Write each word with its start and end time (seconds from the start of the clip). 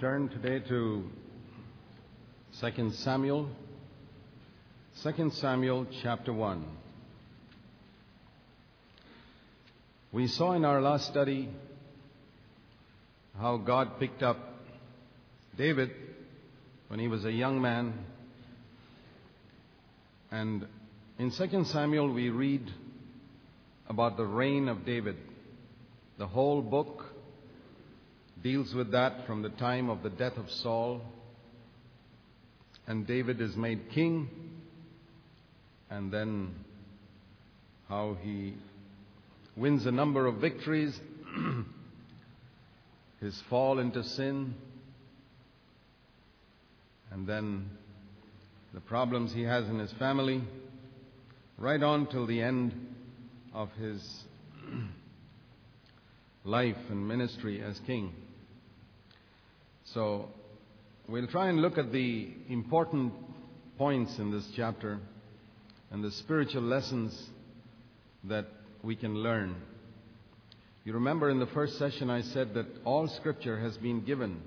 Turn 0.00 0.30
today 0.30 0.60
to 0.66 1.04
2 2.58 2.90
Samuel, 2.92 3.50
2 5.02 5.30
Samuel 5.32 5.86
chapter 6.02 6.32
1. 6.32 6.64
We 10.10 10.26
saw 10.26 10.54
in 10.54 10.64
our 10.64 10.80
last 10.80 11.06
study 11.08 11.50
how 13.38 13.58
God 13.58 14.00
picked 14.00 14.22
up 14.22 14.38
David 15.58 15.90
when 16.88 16.98
he 16.98 17.06
was 17.06 17.26
a 17.26 17.32
young 17.32 17.60
man. 17.60 17.92
And 20.30 20.66
in 21.18 21.30
2 21.30 21.64
Samuel, 21.64 22.10
we 22.10 22.30
read 22.30 22.70
about 23.86 24.16
the 24.16 24.24
reign 24.24 24.68
of 24.68 24.86
David. 24.86 25.18
The 26.16 26.26
whole 26.26 26.62
book 26.62 27.04
deals 28.42 28.74
with 28.74 28.92
that 28.92 29.26
from 29.26 29.42
the 29.42 29.50
time 29.50 29.90
of 29.90 30.02
the 30.02 30.10
death 30.10 30.36
of 30.36 30.50
Saul. 30.50 31.02
And 32.86 33.06
David 33.06 33.40
is 33.40 33.56
made 33.56 33.90
king, 33.90 34.28
and 35.90 36.10
then 36.10 36.54
how 37.88 38.16
he 38.22 38.54
wins 39.56 39.86
a 39.86 39.92
number 39.92 40.26
of 40.26 40.36
victories, 40.36 40.98
his 43.20 43.40
fall 43.50 43.78
into 43.78 44.02
sin, 44.02 44.54
and 47.12 47.26
then 47.26 47.68
the 48.72 48.80
problems 48.80 49.32
he 49.32 49.42
has 49.42 49.68
in 49.68 49.78
his 49.78 49.92
family, 49.92 50.42
right 51.58 51.82
on 51.82 52.06
till 52.06 52.26
the 52.26 52.40
end 52.40 52.74
of 53.52 53.70
his 53.72 54.24
life 56.44 56.76
and 56.88 57.06
ministry 57.06 57.62
as 57.62 57.78
king. 57.86 58.12
So, 59.94 60.28
we'll 61.08 61.26
try 61.26 61.48
and 61.48 61.60
look 61.60 61.76
at 61.76 61.90
the 61.90 62.28
important 62.48 63.12
points 63.76 64.16
in 64.20 64.30
this 64.30 64.46
chapter 64.54 65.00
and 65.90 66.04
the 66.04 66.12
spiritual 66.12 66.62
lessons 66.62 67.28
that 68.22 68.46
we 68.84 68.94
can 68.94 69.16
learn. 69.16 69.56
You 70.84 70.92
remember 70.92 71.28
in 71.28 71.40
the 71.40 71.46
first 71.46 71.76
session 71.76 72.08
I 72.08 72.22
said 72.22 72.54
that 72.54 72.66
all 72.84 73.08
scripture 73.08 73.58
has 73.58 73.76
been 73.78 74.04
given 74.04 74.40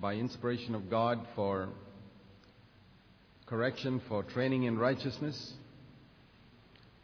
by 0.00 0.14
inspiration 0.14 0.74
of 0.74 0.90
God 0.90 1.20
for 1.36 1.68
correction, 3.46 4.02
for 4.08 4.24
training 4.24 4.64
in 4.64 4.78
righteousness, 4.78 5.52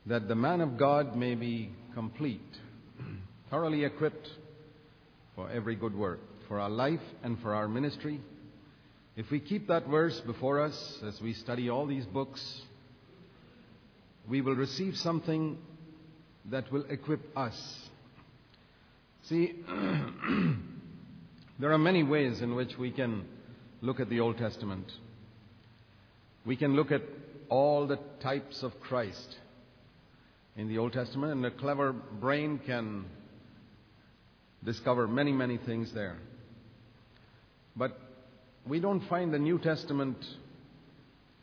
that 0.06 0.26
the 0.26 0.34
man 0.34 0.60
of 0.60 0.76
God 0.76 1.14
may 1.14 1.36
be 1.36 1.70
complete, 1.94 2.40
thoroughly 3.50 3.84
equipped 3.84 4.28
for 5.36 5.48
every 5.48 5.76
good 5.76 5.94
work, 5.94 6.18
for 6.48 6.60
our 6.60 6.70
life 6.70 7.00
and 7.22 7.38
for 7.40 7.54
our 7.54 7.68
ministry. 7.68 8.20
If 9.16 9.30
we 9.30 9.40
keep 9.40 9.68
that 9.68 9.86
verse 9.86 10.20
before 10.20 10.60
us 10.60 10.98
as 11.06 11.20
we 11.20 11.34
study 11.34 11.70
all 11.70 11.86
these 11.86 12.06
books, 12.06 12.62
we 14.28 14.40
will 14.40 14.56
receive 14.56 14.96
something 14.96 15.58
that 16.50 16.70
will 16.72 16.84
equip 16.88 17.20
us. 17.36 17.88
See, 19.22 19.54
there 21.58 21.72
are 21.72 21.78
many 21.78 22.02
ways 22.02 22.40
in 22.42 22.54
which 22.54 22.76
we 22.76 22.90
can 22.90 23.24
look 23.80 24.00
at 24.00 24.08
the 24.08 24.20
Old 24.20 24.38
Testament. 24.38 24.90
We 26.44 26.56
can 26.56 26.74
look 26.74 26.90
at 26.90 27.02
all 27.48 27.86
the 27.86 27.98
types 28.20 28.62
of 28.62 28.78
Christ 28.80 29.36
in 30.56 30.68
the 30.68 30.78
Old 30.78 30.92
Testament, 30.92 31.32
and 31.32 31.46
a 31.46 31.50
clever 31.50 31.92
brain 31.92 32.60
can 32.64 33.04
discover 34.64 35.06
many, 35.06 35.32
many 35.32 35.58
things 35.58 35.92
there. 35.92 36.16
But 37.76 37.98
we 38.66 38.80
don't 38.80 39.06
find 39.08 39.32
the 39.32 39.38
New 39.38 39.58
Testament 39.58 40.16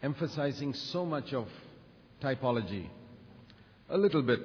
emphasizing 0.02 0.74
so 0.74 1.06
much 1.06 1.34
of 1.34 1.48
typology. 2.22 2.88
A 3.90 3.98
little 3.98 4.22
bit. 4.22 4.42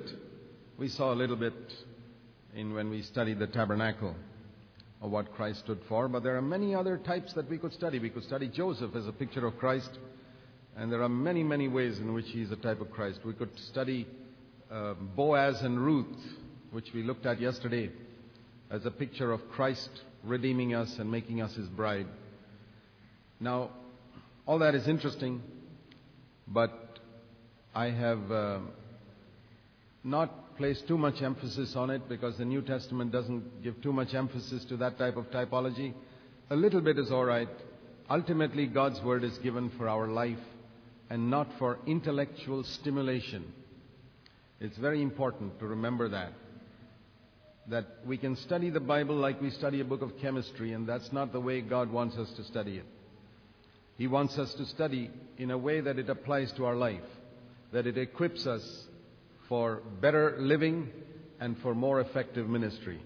We 0.79 0.89
saw 0.89 1.13
a 1.13 1.15
little 1.15 1.37
bit 1.37 1.55
in 2.55 2.75
when 2.75 2.91
we 2.91 3.03
studied 3.03 3.39
the 3.39 3.47
tabernacle 3.47 4.15
of 5.01 5.11
what 5.11 5.33
Christ 5.35 5.61
stood 5.61 5.81
for, 5.89 6.09
but 6.09 6.23
there 6.23 6.37
are 6.37 6.43
many 6.43 6.75
other 6.75 6.97
types 6.99 7.33
that 7.35 7.49
we 7.49 7.59
could 7.59 7.73
study. 7.73 7.99
We 7.99 8.11
could 8.11 8.25
study 8.25 8.49
Joseph 8.49 8.97
as 8.97 9.07
a 9.07 9.13
picture 9.13 9.47
of 9.47 9.59
Christ, 9.59 9.91
and 10.77 10.91
there 10.91 11.03
are 11.03 11.09
many, 11.09 11.43
many 11.43 11.69
ways 11.69 11.99
in 11.99 12.13
which 12.13 12.29
he 12.29 12.43
is 12.43 12.51
a 12.51 12.57
type 12.57 12.81
of 12.81 12.91
Christ. 12.91 13.21
We 13.25 13.35
could 13.35 13.57
study 13.59 14.07
uh, 14.71 14.95
Boaz 14.95 15.63
and 15.63 15.79
Ruth, 15.79 16.17
which 16.73 16.93
we 16.95 17.03
looked 17.03 17.27
at 17.27 17.41
yesterday, 17.41 17.91
as 18.71 18.85
a 18.85 18.91
picture 18.91 19.33
of 19.33 19.49
Christ 19.51 19.91
redeeming 20.25 20.75
us 20.75 20.99
and 20.99 21.11
making 21.11 21.41
us 21.43 21.55
his 21.55 21.69
bride. 21.69 22.07
Now, 23.41 23.71
all 24.47 24.59
that 24.61 24.75
is 24.75 24.89
interesting, 24.89 25.43
but 26.47 26.73
I 27.75 27.91
have 27.91 28.31
uh, 28.31 28.59
not 30.03 30.57
placed 30.57 30.89
too 30.89 30.97
much 30.97 31.21
emphasis 31.21 31.77
on 31.77 31.91
it 31.91 32.09
because 32.09 32.39
the 32.39 32.45
New 32.45 32.63
Testament 32.63 33.13
doesn't 33.13 33.63
give 33.63 33.81
too 33.83 33.93
much 33.93 34.15
emphasis 34.15 34.65
to 34.67 34.77
that 34.79 34.99
type 34.99 35.17
of 35.17 35.31
typology. 35.31 35.93
A 36.51 36.57
little 36.57 36.81
bit 36.81 36.99
is 36.99 37.11
all 37.11 37.25
right. 37.25 37.49
Ultimately, 38.09 38.67
God's 38.67 39.01
Word 39.03 39.25
is 39.25 39.37
given 39.39 39.71
for 39.77 39.89
our 39.89 40.07
life 40.07 40.39
and 41.11 41.31
not 41.31 41.49
for 41.59 41.79
intellectual 41.87 42.65
stimulation. 42.65 43.53
It's 44.61 44.79
very 44.79 45.03
important 45.03 45.59
to 45.59 45.67
remember 45.67 46.09
that. 46.09 46.33
That 47.69 47.87
we 48.07 48.17
can 48.17 48.37
study 48.37 48.71
the 48.71 48.81
Bible 48.81 49.17
like 49.17 49.41
we 49.41 49.51
study 49.51 49.81
a 49.81 49.85
book 49.85 50.03
of 50.03 50.17
chemistry, 50.19 50.73
and 50.73 50.89
that's 50.89 51.13
not 51.13 51.33
the 51.33 51.41
way 51.41 51.61
God 51.61 51.91
wants 51.91 52.17
us 52.17 52.31
to 52.37 52.45
study 52.45 52.77
it. 52.77 52.87
He 53.99 54.07
wants 54.07 54.39
us 54.39 54.55
to 54.55 54.67
study 54.67 55.11
in 55.39 55.51
a 55.51 55.59
way 55.59 55.81
that 55.81 55.99
it 55.99 56.09
applies 56.09 56.53
to 56.53 56.65
our 56.65 56.77
life, 56.77 57.01
that 57.73 57.87
it 57.87 57.99
equips 57.99 58.47
us 58.47 58.87
for 59.49 59.83
better 60.01 60.37
living 60.39 60.91
and 61.41 61.59
for 61.59 61.75
more 61.75 62.01
effective 62.01 62.49
ministry. 62.49 63.01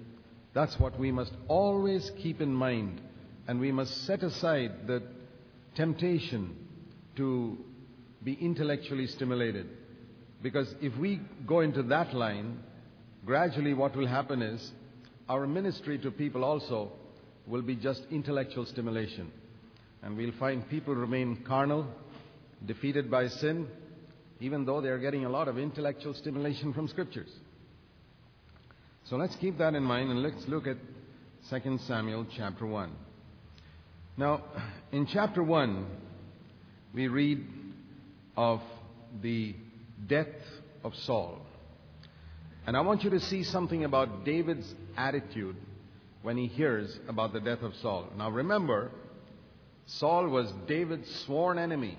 That's 0.53 0.79
what 0.79 0.99
we 0.99 1.13
must 1.13 1.33
always 1.49 2.11
keep 2.19 2.41
in 2.41 2.53
mind, 2.53 3.01
and 3.47 3.61
we 3.61 3.73
must 3.73 4.05
set 4.05 4.23
aside 4.23 4.87
the 4.87 5.03
temptation 5.75 6.57
to 7.17 7.57
be 8.23 8.35
intellectually 8.35 9.07
stimulated. 9.07 9.69
Because 10.43 10.75
if 10.81 10.97
we 10.97 11.21
go 11.47 11.61
into 11.61 11.83
that 11.85 12.15
line, 12.15 12.59
gradually 13.25 13.75
what 13.75 13.97
will 13.97 14.07
happen 14.07 14.43
is 14.43 14.71
our 15.29 15.47
ministry 15.47 15.99
to 15.99 16.11
people 16.11 16.45
also 16.45 16.93
will 17.47 17.63
be 17.63 17.77
just 17.77 18.03
intellectual 18.11 18.67
stimulation. 18.67 19.31
And 20.03 20.17
we'll 20.17 20.33
find 20.39 20.69
people 20.69 20.95
remain 20.95 21.45
carnal, 21.47 21.87
defeated 22.67 23.11
by 23.11 23.29
sin, 23.29 23.69
even 24.41 24.65
though 24.65 24.81
they're 24.81 24.99
getting 24.99 25.25
a 25.25 25.29
lot 25.29 25.49
of 25.49 25.59
intellectual 25.59 26.15
stimulation 26.15 26.73
from 26.73 26.89
scriptures. 26.89 27.31
So 29.05 29.17
let's 29.17 29.37
keep 29.37 29.59
that 29.59 29.75
in 29.75 29.83
mind 29.83 30.11
and 30.11 30.23
let's 30.23 30.47
look 30.49 30.67
at 30.67 30.77
2 31.51 31.79
Samuel 31.87 32.27
chapter 32.37 32.67
1. 32.67 32.91
Now, 34.17 34.43
in 34.93 35.07
chapter 35.07 35.43
1, 35.43 35.87
we 36.95 37.09
read 37.09 37.47
of 38.37 38.61
the 39.23 39.55
death 40.07 40.27
of 40.85 40.95
Saul. 40.95 41.41
And 42.71 42.77
I 42.77 42.83
want 42.83 43.03
you 43.03 43.11
to 43.11 43.19
see 43.19 43.43
something 43.43 43.83
about 43.83 44.25
David's 44.25 44.77
attitude 44.97 45.57
when 46.23 46.37
he 46.37 46.47
hears 46.47 47.01
about 47.09 47.33
the 47.33 47.41
death 47.41 47.63
of 47.63 47.75
Saul. 47.83 48.07
Now 48.17 48.31
remember, 48.31 48.93
Saul 49.87 50.29
was 50.29 50.53
David's 50.69 51.13
sworn 51.27 51.59
enemy. 51.59 51.99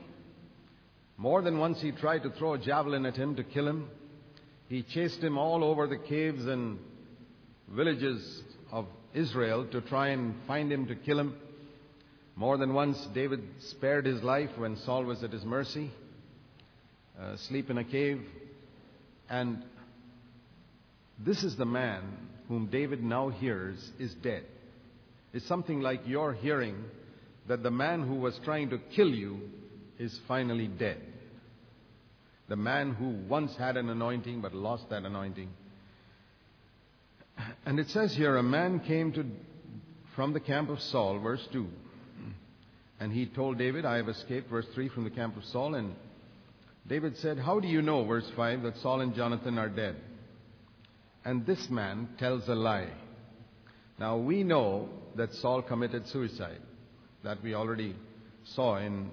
More 1.18 1.42
than 1.42 1.58
once 1.58 1.82
he 1.82 1.92
tried 1.92 2.24
to 2.24 2.30
throw 2.30 2.54
a 2.54 2.58
javelin 2.58 3.06
at 3.06 3.18
him 3.18 3.36
to 3.36 3.44
kill 3.44 3.68
him. 3.68 3.90
He 4.70 4.82
chased 4.82 5.20
him 5.22 5.38
all 5.38 5.62
over 5.66 5.88
the 5.88 5.98
caves 5.98 6.46
and 6.46 6.80
villages 7.68 8.42
of 8.72 8.86
Israel 9.14 9.66
to 9.74 9.82
try 9.82 10.12
and 10.12 10.34
find 10.48 10.72
him 10.72 10.88
to 10.88 10.96
kill 10.96 11.20
him. 11.20 11.36
More 12.38 12.56
than 12.56 12.74
once 12.74 13.10
David 13.14 13.44
spared 13.60 14.06
his 14.06 14.24
life 14.24 14.52
when 14.56 14.78
Saul 14.78 15.04
was 15.04 15.22
at 15.22 15.34
his 15.34 15.44
mercy 15.44 15.92
uh, 17.20 17.36
sleep 17.36 17.70
in 17.70 17.78
a 17.78 17.84
cave. 17.84 18.22
And 19.30 19.66
this 21.20 21.44
is 21.44 21.56
the 21.56 21.66
man 21.66 22.04
whom 22.48 22.68
David 22.68 23.04
now 23.04 23.30
hears 23.30 23.92
is 24.00 24.14
dead. 24.16 24.44
It's 25.34 25.46
something 25.46 25.82
like 25.82 26.02
you're 26.06 26.34
hearing 26.34 26.84
that 27.48 27.64
the 27.64 27.72
man 27.72 28.04
who 28.04 28.16
was 28.16 28.40
trying 28.44 28.70
to 28.72 28.78
kill 28.78 29.10
you 29.10 29.40
is 29.98 30.20
finally 30.28 30.68
dead. 30.68 31.02
The 32.50 32.56
man 32.56 32.94
who 32.94 33.10
once 33.30 33.56
had 33.56 33.78
an 33.78 33.90
anointing 33.90 34.42
but 34.42 34.54
lost 34.54 34.90
that 34.90 35.04
anointing. 35.04 35.50
And 37.66 37.80
it 37.80 37.90
says 37.90 38.14
here, 38.14 38.36
a 38.36 38.44
man 38.44 38.82
came 38.82 39.14
to, 39.14 39.26
from 40.16 40.34
the 40.34 40.40
camp 40.40 40.70
of 40.70 40.82
Saul, 40.82 41.20
verse 41.20 41.48
2. 41.54 41.68
And 43.00 43.12
he 43.12 43.26
told 43.26 43.58
David, 43.58 43.86
I 43.86 43.98
have 43.98 44.10
escaped, 44.10 44.50
verse 44.50 44.68
3, 44.76 44.90
from 44.90 45.06
the 45.06 45.10
camp 45.10 45.38
of 45.38 45.46
Saul, 45.46 45.76
and 45.76 45.96
David 46.88 47.18
said, 47.18 47.40
How 47.40 47.60
do 47.60 47.68
you 47.68 47.82
know, 47.82 48.04
verse 48.04 48.30
5, 48.36 48.64
that 48.64 48.78
Saul 48.78 49.02
and 49.02 49.16
Jonathan 49.16 49.58
are 49.58 49.70
dead? 49.70 49.96
And 51.24 51.46
this 51.46 51.70
man 51.70 52.10
tells 52.18 52.48
a 52.48 52.56
lie. 52.56 52.90
Now 54.00 54.18
we 54.18 54.44
know 54.44 54.90
that 55.16 55.34
Saul 55.36 55.62
committed 55.62 56.08
suicide. 56.08 56.62
That 57.24 57.44
we 57.44 57.54
already 57.54 57.96
saw 58.44 58.78
in 58.78 59.12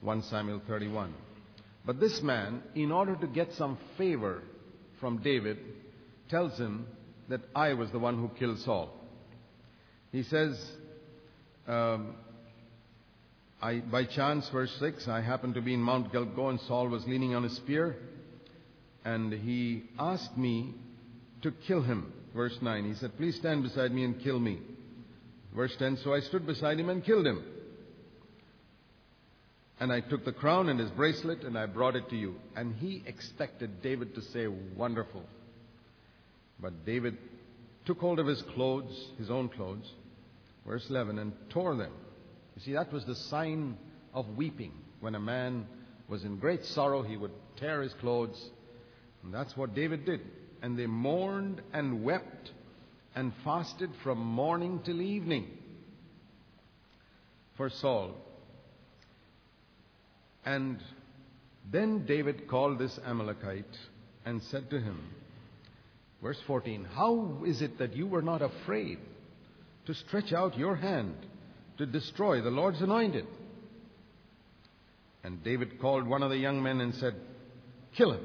1 0.00 0.22
Samuel 0.22 0.60
31. 0.66 1.14
But 1.86 2.00
this 2.00 2.20
man, 2.22 2.62
in 2.74 2.90
order 2.90 3.14
to 3.16 3.26
get 3.26 3.52
some 3.52 3.78
favor 3.96 4.42
from 5.00 5.18
David, 5.18 5.58
tells 6.28 6.58
him 6.58 6.86
that 7.28 7.42
I 7.54 7.74
was 7.74 7.90
the 7.90 7.98
one 7.98 8.18
who 8.18 8.28
killed 8.38 8.58
Saul. 8.60 8.90
He 10.10 10.22
says, 10.22 10.58
um, 11.66 12.14
I, 13.60 13.80
by 13.80 14.04
chance, 14.04 14.48
verse 14.50 14.74
6, 14.78 15.08
I 15.08 15.20
happened 15.20 15.54
to 15.54 15.62
be 15.62 15.74
in 15.74 15.80
Mount 15.80 16.12
Gilboa 16.12 16.50
and 16.50 16.60
Saul 16.60 16.88
was 16.88 17.06
leaning 17.06 17.34
on 17.34 17.44
a 17.44 17.50
spear, 17.50 17.96
and 19.04 19.32
he 19.32 19.84
asked 19.98 20.36
me 20.36 20.74
to 21.44 21.52
kill 21.66 21.82
him. 21.82 22.12
Verse 22.34 22.58
9, 22.60 22.84
he 22.84 22.94
said, 22.94 23.16
Please 23.16 23.36
stand 23.36 23.62
beside 23.62 23.92
me 23.92 24.02
and 24.02 24.20
kill 24.20 24.40
me. 24.40 24.58
Verse 25.54 25.74
10, 25.78 25.98
so 25.98 26.12
I 26.12 26.20
stood 26.20 26.46
beside 26.46 26.80
him 26.80 26.88
and 26.88 27.04
killed 27.04 27.26
him. 27.26 27.44
And 29.78 29.92
I 29.92 30.00
took 30.00 30.24
the 30.24 30.32
crown 30.32 30.68
and 30.68 30.80
his 30.80 30.90
bracelet 30.90 31.42
and 31.42 31.56
I 31.56 31.66
brought 31.66 31.94
it 31.94 32.08
to 32.10 32.16
you. 32.16 32.34
And 32.56 32.74
he 32.74 33.02
expected 33.06 33.82
David 33.82 34.14
to 34.16 34.22
say, 34.22 34.48
Wonderful. 34.48 35.22
But 36.60 36.84
David 36.84 37.18
took 37.84 38.00
hold 38.00 38.18
of 38.18 38.26
his 38.26 38.42
clothes, 38.54 39.08
his 39.18 39.30
own 39.30 39.48
clothes, 39.48 39.88
verse 40.66 40.88
11, 40.88 41.18
and 41.18 41.32
tore 41.50 41.76
them. 41.76 41.92
You 42.56 42.62
see, 42.62 42.72
that 42.72 42.92
was 42.92 43.04
the 43.04 43.14
sign 43.14 43.76
of 44.12 44.26
weeping. 44.36 44.72
When 45.00 45.14
a 45.14 45.20
man 45.20 45.66
was 46.08 46.24
in 46.24 46.38
great 46.38 46.64
sorrow, 46.64 47.02
he 47.02 47.16
would 47.16 47.32
tear 47.56 47.82
his 47.82 47.92
clothes. 47.94 48.50
And 49.22 49.34
that's 49.34 49.56
what 49.56 49.74
David 49.74 50.04
did. 50.06 50.20
And 50.64 50.78
they 50.78 50.86
mourned 50.86 51.60
and 51.74 52.02
wept 52.02 52.50
and 53.14 53.34
fasted 53.44 53.90
from 54.02 54.16
morning 54.16 54.80
till 54.82 55.02
evening 55.02 55.46
for 57.58 57.68
Saul. 57.68 58.12
And 60.46 60.78
then 61.70 62.06
David 62.06 62.48
called 62.48 62.78
this 62.78 62.98
Amalekite 63.04 63.76
and 64.24 64.42
said 64.44 64.70
to 64.70 64.80
him, 64.80 65.02
verse 66.22 66.40
14, 66.46 66.86
How 66.94 67.42
is 67.46 67.60
it 67.60 67.76
that 67.78 67.94
you 67.94 68.06
were 68.06 68.22
not 68.22 68.40
afraid 68.40 68.96
to 69.84 69.92
stretch 69.92 70.32
out 70.32 70.56
your 70.56 70.76
hand 70.76 71.14
to 71.76 71.84
destroy 71.84 72.40
the 72.40 72.48
Lord's 72.48 72.80
anointed? 72.80 73.26
And 75.24 75.44
David 75.44 75.78
called 75.78 76.06
one 76.06 76.22
of 76.22 76.30
the 76.30 76.38
young 76.38 76.62
men 76.62 76.80
and 76.80 76.94
said, 76.94 77.16
Kill 77.94 78.12
him. 78.12 78.24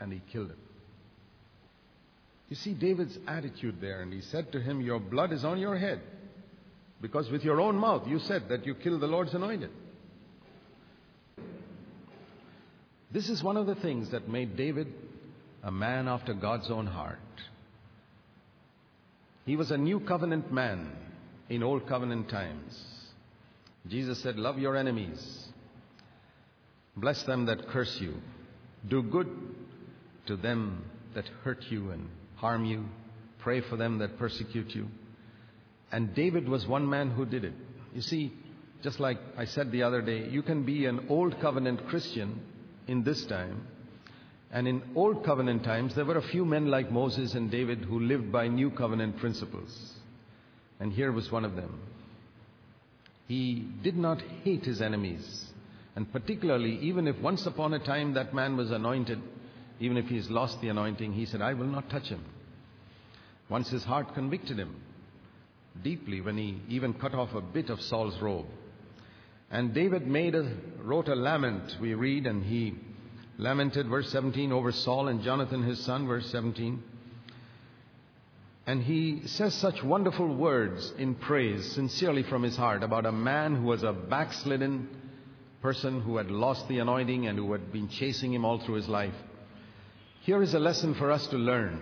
And 0.00 0.12
he 0.12 0.20
killed 0.30 0.50
him. 0.50 0.58
You 2.48 2.56
see 2.56 2.74
David's 2.74 3.18
attitude 3.26 3.80
there, 3.80 4.02
and 4.02 4.12
he 4.12 4.20
said 4.20 4.52
to 4.52 4.60
him, 4.60 4.80
Your 4.80 5.00
blood 5.00 5.32
is 5.32 5.44
on 5.44 5.58
your 5.58 5.76
head. 5.76 6.00
Because 7.00 7.30
with 7.30 7.44
your 7.44 7.60
own 7.60 7.76
mouth 7.76 8.06
you 8.06 8.18
said 8.18 8.48
that 8.48 8.64
you 8.64 8.74
killed 8.74 9.00
the 9.00 9.06
Lord's 9.06 9.34
anointed. 9.34 9.70
This 13.10 13.28
is 13.28 13.42
one 13.42 13.56
of 13.56 13.66
the 13.66 13.74
things 13.74 14.10
that 14.10 14.28
made 14.28 14.56
David 14.56 14.92
a 15.62 15.70
man 15.70 16.08
after 16.08 16.34
God's 16.34 16.70
own 16.70 16.86
heart. 16.86 17.18
He 19.44 19.56
was 19.56 19.70
a 19.70 19.78
new 19.78 20.00
covenant 20.00 20.52
man 20.52 20.90
in 21.48 21.62
old 21.62 21.86
covenant 21.86 22.28
times. 22.28 22.84
Jesus 23.88 24.20
said, 24.20 24.36
Love 24.36 24.58
your 24.58 24.76
enemies, 24.76 25.46
bless 26.96 27.22
them 27.24 27.46
that 27.46 27.68
curse 27.68 28.00
you, 28.00 28.14
do 28.88 29.02
good 29.02 29.28
to 30.26 30.36
them 30.36 30.84
that 31.14 31.26
hurt 31.42 31.64
you 31.68 31.90
and 31.90 32.08
harm 32.36 32.64
you, 32.64 32.84
pray 33.38 33.60
for 33.60 33.76
them 33.76 33.98
that 33.98 34.18
persecute 34.18 34.74
you. 34.74 34.88
And 35.92 36.14
David 36.14 36.48
was 36.48 36.66
one 36.66 36.88
man 36.88 37.10
who 37.10 37.24
did 37.24 37.44
it. 37.44 37.54
You 37.94 38.02
see, 38.02 38.32
just 38.82 39.00
like 39.00 39.18
I 39.36 39.44
said 39.44 39.72
the 39.72 39.82
other 39.82 40.02
day, 40.02 40.28
you 40.28 40.42
can 40.42 40.64
be 40.64 40.86
an 40.86 41.06
old 41.08 41.40
covenant 41.40 41.86
Christian 41.88 42.40
in 42.86 43.02
this 43.02 43.24
time. 43.26 43.66
And 44.50 44.68
in 44.68 44.82
old 44.94 45.24
covenant 45.24 45.64
times, 45.64 45.94
there 45.94 46.04
were 46.04 46.18
a 46.18 46.28
few 46.28 46.44
men 46.44 46.66
like 46.66 46.90
Moses 46.90 47.34
and 47.34 47.50
David 47.50 47.80
who 47.80 48.00
lived 48.00 48.30
by 48.30 48.48
new 48.48 48.70
covenant 48.70 49.18
principles. 49.18 49.94
And 50.78 50.92
here 50.92 51.12
was 51.12 51.32
one 51.32 51.44
of 51.44 51.56
them. 51.56 51.80
He 53.26 53.66
did 53.82 53.96
not 53.96 54.22
hate 54.44 54.64
his 54.64 54.80
enemies. 54.80 55.46
And 55.96 56.10
particularly, 56.12 56.78
even 56.82 57.08
if 57.08 57.18
once 57.20 57.46
upon 57.46 57.74
a 57.74 57.78
time 57.78 58.14
that 58.14 58.34
man 58.34 58.56
was 58.56 58.70
anointed, 58.70 59.20
even 59.80 59.96
if 59.96 60.06
he's 60.06 60.30
lost 60.30 60.60
the 60.60 60.68
anointing, 60.68 61.12
he 61.12 61.26
said, 61.26 61.42
I 61.42 61.54
will 61.54 61.66
not 61.66 61.90
touch 61.90 62.08
him. 62.08 62.24
Once 63.48 63.68
his 63.68 63.84
heart 63.84 64.14
convicted 64.14 64.58
him 64.58 64.74
deeply 65.82 66.20
when 66.20 66.36
he 66.36 66.60
even 66.68 66.94
cut 66.94 67.14
off 67.14 67.34
a 67.34 67.40
bit 67.40 67.70
of 67.70 67.80
Saul's 67.80 68.20
robe. 68.20 68.46
And 69.50 69.74
David 69.74 70.06
made 70.06 70.34
a, 70.34 70.50
wrote 70.82 71.08
a 71.08 71.14
lament, 71.14 71.76
we 71.80 71.94
read, 71.94 72.26
and 72.26 72.42
he 72.42 72.74
lamented, 73.38 73.86
verse 73.86 74.10
17, 74.10 74.50
over 74.52 74.72
Saul 74.72 75.08
and 75.08 75.22
Jonathan 75.22 75.62
his 75.62 75.84
son, 75.84 76.06
verse 76.06 76.28
17. 76.30 76.82
And 78.66 78.82
he 78.82 79.22
says 79.26 79.54
such 79.54 79.84
wonderful 79.84 80.34
words 80.34 80.92
in 80.98 81.14
praise, 81.14 81.70
sincerely 81.72 82.24
from 82.24 82.42
his 82.42 82.56
heart, 82.56 82.82
about 82.82 83.06
a 83.06 83.12
man 83.12 83.54
who 83.54 83.64
was 83.64 83.84
a 83.84 83.92
backslidden 83.92 84.88
person 85.62 86.00
who 86.00 86.16
had 86.16 86.30
lost 86.30 86.66
the 86.68 86.80
anointing 86.80 87.26
and 87.26 87.38
who 87.38 87.52
had 87.52 87.72
been 87.72 87.88
chasing 87.88 88.32
him 88.34 88.44
all 88.44 88.58
through 88.58 88.74
his 88.74 88.88
life. 88.88 89.14
Here 90.26 90.42
is 90.42 90.54
a 90.54 90.58
lesson 90.58 90.94
for 90.94 91.12
us 91.12 91.24
to 91.28 91.36
learn 91.36 91.80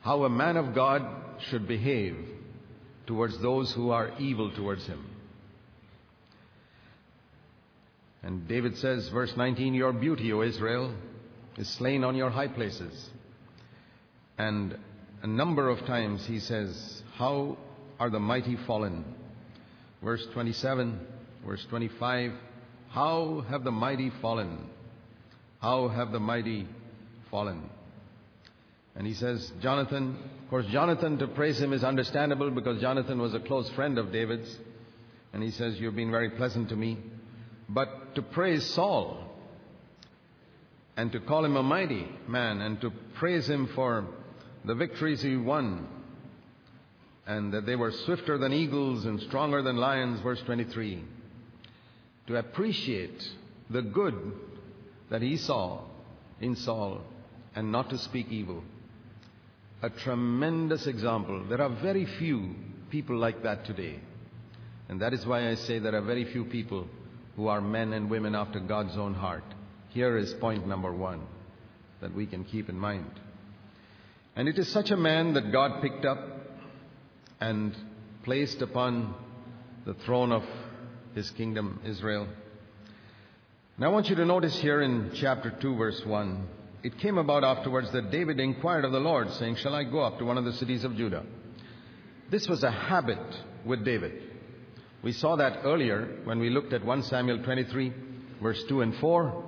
how 0.00 0.24
a 0.24 0.28
man 0.28 0.56
of 0.56 0.74
God 0.74 1.06
should 1.48 1.68
behave 1.68 2.16
towards 3.06 3.40
those 3.40 3.72
who 3.72 3.90
are 3.90 4.10
evil 4.18 4.50
towards 4.50 4.84
him. 4.84 5.06
And 8.24 8.48
David 8.48 8.76
says, 8.78 9.08
verse 9.10 9.32
19, 9.36 9.74
Your 9.74 9.92
beauty, 9.92 10.32
O 10.32 10.42
Israel, 10.42 10.92
is 11.56 11.68
slain 11.68 12.02
on 12.02 12.16
your 12.16 12.30
high 12.30 12.48
places. 12.48 13.10
And 14.36 14.76
a 15.22 15.28
number 15.28 15.68
of 15.68 15.86
times 15.86 16.26
he 16.26 16.40
says, 16.40 17.00
How 17.14 17.58
are 18.00 18.10
the 18.10 18.18
mighty 18.18 18.56
fallen? 18.66 19.04
Verse 20.02 20.26
27, 20.32 20.98
verse 21.46 21.64
25, 21.70 22.32
How 22.88 23.44
have 23.48 23.62
the 23.62 23.70
mighty 23.70 24.10
fallen? 24.20 24.68
How 25.62 25.86
have 25.86 26.10
the 26.10 26.18
mighty 26.18 26.66
fallen? 27.30 27.62
And 28.96 29.06
he 29.06 29.14
says, 29.14 29.52
Jonathan, 29.62 30.18
of 30.42 30.50
course, 30.50 30.66
Jonathan, 30.66 31.18
to 31.18 31.28
praise 31.28 31.60
him 31.60 31.72
is 31.72 31.84
understandable 31.84 32.50
because 32.50 32.80
Jonathan 32.80 33.20
was 33.22 33.32
a 33.32 33.38
close 33.38 33.70
friend 33.70 33.96
of 33.96 34.10
David's. 34.10 34.58
And 35.32 35.40
he 35.40 35.52
says, 35.52 35.78
You've 35.78 35.94
been 35.94 36.10
very 36.10 36.30
pleasant 36.30 36.68
to 36.70 36.76
me. 36.76 36.98
But 37.68 38.16
to 38.16 38.22
praise 38.22 38.66
Saul 38.74 39.24
and 40.96 41.12
to 41.12 41.20
call 41.20 41.44
him 41.44 41.56
a 41.56 41.62
mighty 41.62 42.08
man 42.26 42.60
and 42.60 42.80
to 42.80 42.90
praise 43.14 43.48
him 43.48 43.68
for 43.68 44.04
the 44.64 44.74
victories 44.74 45.22
he 45.22 45.36
won 45.36 45.86
and 47.24 47.54
that 47.54 47.66
they 47.66 47.76
were 47.76 47.92
swifter 47.92 48.36
than 48.36 48.52
eagles 48.52 49.04
and 49.04 49.20
stronger 49.20 49.62
than 49.62 49.76
lions, 49.76 50.20
verse 50.22 50.42
23. 50.44 51.04
To 52.26 52.36
appreciate 52.36 53.26
the 53.70 53.82
good 53.82 54.34
that 55.12 55.20
he 55.20 55.36
saw 55.36 55.78
in 56.40 56.56
Saul 56.56 57.02
and 57.54 57.70
not 57.70 57.90
to 57.90 57.98
speak 57.98 58.28
evil 58.30 58.64
a 59.82 59.90
tremendous 59.90 60.86
example. 60.86 61.44
There 61.48 61.60
are 61.60 61.68
very 61.68 62.06
few 62.06 62.54
people 62.90 63.16
like 63.16 63.42
that 63.42 63.66
today. 63.66 63.98
And 64.88 65.02
that 65.02 65.12
is 65.12 65.26
why 65.26 65.50
I 65.50 65.56
say 65.56 65.78
there 65.78 65.94
are 65.94 66.02
very 66.02 66.24
few 66.24 66.46
people 66.46 66.86
who 67.36 67.48
are 67.48 67.60
men 67.60 67.92
and 67.92 68.08
women 68.08 68.34
after 68.34 68.58
God's 68.58 68.96
own 68.96 69.12
heart. 69.12 69.44
Here 69.90 70.16
is 70.16 70.32
point 70.34 70.66
number 70.66 70.92
one 70.92 71.20
that 72.00 72.14
we 72.14 72.24
can 72.24 72.44
keep 72.44 72.70
in 72.70 72.78
mind. 72.78 73.10
And 74.34 74.48
it 74.48 74.58
is 74.58 74.68
such 74.68 74.90
a 74.90 74.96
man 74.96 75.34
that 75.34 75.52
God 75.52 75.82
picked 75.82 76.06
up 76.06 76.20
and 77.38 77.76
placed 78.22 78.62
upon 78.62 79.14
the 79.84 79.94
throne 79.94 80.32
of 80.32 80.44
his 81.14 81.30
kingdom, 81.32 81.80
Israel. 81.84 82.28
Now 83.78 83.86
I 83.86 83.88
want 83.90 84.10
you 84.10 84.16
to 84.16 84.26
notice 84.26 84.58
here 84.58 84.82
in 84.82 85.12
chapter 85.14 85.50
2, 85.50 85.76
verse 85.76 86.04
1 86.04 86.46
it 86.82 86.98
came 86.98 87.16
about 87.16 87.44
afterwards 87.44 87.92
that 87.92 88.10
David 88.10 88.40
inquired 88.40 88.84
of 88.84 88.92
the 88.92 89.00
Lord, 89.00 89.30
saying, 89.34 89.56
Shall 89.56 89.74
I 89.74 89.84
go 89.84 90.00
up 90.00 90.18
to 90.18 90.24
one 90.24 90.36
of 90.36 90.44
the 90.44 90.52
cities 90.52 90.82
of 90.82 90.96
Judah? 90.96 91.24
This 92.28 92.48
was 92.48 92.64
a 92.64 92.70
habit 92.70 93.20
with 93.64 93.84
David. 93.84 94.20
We 95.02 95.12
saw 95.12 95.36
that 95.36 95.60
earlier 95.64 96.20
when 96.24 96.40
we 96.40 96.50
looked 96.50 96.72
at 96.72 96.84
1 96.84 97.04
Samuel 97.04 97.42
23, 97.44 97.92
verse 98.42 98.62
2 98.64 98.80
and 98.80 98.96
4. 98.96 99.44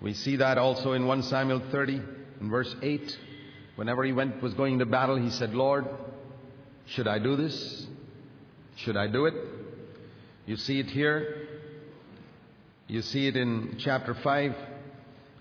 We 0.00 0.12
see 0.14 0.36
that 0.36 0.58
also 0.58 0.92
in 0.92 1.06
1 1.06 1.22
Samuel 1.22 1.62
30, 1.70 2.02
in 2.40 2.50
verse 2.50 2.74
8. 2.82 3.18
Whenever 3.76 4.02
he 4.02 4.12
went, 4.12 4.42
was 4.42 4.54
going 4.54 4.80
to 4.80 4.86
battle, 4.86 5.16
he 5.16 5.30
said, 5.30 5.54
Lord, 5.54 5.86
should 6.86 7.06
I 7.06 7.20
do 7.20 7.36
this? 7.36 7.86
Should 8.76 8.96
I 8.96 9.06
do 9.06 9.26
it? 9.26 9.34
You 10.46 10.56
see 10.56 10.80
it 10.80 10.86
here. 10.86 11.46
You 12.90 13.02
see 13.02 13.28
it 13.28 13.36
in 13.36 13.76
chapter 13.78 14.14
5, 14.14 14.54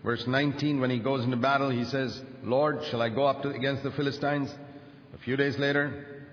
Verse 0.04 0.26
19, 0.26 0.80
when 0.80 0.90
he 0.90 1.00
goes 1.00 1.24
into 1.24 1.36
battle, 1.36 1.70
he 1.70 1.84
says, 1.84 2.22
Lord, 2.44 2.86
shall 2.86 3.02
I 3.02 3.10
go 3.10 3.26
up 3.26 3.42
to, 3.42 3.50
against 3.50 3.84
the 3.84 3.92
Philistines? 3.92 4.54
A 5.14 5.18
few 5.18 5.36
days 5.36 5.58
later, 5.58 6.26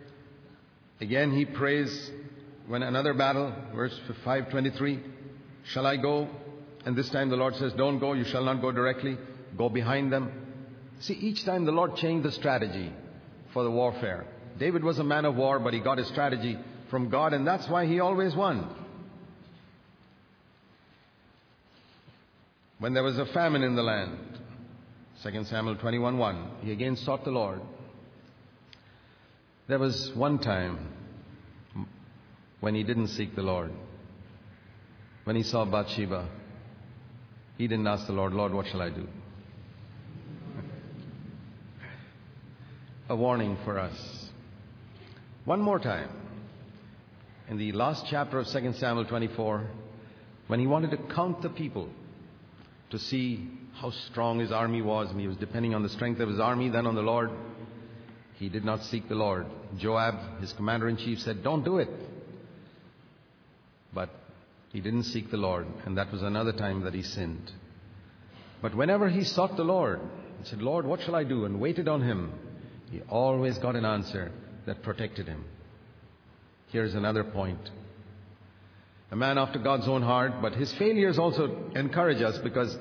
again 1.00 1.32
he 1.32 1.44
prays 1.44 2.10
when 2.68 2.82
another 2.82 3.12
battle, 3.12 3.52
verse 3.74 3.98
523, 4.24 5.00
shall 5.64 5.86
I 5.86 5.96
go? 5.96 6.28
And 6.84 6.94
this 6.94 7.08
time 7.08 7.28
the 7.28 7.36
Lord 7.36 7.56
says, 7.56 7.72
don't 7.72 7.98
go, 7.98 8.12
you 8.12 8.24
shall 8.24 8.44
not 8.44 8.60
go 8.60 8.70
directly, 8.70 9.18
go 9.56 9.68
behind 9.68 10.12
them. 10.12 10.30
See, 11.00 11.14
each 11.14 11.44
time 11.44 11.64
the 11.64 11.72
Lord 11.72 11.96
changed 11.96 12.24
the 12.24 12.32
strategy 12.32 12.92
for 13.52 13.64
the 13.64 13.70
warfare. 13.70 14.26
David 14.58 14.84
was 14.84 15.00
a 15.00 15.04
man 15.04 15.24
of 15.24 15.34
war, 15.34 15.58
but 15.58 15.74
he 15.74 15.80
got 15.80 15.98
his 15.98 16.06
strategy 16.06 16.56
from 16.88 17.08
God, 17.08 17.32
and 17.32 17.44
that's 17.44 17.68
why 17.68 17.86
he 17.86 17.98
always 17.98 18.34
won. 18.36 18.85
When 22.78 22.92
there 22.92 23.02
was 23.02 23.18
a 23.18 23.26
famine 23.26 23.62
in 23.62 23.74
the 23.74 23.82
land, 23.82 24.18
2 25.22 25.44
Samuel 25.44 25.76
21:1, 25.76 26.62
he 26.62 26.72
again 26.72 26.96
sought 26.96 27.24
the 27.24 27.30
Lord. 27.30 27.60
There 29.66 29.78
was 29.78 30.12
one 30.14 30.38
time 30.38 30.78
when 32.60 32.74
he 32.74 32.82
didn't 32.82 33.08
seek 33.08 33.34
the 33.34 33.42
Lord. 33.42 33.72
When 35.24 35.36
he 35.36 35.42
saw 35.42 35.64
Bathsheba, 35.64 36.28
he 37.56 37.66
didn't 37.66 37.86
ask 37.86 38.06
the 38.06 38.12
Lord, 38.12 38.34
Lord, 38.34 38.52
what 38.52 38.66
shall 38.66 38.82
I 38.82 38.90
do? 38.90 39.08
A 43.08 43.16
warning 43.16 43.56
for 43.64 43.78
us. 43.78 44.30
One 45.44 45.60
more 45.60 45.78
time. 45.78 46.10
In 47.48 47.56
the 47.56 47.72
last 47.72 48.04
chapter 48.08 48.38
of 48.38 48.46
2 48.48 48.72
Samuel 48.74 49.06
24, 49.06 49.66
when 50.48 50.60
he 50.60 50.66
wanted 50.66 50.90
to 50.90 50.98
count 51.14 51.40
the 51.40 51.48
people 51.48 51.88
to 52.90 52.98
see 52.98 53.48
how 53.74 53.90
strong 53.90 54.38
his 54.38 54.52
army 54.52 54.82
was, 54.82 55.10
and 55.10 55.20
he 55.20 55.28
was 55.28 55.36
depending 55.36 55.74
on 55.74 55.82
the 55.82 55.88
strength 55.88 56.20
of 56.20 56.28
his 56.28 56.40
army, 56.40 56.68
then 56.68 56.86
on 56.86 56.94
the 56.94 57.02
Lord, 57.02 57.30
he 58.34 58.48
did 58.48 58.64
not 58.64 58.84
seek 58.84 59.08
the 59.08 59.14
Lord. 59.14 59.46
Joab, 59.78 60.40
his 60.40 60.52
commander 60.52 60.88
in 60.88 60.96
chief, 60.96 61.20
said, 61.20 61.42
Don't 61.42 61.64
do 61.64 61.78
it. 61.78 61.88
But 63.92 64.10
he 64.72 64.80
didn't 64.80 65.04
seek 65.04 65.30
the 65.30 65.36
Lord, 65.36 65.66
and 65.84 65.96
that 65.96 66.12
was 66.12 66.22
another 66.22 66.52
time 66.52 66.82
that 66.82 66.94
he 66.94 67.02
sinned. 67.02 67.50
But 68.62 68.74
whenever 68.74 69.08
he 69.08 69.24
sought 69.24 69.56
the 69.56 69.64
Lord, 69.64 70.00
he 70.42 70.48
said, 70.48 70.62
Lord, 70.62 70.86
what 70.86 71.00
shall 71.00 71.14
I 71.14 71.24
do? 71.24 71.44
and 71.44 71.60
waited 71.60 71.88
on 71.88 72.02
him, 72.02 72.32
he 72.90 73.00
always 73.08 73.58
got 73.58 73.76
an 73.76 73.84
answer 73.84 74.30
that 74.66 74.82
protected 74.82 75.26
him. 75.26 75.44
Here's 76.68 76.94
another 76.94 77.24
point. 77.24 77.70
A 79.10 79.16
man 79.16 79.38
after 79.38 79.58
God's 79.58 79.86
own 79.86 80.02
heart, 80.02 80.42
but 80.42 80.54
his 80.54 80.72
failures 80.74 81.18
also 81.18 81.70
encourage 81.74 82.22
us 82.22 82.38
because 82.38 82.76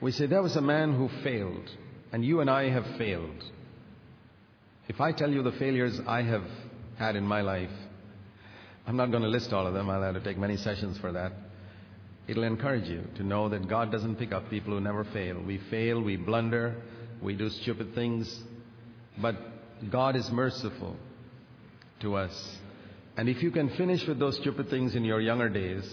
we 0.00 0.12
say 0.12 0.26
there 0.26 0.42
was 0.42 0.56
a 0.56 0.60
man 0.60 0.94
who 0.94 1.08
failed, 1.22 1.68
and 2.12 2.24
you 2.24 2.40
and 2.40 2.50
I 2.50 2.70
have 2.70 2.84
failed. 2.98 3.42
If 4.86 5.00
I 5.00 5.12
tell 5.12 5.30
you 5.30 5.42
the 5.42 5.52
failures 5.52 5.98
I 6.06 6.22
have 6.22 6.44
had 6.98 7.16
in 7.16 7.24
my 7.24 7.40
life, 7.40 7.70
I'm 8.86 8.96
not 8.96 9.10
going 9.10 9.22
to 9.22 9.28
list 9.28 9.52
all 9.52 9.66
of 9.66 9.74
them. 9.74 9.90
I'll 9.90 10.02
have 10.02 10.14
to 10.14 10.20
take 10.20 10.38
many 10.38 10.56
sessions 10.56 10.98
for 10.98 11.12
that. 11.12 11.32
It'll 12.26 12.44
encourage 12.44 12.88
you 12.88 13.02
to 13.16 13.22
know 13.22 13.48
that 13.48 13.68
God 13.68 13.90
doesn't 13.90 14.16
pick 14.16 14.32
up 14.32 14.50
people 14.50 14.74
who 14.74 14.80
never 14.80 15.04
fail. 15.04 15.42
We 15.42 15.58
fail, 15.70 16.00
we 16.00 16.16
blunder, 16.16 16.74
we 17.22 17.34
do 17.34 17.48
stupid 17.48 17.94
things, 17.94 18.42
but 19.20 19.36
God 19.90 20.16
is 20.16 20.30
merciful 20.30 20.96
to 22.00 22.16
us. 22.16 22.56
And 23.18 23.28
if 23.28 23.42
you 23.42 23.50
can 23.50 23.68
finish 23.70 24.06
with 24.06 24.20
those 24.20 24.36
stupid 24.36 24.70
things 24.70 24.94
in 24.94 25.04
your 25.04 25.20
younger 25.20 25.48
days, 25.48 25.84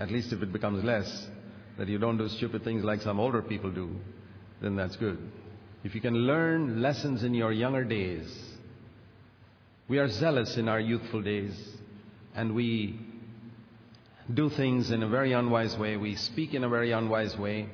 at 0.00 0.10
least 0.10 0.32
if 0.32 0.42
it 0.42 0.50
becomes 0.50 0.82
less, 0.82 1.28
that 1.76 1.88
you 1.88 1.98
don't 1.98 2.16
do 2.16 2.26
stupid 2.26 2.64
things 2.64 2.82
like 2.82 3.02
some 3.02 3.20
older 3.20 3.42
people 3.42 3.70
do, 3.70 3.94
then 4.62 4.74
that's 4.74 4.96
good. 4.96 5.18
If 5.84 5.94
you 5.94 6.00
can 6.00 6.14
learn 6.14 6.80
lessons 6.80 7.22
in 7.22 7.34
your 7.34 7.52
younger 7.52 7.84
days, 7.84 8.34
we 9.88 9.98
are 9.98 10.08
zealous 10.08 10.56
in 10.56 10.70
our 10.70 10.80
youthful 10.80 11.20
days, 11.20 11.54
and 12.34 12.54
we 12.54 12.98
do 14.32 14.48
things 14.48 14.90
in 14.90 15.02
a 15.02 15.08
very 15.08 15.34
unwise 15.34 15.76
way. 15.76 15.98
We 15.98 16.14
speak 16.14 16.54
in 16.54 16.64
a 16.64 16.68
very 16.70 16.92
unwise 16.92 17.36
way, 17.36 17.68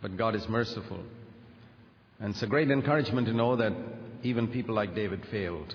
but 0.00 0.16
God 0.16 0.34
is 0.34 0.48
merciful. 0.48 0.98
And 2.18 2.34
it's 2.34 2.42
a 2.42 2.48
great 2.48 2.72
encouragement 2.72 3.28
to 3.28 3.32
know 3.32 3.54
that 3.54 3.72
even 4.24 4.48
people 4.48 4.74
like 4.74 4.96
David 4.96 5.24
failed. 5.30 5.72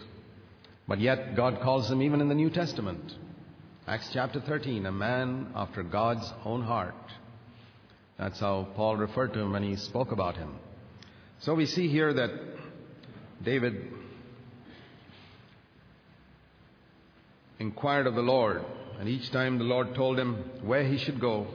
But 0.88 1.02
yet, 1.02 1.36
God 1.36 1.60
calls 1.62 1.92
him 1.92 2.02
even 2.02 2.22
in 2.22 2.30
the 2.30 2.36
New 2.36 2.50
Testament. 2.50 3.14
Acts 3.88 4.10
chapter 4.14 4.40
13, 4.40 4.86
a 4.86 4.92
man 4.92 5.52
after 5.54 5.84
God's 5.84 6.32
own 6.46 6.62
heart. 6.62 6.96
That's 8.18 8.40
how 8.40 8.68
Paul 8.76 8.96
referred 8.96 9.34
to 9.34 9.40
him 9.40 9.52
when 9.52 9.64
he 9.64 9.76
spoke 9.76 10.12
about 10.12 10.38
him. 10.38 10.56
So 11.40 11.54
we 11.54 11.66
see 11.66 11.90
here 11.90 12.14
that 12.14 12.32
David 13.44 13.92
inquired 17.60 18.08
of 18.08 18.16
the 18.16 18.22
Lord, 18.22 18.64
and 19.00 19.10
each 19.10 19.30
time 19.32 19.58
the 19.58 19.64
Lord 19.64 19.94
told 19.94 20.18
him 20.18 20.36
where 20.64 20.84
he 20.84 20.98
should 20.98 21.20
go. 21.20 21.48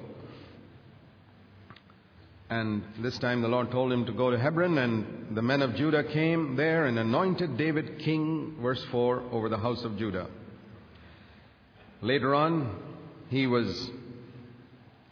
And 2.53 2.83
this 2.99 3.19
time 3.19 3.41
the 3.41 3.49
Lord 3.49 3.71
told 3.71 3.91
him 3.91 4.05
to 4.05 4.13
go 4.13 4.31
to 4.31 4.39
Hebron, 4.39 4.77
and 4.77 5.35
the 5.35 5.41
men 5.41 5.63
of 5.63 5.75
Judah 5.75 6.05
came 6.05 6.55
there 6.55 6.85
and 6.85 6.99
anointed 6.99 7.57
David 7.57 7.99
king, 8.01 8.59
verse 8.61 8.85
4, 8.91 9.23
over 9.33 9.49
the 9.49 9.57
house 9.57 9.83
of 9.85 9.97
Judah. 9.97 10.29
Later 12.03 12.35
on, 12.35 12.79
he 13.31 13.47
was 13.47 13.91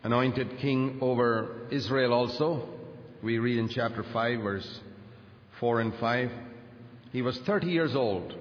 anointed 0.03 0.59
king 0.59 0.99
over 1.01 1.67
Israel 1.71 2.13
also. 2.13 2.69
We 3.23 3.39
read 3.39 3.57
in 3.57 3.71
chapter 3.71 4.03
5, 4.13 4.41
verse 4.41 4.81
4 5.61 5.81
and 5.81 5.95
5. 5.95 6.31
He 7.11 7.23
was 7.23 7.39
30 7.47 7.69
years 7.69 7.97
old. 7.97 8.35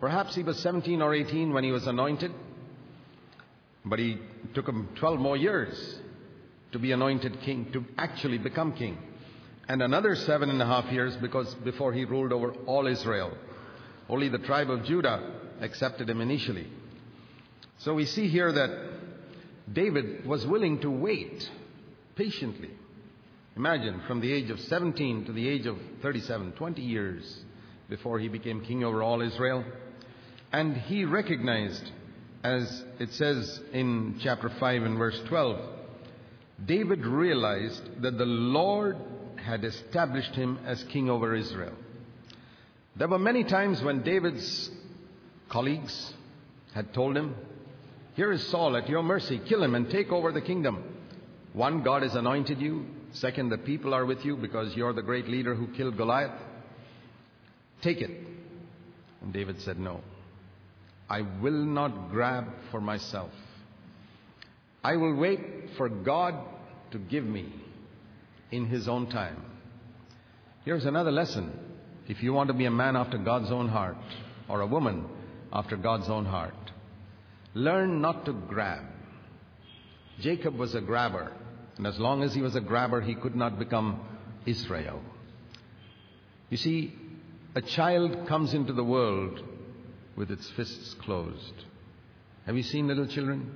Perhaps 0.00 0.34
he 0.34 0.42
was 0.42 0.58
17 0.58 1.00
or 1.00 1.14
18 1.14 1.52
when 1.52 1.62
he 1.62 1.70
was 1.70 1.86
anointed, 1.86 2.32
but 3.84 4.00
he 4.00 4.18
took 4.54 4.66
him 4.66 4.88
12 4.96 5.20
more 5.20 5.36
years 5.36 6.00
to 6.74 6.78
be 6.80 6.90
anointed 6.90 7.40
king, 7.42 7.70
to 7.72 7.84
actually 7.96 8.36
become 8.36 8.72
king. 8.72 8.98
And 9.68 9.80
another 9.80 10.16
seven 10.16 10.50
and 10.50 10.60
a 10.60 10.66
half 10.66 10.90
years 10.90 11.16
because 11.16 11.54
before 11.54 11.92
he 11.92 12.04
ruled 12.04 12.32
over 12.32 12.50
all 12.66 12.88
Israel. 12.88 13.32
Only 14.08 14.28
the 14.28 14.38
tribe 14.38 14.70
of 14.70 14.84
Judah 14.84 15.22
accepted 15.60 16.10
him 16.10 16.20
initially. 16.20 16.66
So 17.78 17.94
we 17.94 18.06
see 18.06 18.26
here 18.26 18.50
that 18.50 18.70
David 19.72 20.26
was 20.26 20.44
willing 20.48 20.80
to 20.80 20.90
wait 20.90 21.48
patiently. 22.16 22.70
Imagine 23.56 24.02
from 24.08 24.20
the 24.20 24.32
age 24.32 24.50
of 24.50 24.58
17 24.58 25.26
to 25.26 25.32
the 25.32 25.48
age 25.48 25.66
of 25.66 25.78
37, 26.02 26.52
20 26.52 26.82
years 26.82 27.44
before 27.88 28.18
he 28.18 28.26
became 28.26 28.64
king 28.64 28.82
over 28.82 29.00
all 29.00 29.22
Israel. 29.22 29.64
And 30.52 30.76
he 30.76 31.04
recognized, 31.04 31.88
as 32.42 32.84
it 32.98 33.12
says 33.12 33.60
in 33.72 34.18
chapter 34.20 34.48
5 34.48 34.82
and 34.82 34.98
verse 34.98 35.20
12, 35.28 35.83
David 36.64 37.04
realized 37.04 38.02
that 38.02 38.16
the 38.18 38.26
Lord 38.26 38.96
had 39.36 39.64
established 39.64 40.34
him 40.34 40.58
as 40.64 40.82
king 40.84 41.10
over 41.10 41.34
Israel. 41.34 41.74
There 42.96 43.08
were 43.08 43.18
many 43.18 43.44
times 43.44 43.82
when 43.82 44.02
David's 44.02 44.70
colleagues 45.48 46.12
had 46.72 46.94
told 46.94 47.16
him, 47.16 47.34
Here 48.14 48.32
is 48.32 48.46
Saul 48.48 48.76
at 48.76 48.88
your 48.88 49.02
mercy, 49.02 49.40
kill 49.46 49.62
him 49.62 49.74
and 49.74 49.90
take 49.90 50.12
over 50.12 50.32
the 50.32 50.40
kingdom. 50.40 50.82
One, 51.52 51.82
God 51.82 52.02
has 52.02 52.14
anointed 52.14 52.60
you. 52.60 52.86
Second, 53.12 53.50
the 53.50 53.58
people 53.58 53.94
are 53.94 54.04
with 54.04 54.24
you 54.24 54.36
because 54.36 54.74
you're 54.74 54.92
the 54.92 55.02
great 55.02 55.28
leader 55.28 55.54
who 55.54 55.68
killed 55.68 55.96
Goliath. 55.96 56.40
Take 57.82 58.00
it. 58.00 58.10
And 59.22 59.32
David 59.32 59.60
said, 59.60 59.78
No. 59.78 60.00
I 61.08 61.20
will 61.20 61.52
not 61.52 62.10
grab 62.10 62.48
for 62.70 62.80
myself. 62.80 63.30
I 64.84 64.96
will 64.96 65.14
wait 65.14 65.40
for 65.78 65.88
God 65.88 66.34
to 66.90 66.98
give 66.98 67.24
me 67.24 67.50
in 68.52 68.66
His 68.66 68.86
own 68.86 69.08
time. 69.08 69.42
Here's 70.66 70.84
another 70.84 71.10
lesson. 71.10 71.58
If 72.06 72.22
you 72.22 72.34
want 72.34 72.48
to 72.48 72.54
be 72.54 72.66
a 72.66 72.70
man 72.70 72.94
after 72.94 73.16
God's 73.16 73.50
own 73.50 73.68
heart, 73.68 73.96
or 74.46 74.60
a 74.60 74.66
woman 74.66 75.06
after 75.50 75.78
God's 75.78 76.10
own 76.10 76.26
heart, 76.26 76.54
learn 77.54 78.02
not 78.02 78.26
to 78.26 78.34
grab. 78.34 78.84
Jacob 80.20 80.54
was 80.56 80.74
a 80.74 80.82
grabber, 80.82 81.32
and 81.78 81.86
as 81.86 81.98
long 81.98 82.22
as 82.22 82.34
he 82.34 82.42
was 82.42 82.54
a 82.54 82.60
grabber, 82.60 83.00
he 83.00 83.14
could 83.14 83.34
not 83.34 83.58
become 83.58 84.00
Israel. 84.44 85.00
You 86.50 86.58
see, 86.58 86.94
a 87.54 87.62
child 87.62 88.28
comes 88.28 88.52
into 88.52 88.74
the 88.74 88.84
world 88.84 89.40
with 90.14 90.30
its 90.30 90.48
fists 90.50 90.94
closed. 91.00 91.54
Have 92.44 92.56
you 92.56 92.62
seen 92.62 92.86
little 92.86 93.06
children? 93.06 93.50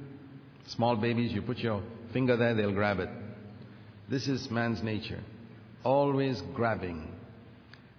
Small 0.68 0.96
babies, 0.96 1.32
you 1.32 1.42
put 1.42 1.58
your 1.58 1.82
finger 2.12 2.36
there, 2.36 2.54
they'll 2.54 2.72
grab 2.72 3.00
it. 3.00 3.08
This 4.08 4.28
is 4.28 4.50
man's 4.50 4.82
nature. 4.82 5.20
Always 5.84 6.42
grabbing. 6.54 7.12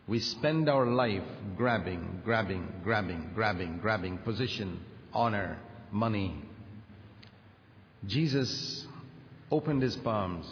We 0.07 0.19
spend 0.19 0.69
our 0.69 0.85
life 0.85 1.23
grabbing, 1.55 2.21
grabbing, 2.25 2.67
grabbing, 2.83 3.31
grabbing, 3.35 3.77
grabbing 3.79 4.17
position, 4.19 4.79
honor, 5.13 5.57
money. 5.91 6.35
Jesus 8.07 8.85
opened 9.51 9.81
his 9.81 9.95
palms 9.97 10.45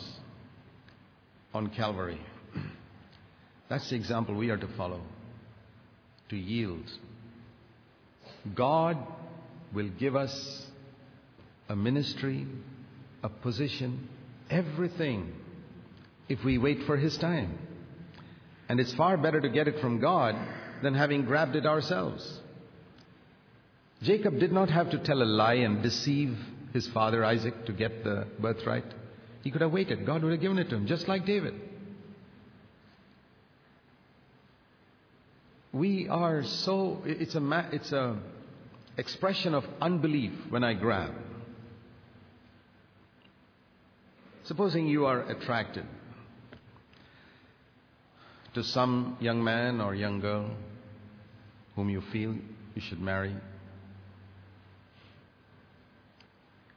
on 1.53 1.69
Calvary. 1.69 2.21
That's 3.69 3.89
the 3.89 3.95
example 3.95 4.35
we 4.35 4.49
are 4.49 4.57
to 4.57 4.67
follow, 4.75 5.01
to 6.29 6.37
yield. 6.37 6.85
God 8.55 8.97
will 9.73 9.89
give 9.89 10.15
us 10.15 10.66
a 11.69 11.75
ministry, 11.75 12.47
a 13.23 13.29
position, 13.29 14.07
everything 14.49 15.33
if 16.29 16.43
we 16.43 16.57
wait 16.57 16.83
for 16.83 16.97
His 16.97 17.17
time. 17.17 17.57
And 18.69 18.79
it's 18.79 18.93
far 18.93 19.17
better 19.17 19.39
to 19.39 19.49
get 19.49 19.67
it 19.67 19.79
from 19.79 19.99
God 19.99 20.35
than 20.81 20.93
having 20.93 21.23
grabbed 21.23 21.55
it 21.55 21.65
ourselves. 21.65 22.41
Jacob 24.01 24.39
did 24.39 24.51
not 24.51 24.69
have 24.69 24.91
to 24.91 24.99
tell 24.99 25.21
a 25.21 25.25
lie 25.25 25.55
and 25.55 25.81
deceive 25.81 26.37
his 26.73 26.87
father 26.87 27.25
Isaac 27.25 27.65
to 27.65 27.73
get 27.73 28.03
the 28.03 28.27
birthright. 28.39 28.85
He 29.43 29.51
could 29.51 29.61
have 29.61 29.71
waited. 29.71 30.05
God 30.05 30.23
would 30.23 30.31
have 30.31 30.41
given 30.41 30.59
it 30.59 30.69
to 30.69 30.75
him, 30.75 30.85
just 30.85 31.07
like 31.07 31.25
David. 31.25 31.55
We 35.71 36.07
are 36.07 36.43
so, 36.43 37.01
it's 37.05 37.35
a, 37.35 37.69
it's 37.71 37.91
a 37.91 38.17
expression 38.97 39.53
of 39.53 39.65
unbelief 39.81 40.33
when 40.49 40.63
I 40.63 40.73
grab. 40.73 41.11
Supposing 44.47 44.87
you 44.87 45.05
are 45.05 45.29
attracted 45.29 45.85
to 48.53 48.63
some 48.63 49.17
young 49.19 49.43
man 49.43 49.81
or 49.81 49.93
young 49.93 50.21
girl 50.21 50.49
whom 51.75 51.89
you 51.89 52.01
feel 52.13 52.33
you 52.73 52.81
should 52.81 53.01
marry. 53.01 53.35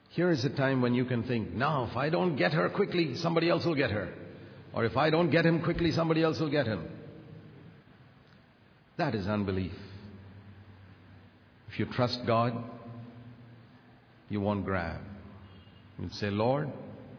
Here 0.08 0.32
is 0.32 0.44
a 0.44 0.50
time 0.50 0.82
when 0.82 0.94
you 0.94 1.04
can 1.04 1.22
think, 1.22 1.52
now, 1.52 1.86
if 1.88 1.96
I 1.96 2.10
don't 2.10 2.34
get 2.34 2.52
her 2.54 2.68
quickly, 2.70 3.14
somebody 3.14 3.48
else 3.48 3.64
will 3.64 3.76
get 3.76 3.92
her. 3.92 4.12
Or 4.74 4.84
if 4.84 4.96
I 4.96 5.10
don't 5.10 5.30
get 5.30 5.46
him 5.46 5.62
quickly, 5.62 5.92
somebody 5.92 6.24
else 6.24 6.40
will 6.40 6.50
get 6.50 6.66
him. 6.66 6.88
That 8.96 9.14
is 9.14 9.28
unbelief. 9.28 9.72
If 11.70 11.78
you 11.78 11.86
trust 11.86 12.26
God, 12.26 12.52
you 14.28 14.40
won't 14.40 14.64
grab. 14.64 15.00
You'd 16.00 16.12
say, 16.14 16.30
Lord, 16.30 16.68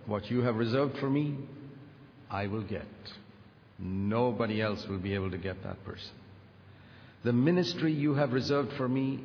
what 0.06 0.30
you 0.30 0.42
have 0.42 0.56
reserved 0.56 0.98
for 1.00 1.10
me, 1.10 1.36
I 2.30 2.48
will 2.48 2.64
get. 2.64 2.86
Nobody 3.80 4.62
else 4.62 4.86
will 4.88 5.00
be 5.00 5.14
able 5.14 5.32
to 5.32 5.38
get 5.38 5.64
that 5.64 5.84
person. 5.86 6.12
The 7.24 7.34
ministry 7.34 7.94
you 7.94 8.16
have 8.16 8.34
reserved 8.34 8.74
for 8.74 8.88
me 8.88 9.20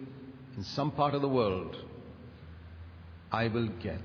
in 0.56 0.64
some 0.64 0.90
part 0.90 1.14
of 1.14 1.23
the 1.23 1.28
world, 1.28 1.76
I 3.30 3.49
will 3.49 3.68
get. 3.83 4.00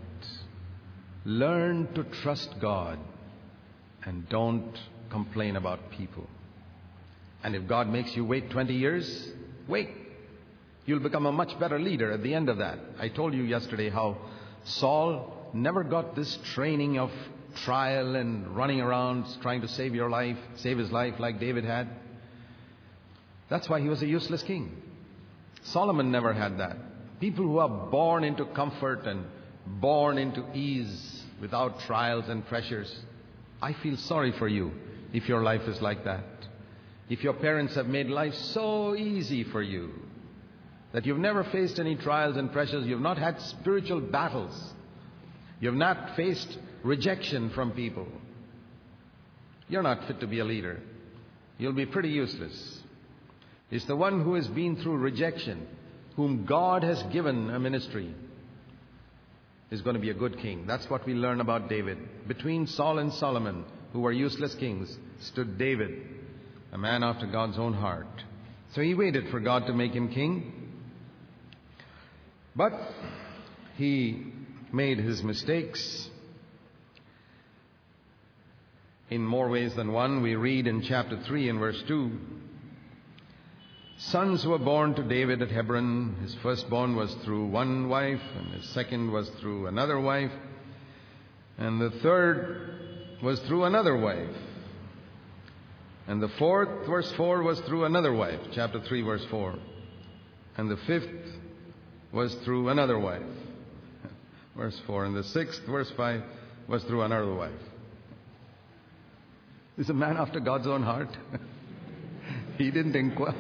Learn 1.26 1.94
to 1.94 2.04
trust 2.04 2.50
God 2.60 3.00
and 4.04 4.28
don't 4.30 4.78
complain 5.10 5.56
about 5.56 5.92
people. 5.92 6.28
And 7.44 7.56
if 7.56 7.68
God 7.68 7.90
makes 7.90 8.16
you 8.16 8.26
wait 8.26 8.50
20 8.50 8.74
years, 8.74 9.32
wait. 9.68 9.90
You'll 10.86 11.00
become 11.00 11.26
a 11.26 11.32
much 11.32 11.58
better 11.60 11.80
leader 11.80 12.12
at 12.12 12.24
the 12.24 12.34
end 12.34 12.50
of 12.50 12.58
that. 12.58 12.80
I 13.00 13.10
told 13.10 13.34
you 13.34 13.44
yesterday 13.44 13.90
how 13.90 14.18
Saul 14.64 15.41
never 15.54 15.84
got 15.84 16.16
this 16.16 16.38
training 16.54 16.98
of 17.00 17.12
trial 17.64 18.16
and 18.16 18.56
running 18.56 18.82
around 18.82 19.26
trying 19.42 19.62
to 19.62 19.68
save 19.68 19.94
your 19.94 20.10
life, 20.10 20.38
save 20.56 20.78
his 20.78 20.92
life 20.92 21.16
like 21.20 21.40
David 21.40 21.64
had. 21.64 21.88
That's 23.50 23.68
why 23.68 23.82
he 23.82 23.90
was 23.90 24.02
a 24.02 24.08
useless 24.08 24.44
king. 24.44 24.82
Solomon 25.64 26.12
never 26.12 26.34
had 26.34 26.60
that. 26.60 26.78
People 27.20 27.46
who 27.46 27.58
are 27.60 27.70
born 27.70 28.24
into 28.24 28.46
comfort 28.46 29.06
and 29.06 29.26
born 29.66 30.18
into 30.18 30.44
ease 30.54 31.24
without 31.40 31.80
trials 31.82 32.30
and 32.30 32.46
pressures. 32.48 32.94
I 33.62 33.74
feel 33.74 33.98
sorry 33.98 34.32
for 34.32 34.48
you 34.48 34.72
if 35.14 35.28
your 35.28 35.44
life 35.44 35.68
is 35.68 35.82
like 35.82 36.06
that. 36.06 36.24
If 37.10 37.24
your 37.24 37.34
parents 37.34 37.76
have 37.76 37.88
made 37.88 38.08
life 38.08 38.34
so 38.34 38.96
easy 38.96 39.44
for 39.44 39.62
you 39.62 39.92
that 40.94 41.06
you've 41.06 41.20
never 41.20 41.44
faced 41.44 41.80
any 41.80 41.96
trials 41.96 42.38
and 42.38 42.52
pressures, 42.52 42.88
you've 42.88 43.02
not 43.02 43.18
had 43.18 43.40
spiritual 43.42 44.00
battles, 44.00 44.74
you've 45.62 45.74
not 45.74 46.18
faced 46.18 46.58
rejection 46.84 47.50
from 47.52 47.72
people. 47.72 48.08
You're 49.70 49.84
not 49.84 50.06
fit 50.06 50.20
to 50.20 50.28
be 50.28 50.40
a 50.40 50.46
leader. 50.46 50.82
You'll 51.58 51.72
be 51.72 51.86
pretty 51.86 52.10
useless. 52.10 52.80
It's 53.70 53.86
the 53.86 53.96
one 53.96 54.22
who 54.22 54.34
has 54.34 54.48
been 54.50 54.76
through 54.76 54.98
rejection, 54.98 55.66
whom 56.18 56.46
God 56.46 56.84
has 56.84 57.02
given 57.04 57.50
a 57.50 57.60
ministry, 57.60 58.14
is 59.70 59.82
going 59.82 59.94
to 59.94 60.02
be 60.02 60.10
a 60.10 60.14
good 60.14 60.40
king. 60.40 60.66
That's 60.68 60.90
what 60.90 61.06
we 61.06 61.14
learn 61.14 61.40
about 61.40 61.70
David. 61.70 62.28
Between 62.28 62.68
Saul 62.68 63.00
and 63.00 63.14
Solomon, 63.14 63.64
who 63.94 64.02
were 64.02 64.12
useless 64.12 64.54
kings, 64.56 64.94
stood 65.22 65.58
David, 65.58 66.02
a 66.74 66.78
man 66.78 67.04
after 67.04 67.26
God's 67.26 67.58
own 67.58 67.74
heart. 67.74 68.08
So 68.74 68.82
he 68.82 68.94
waited 68.94 69.30
for 69.30 69.40
God 69.40 69.68
to 69.68 69.74
make 69.74 69.94
him 69.94 70.10
king. 70.10 70.52
But 72.56 72.74
he 73.78 74.31
made 74.74 74.98
his 74.98 75.24
mistakes 75.24 76.10
in 79.10 79.26
more 79.26 79.50
ways 79.50 79.74
than 79.76 79.92
one. 79.92 80.22
We 80.22 80.36
read 80.36 80.68
in 80.68 80.82
chapter 80.82 81.22
3 81.24 81.50
and 81.50 81.60
verse 81.60 81.84
2 81.88 82.12
Sons 83.98 84.48
were 84.48 84.58
born 84.58 84.96
to 84.96 85.04
David 85.04 85.44
at 85.44 85.52
Hebron. 85.52 86.16
His 86.24 86.34
firstborn 86.42 86.96
was 86.96 87.14
through 87.24 87.46
one 87.46 87.88
wife, 87.88 88.22
and 88.36 88.54
his 88.56 88.68
second 88.70 89.12
was 89.12 89.30
through 89.40 89.68
another 89.68 90.00
wife, 90.00 90.32
and 91.60 91.80
the 91.80 91.92
third 92.02 93.20
was 93.22 93.40
through 93.42 93.66
another 93.66 93.96
wife. 93.96 94.36
And 96.08 96.20
the 96.20 96.30
fourth, 96.30 96.88
verse 96.88 97.12
4, 97.12 97.44
was 97.44 97.60
through 97.62 97.86
another 97.86 98.12
wife, 98.12 98.40
chapter 98.54 98.82
3, 98.82 99.04
verse 99.04 99.24
4. 99.30 99.56
And 100.58 100.70
the 100.70 100.78
fifth 100.78 101.38
was 102.12 102.34
through 102.44 102.70
another 102.70 102.98
wife, 102.98 103.22
verse 104.56 104.80
4. 104.86 105.06
And 105.06 105.16
the 105.16 105.24
sixth, 105.24 105.62
verse 105.68 105.92
5, 105.96 106.22
was 106.68 106.84
through 106.84 107.04
another 107.04 107.34
wife. 107.34 107.52
Is 109.78 109.90
a 109.90 109.94
man 109.94 110.18
after 110.18 110.40
God's 110.40 110.68
own 110.68 110.84
heart. 110.84 111.10
he 112.58 112.72
didn't 112.72 112.96
inquire. 112.96 113.36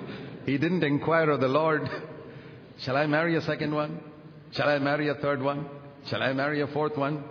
He 0.46 0.58
didn't 0.58 0.84
inquire 0.84 1.30
of 1.30 1.40
the 1.40 1.48
Lord, 1.48 1.88
shall 2.80 2.98
I 2.98 3.06
marry 3.06 3.36
a 3.36 3.42
second 3.42 3.74
one? 3.74 4.00
Shall 4.54 4.68
I 4.68 4.80
marry 4.80 5.10
a 5.10 5.16
third 5.16 5.42
one? 5.42 5.68
Shall 6.08 6.24
I 6.24 6.34
marry 6.34 6.62
a 6.62 6.68
fourth 6.68 6.98
one? 6.98 7.24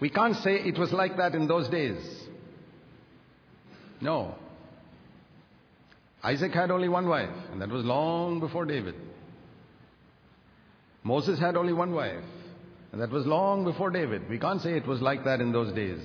We 0.00 0.10
can't 0.10 0.36
say 0.36 0.56
it 0.56 0.78
was 0.78 0.92
like 0.92 1.16
that 1.16 1.34
in 1.34 1.46
those 1.46 1.68
days. 1.68 1.98
No. 4.00 4.34
Isaac 6.22 6.52
had 6.52 6.70
only 6.70 6.88
one 6.88 7.08
wife, 7.08 7.34
and 7.50 7.60
that 7.60 7.68
was 7.68 7.84
long 7.84 8.40
before 8.40 8.66
David. 8.66 8.94
Moses 11.02 11.38
had 11.38 11.56
only 11.56 11.72
one 11.72 11.92
wife, 11.92 12.24
and 12.92 13.00
that 13.00 13.10
was 13.10 13.26
long 13.26 13.64
before 13.64 13.90
David. 13.90 14.28
We 14.28 14.38
can't 14.38 14.60
say 14.60 14.76
it 14.76 14.86
was 14.86 15.00
like 15.00 15.24
that 15.24 15.40
in 15.40 15.52
those 15.52 15.72
days. 15.74 16.00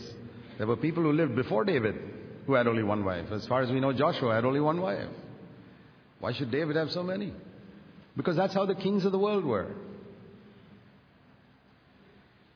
There 0.57 0.67
were 0.67 0.77
people 0.77 1.03
who 1.03 1.11
lived 1.11 1.35
before 1.35 1.65
David 1.65 1.95
who 2.45 2.53
had 2.53 2.67
only 2.67 2.83
one 2.83 3.03
wife. 3.03 3.31
As 3.31 3.45
far 3.47 3.63
as 3.63 3.71
we 3.71 3.79
know, 3.79 3.91
Joshua 3.91 4.35
had 4.35 4.45
only 4.45 4.59
one 4.59 4.81
wife. 4.81 5.09
Why 6.19 6.33
should 6.33 6.51
David 6.51 6.75
have 6.75 6.91
so 6.91 7.03
many? 7.03 7.33
Because 8.15 8.35
that's 8.35 8.53
how 8.53 8.65
the 8.65 8.75
kings 8.75 9.03
of 9.03 9.11
the 9.11 9.19
world 9.19 9.43
were. 9.43 9.73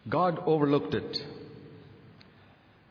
God 0.08 0.40
overlooked 0.46 0.94
it. 0.94 1.18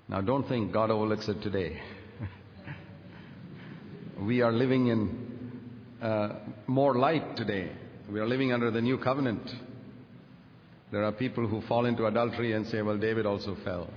Now, 0.09 0.21
don't 0.21 0.49
think 0.49 0.73
God 0.73 0.91
overlooks 0.91 1.29
it 1.29 1.43
today. 1.43 1.81
we 4.21 4.41
are 4.41 4.53
living 4.53 4.89
in 4.89 5.53
uh, 6.03 6.41
more 6.67 6.97
light 6.97 7.37
today. 7.37 7.73
We 8.11 8.21
are 8.21 8.27
living 8.27 8.53
under 8.53 8.71
the 8.71 8.81
new 8.81 8.99
covenant. 8.99 9.49
There 10.91 11.05
are 11.05 11.13
people 11.13 11.47
who 11.47 11.61
fall 11.63 11.85
into 11.85 12.07
adultery 12.07 12.53
and 12.53 12.67
say, 12.67 12.81
well, 12.81 12.97
David 12.97 13.27
also 13.27 13.57
fell. 13.65 13.91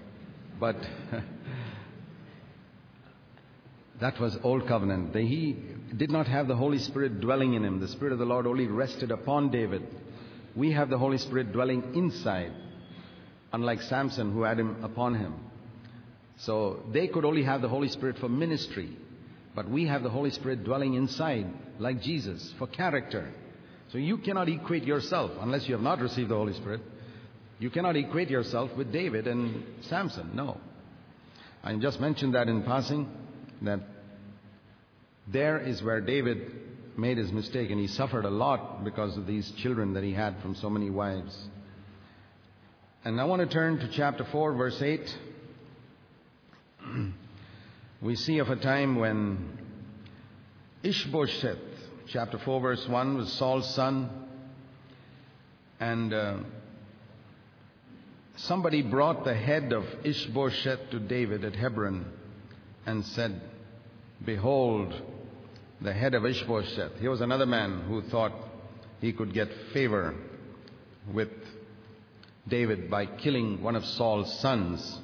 But 0.60 0.76
that 4.02 4.20
was 4.20 4.38
old 4.44 4.68
covenant. 4.68 5.16
He 5.16 5.58
did 5.96 6.12
not 6.12 6.28
have 6.28 6.48
the 6.48 6.56
Holy 6.56 6.80
Spirit 6.80 7.22
dwelling 7.22 7.54
in 7.54 7.64
him. 7.64 7.80
The 7.80 7.88
Spirit 7.88 8.12
of 8.12 8.20
the 8.20 8.26
Lord 8.26 8.46
only 8.46 8.68
rested 8.68 9.10
upon 9.10 9.52
David. 9.52 9.88
We 10.56 10.74
have 10.74 10.90
the 10.90 10.98
Holy 10.98 11.18
Spirit 11.18 11.54
dwelling 11.54 11.96
inside, 11.96 12.52
unlike 13.54 13.82
Samson 13.84 14.34
who 14.34 14.44
had 14.44 14.60
him 14.60 14.84
upon 14.84 15.16
him. 15.16 15.36
So 16.38 16.84
they 16.92 17.08
could 17.08 17.24
only 17.24 17.44
have 17.44 17.62
the 17.62 17.70
Holy 17.70 17.88
Spirit 17.88 18.18
for 18.18 18.28
ministry, 18.28 18.90
but 19.56 19.70
we 19.70 19.86
have 19.86 20.04
the 20.04 20.10
Holy 20.10 20.32
Spirit 20.32 20.66
dwelling 20.66 20.96
inside, 20.96 21.48
like 21.80 22.02
Jesus, 22.02 22.54
for 22.58 22.68
character. 22.68 23.32
So 23.92 23.98
you 23.98 24.18
cannot 24.18 24.48
equate 24.48 24.84
yourself, 24.84 25.32
unless 25.42 25.68
you 25.68 25.74
have 25.74 25.84
not 25.84 26.00
received 26.00 26.30
the 26.30 26.36
Holy 26.36 26.54
Spirit, 26.54 26.82
you 27.60 27.70
cannot 27.70 27.96
equate 27.96 28.30
yourself 28.30 28.72
with 28.76 28.92
David 28.92 29.28
and 29.28 29.64
Samson. 29.82 30.32
No. 30.34 30.58
I 31.64 31.76
just 31.76 32.00
mentioned 32.00 32.34
that 32.36 32.48
in 32.48 32.64
passing, 32.64 33.10
that 33.62 33.82
there 35.28 35.60
is 35.60 35.84
where 35.84 36.02
David 36.02 36.52
made 36.98 37.18
his 37.18 37.32
mistake, 37.32 37.70
and 37.70 37.80
he 37.80 37.88
suffered 37.88 38.26
a 38.26 38.30
lot 38.30 38.84
because 38.84 39.18
of 39.18 39.28
these 39.28 39.52
children 39.58 39.94
that 39.94 40.04
he 40.04 40.14
had 40.14 40.42
from 40.42 40.56
so 40.56 40.70
many 40.70 40.90
wives. 40.90 41.38
And 43.04 43.20
I 43.20 43.26
want 43.26 43.42
to 43.42 43.48
turn 43.48 43.80
to 43.80 43.90
chapter 43.90 44.26
4, 44.32 44.54
verse 44.54 44.82
8. 44.82 45.18
we 48.02 48.16
see 48.16 48.40
of 48.40 48.50
a 48.50 48.56
time 48.56 48.96
when 48.96 49.58
Ishbosheth, 50.84 51.71
chapter 52.12 52.38
4, 52.38 52.60
verse 52.60 52.88
1, 52.90 53.16
was 53.16 53.32
Saul's 53.34 53.74
son, 53.74 54.10
and 55.80 56.14
uh, 56.14 56.38
somebody 58.36 58.82
brought 58.82 59.24
the 59.24 59.34
head 59.34 59.72
of 59.72 59.86
Ishbosheth 60.04 60.90
to 60.92 61.00
David 61.00 61.46
at 61.46 61.56
Hebron 61.56 62.06
and 62.86 63.06
said, 63.06 63.40
Behold, 64.26 64.94
the 65.80 65.94
head 65.94 66.14
of 66.14 66.26
Ishbosheth. 66.26 67.00
Here 67.00 67.10
was 67.10 67.22
another 67.22 67.46
man 67.46 67.84
who 67.88 68.02
thought 68.02 68.34
he 69.00 69.14
could 69.14 69.34
get 69.34 69.50
favor 69.72 70.14
with 71.14 71.30
David 72.46 72.90
by 72.90 73.06
killing 73.06 73.64
one 73.64 73.78
of 73.78 73.86
Saul's 73.86 74.38
sons 74.40 75.00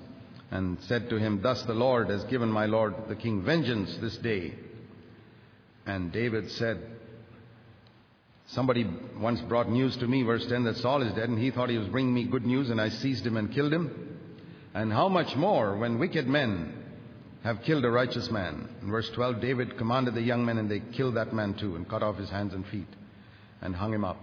and 0.51 0.77
said 0.81 1.09
to 1.09 1.17
him, 1.17 1.41
Thus 1.41 1.63
the 1.63 1.73
Lord 1.73 2.09
has 2.09 2.25
given 2.25 2.49
my 2.49 2.65
Lord 2.65 2.95
the 3.07 3.15
king 3.15 3.43
vengeance 3.43 3.95
this 4.01 4.17
day. 4.17 4.55
And 5.85 6.11
David 6.11 6.51
said, 6.51 6.96
Somebody 8.47 8.89
once 9.19 9.41
brought 9.41 9.69
news 9.69 9.97
to 9.97 10.07
me, 10.07 10.23
verse 10.23 10.45
10, 10.47 10.63
that 10.63 10.77
Saul 10.77 11.01
is 11.01 11.13
dead, 11.13 11.27
and 11.27 11.37
he 11.37 11.51
thought 11.51 11.69
he 11.69 11.77
was 11.77 11.89
bringing 11.89 12.13
me 12.13 12.23
good 12.23 12.45
news, 12.45 12.69
and 12.69 12.79
I 12.79 12.89
seized 12.89 13.25
him 13.25 13.35
and 13.35 13.53
killed 13.53 13.73
him. 13.73 14.19
And 14.73 14.91
how 14.91 15.09
much 15.09 15.35
more 15.35 15.75
when 15.77 15.99
wicked 15.99 16.27
men 16.27 16.73
have 17.43 17.63
killed 17.63 17.83
a 17.83 17.89
righteous 17.89 18.31
man? 18.31 18.69
In 18.81 18.89
verse 18.89 19.09
12, 19.09 19.41
David 19.41 19.77
commanded 19.77 20.15
the 20.15 20.21
young 20.21 20.45
men, 20.45 20.57
and 20.57 20.71
they 20.71 20.79
killed 20.79 21.15
that 21.15 21.33
man 21.33 21.55
too, 21.55 21.75
and 21.75 21.89
cut 21.89 22.03
off 22.03 22.17
his 22.17 22.29
hands 22.29 22.53
and 22.53 22.65
feet, 22.67 22.87
and 23.61 23.75
hung 23.75 23.93
him 23.93 24.05
up. 24.05 24.17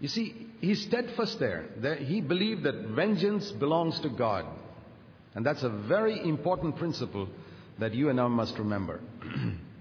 You 0.00 0.08
see, 0.08 0.48
he's 0.60 0.82
steadfast 0.82 1.38
there. 1.38 1.68
He 2.00 2.20
believed 2.20 2.64
that 2.64 2.74
vengeance 2.88 3.52
belongs 3.52 4.00
to 4.00 4.08
God. 4.08 4.44
And 5.36 5.46
that's 5.46 5.62
a 5.62 5.68
very 5.68 6.20
important 6.20 6.76
principle 6.76 7.28
that 7.78 7.94
you 7.94 8.08
and 8.08 8.20
I 8.20 8.26
must 8.26 8.58
remember. 8.58 9.00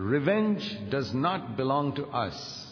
Revenge 0.00 0.90
does 0.90 1.12
not 1.14 1.56
belong 1.56 1.94
to 1.94 2.06
us. 2.06 2.66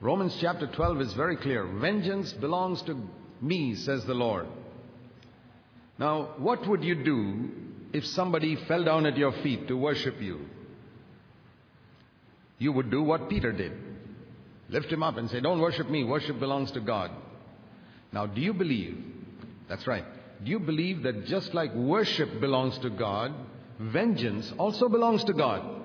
Romans 0.00 0.36
chapter 0.40 0.66
12 0.66 1.00
is 1.00 1.12
very 1.14 1.36
clear. 1.36 1.64
Vengeance 1.64 2.32
belongs 2.34 2.82
to 2.82 3.00
me, 3.40 3.74
says 3.74 4.04
the 4.04 4.14
Lord. 4.14 4.46
Now, 5.98 6.34
what 6.38 6.66
would 6.68 6.84
you 6.84 7.02
do 7.02 7.50
if 7.92 8.06
somebody 8.06 8.56
fell 8.66 8.84
down 8.84 9.06
at 9.06 9.16
your 9.16 9.32
feet 9.42 9.68
to 9.68 9.76
worship 9.76 10.20
you? 10.20 10.40
You 12.58 12.72
would 12.72 12.90
do 12.90 13.02
what 13.02 13.28
Peter 13.28 13.52
did 13.52 13.72
lift 14.68 14.90
him 14.90 15.02
up 15.02 15.16
and 15.16 15.30
say, 15.30 15.40
Don't 15.40 15.60
worship 15.60 15.88
me, 15.88 16.04
worship 16.04 16.38
belongs 16.38 16.70
to 16.72 16.80
God. 16.80 17.10
Now, 18.12 18.26
do 18.26 18.40
you 18.40 18.52
believe? 18.52 19.02
That's 19.68 19.86
right. 19.86 20.04
Do 20.42 20.50
you 20.50 20.58
believe 20.58 21.02
that 21.04 21.26
just 21.26 21.54
like 21.54 21.74
worship 21.74 22.40
belongs 22.40 22.76
to 22.78 22.90
God, 22.90 23.32
vengeance 23.78 24.52
also 24.58 24.88
belongs 24.88 25.24
to 25.24 25.32
God? 25.32 25.82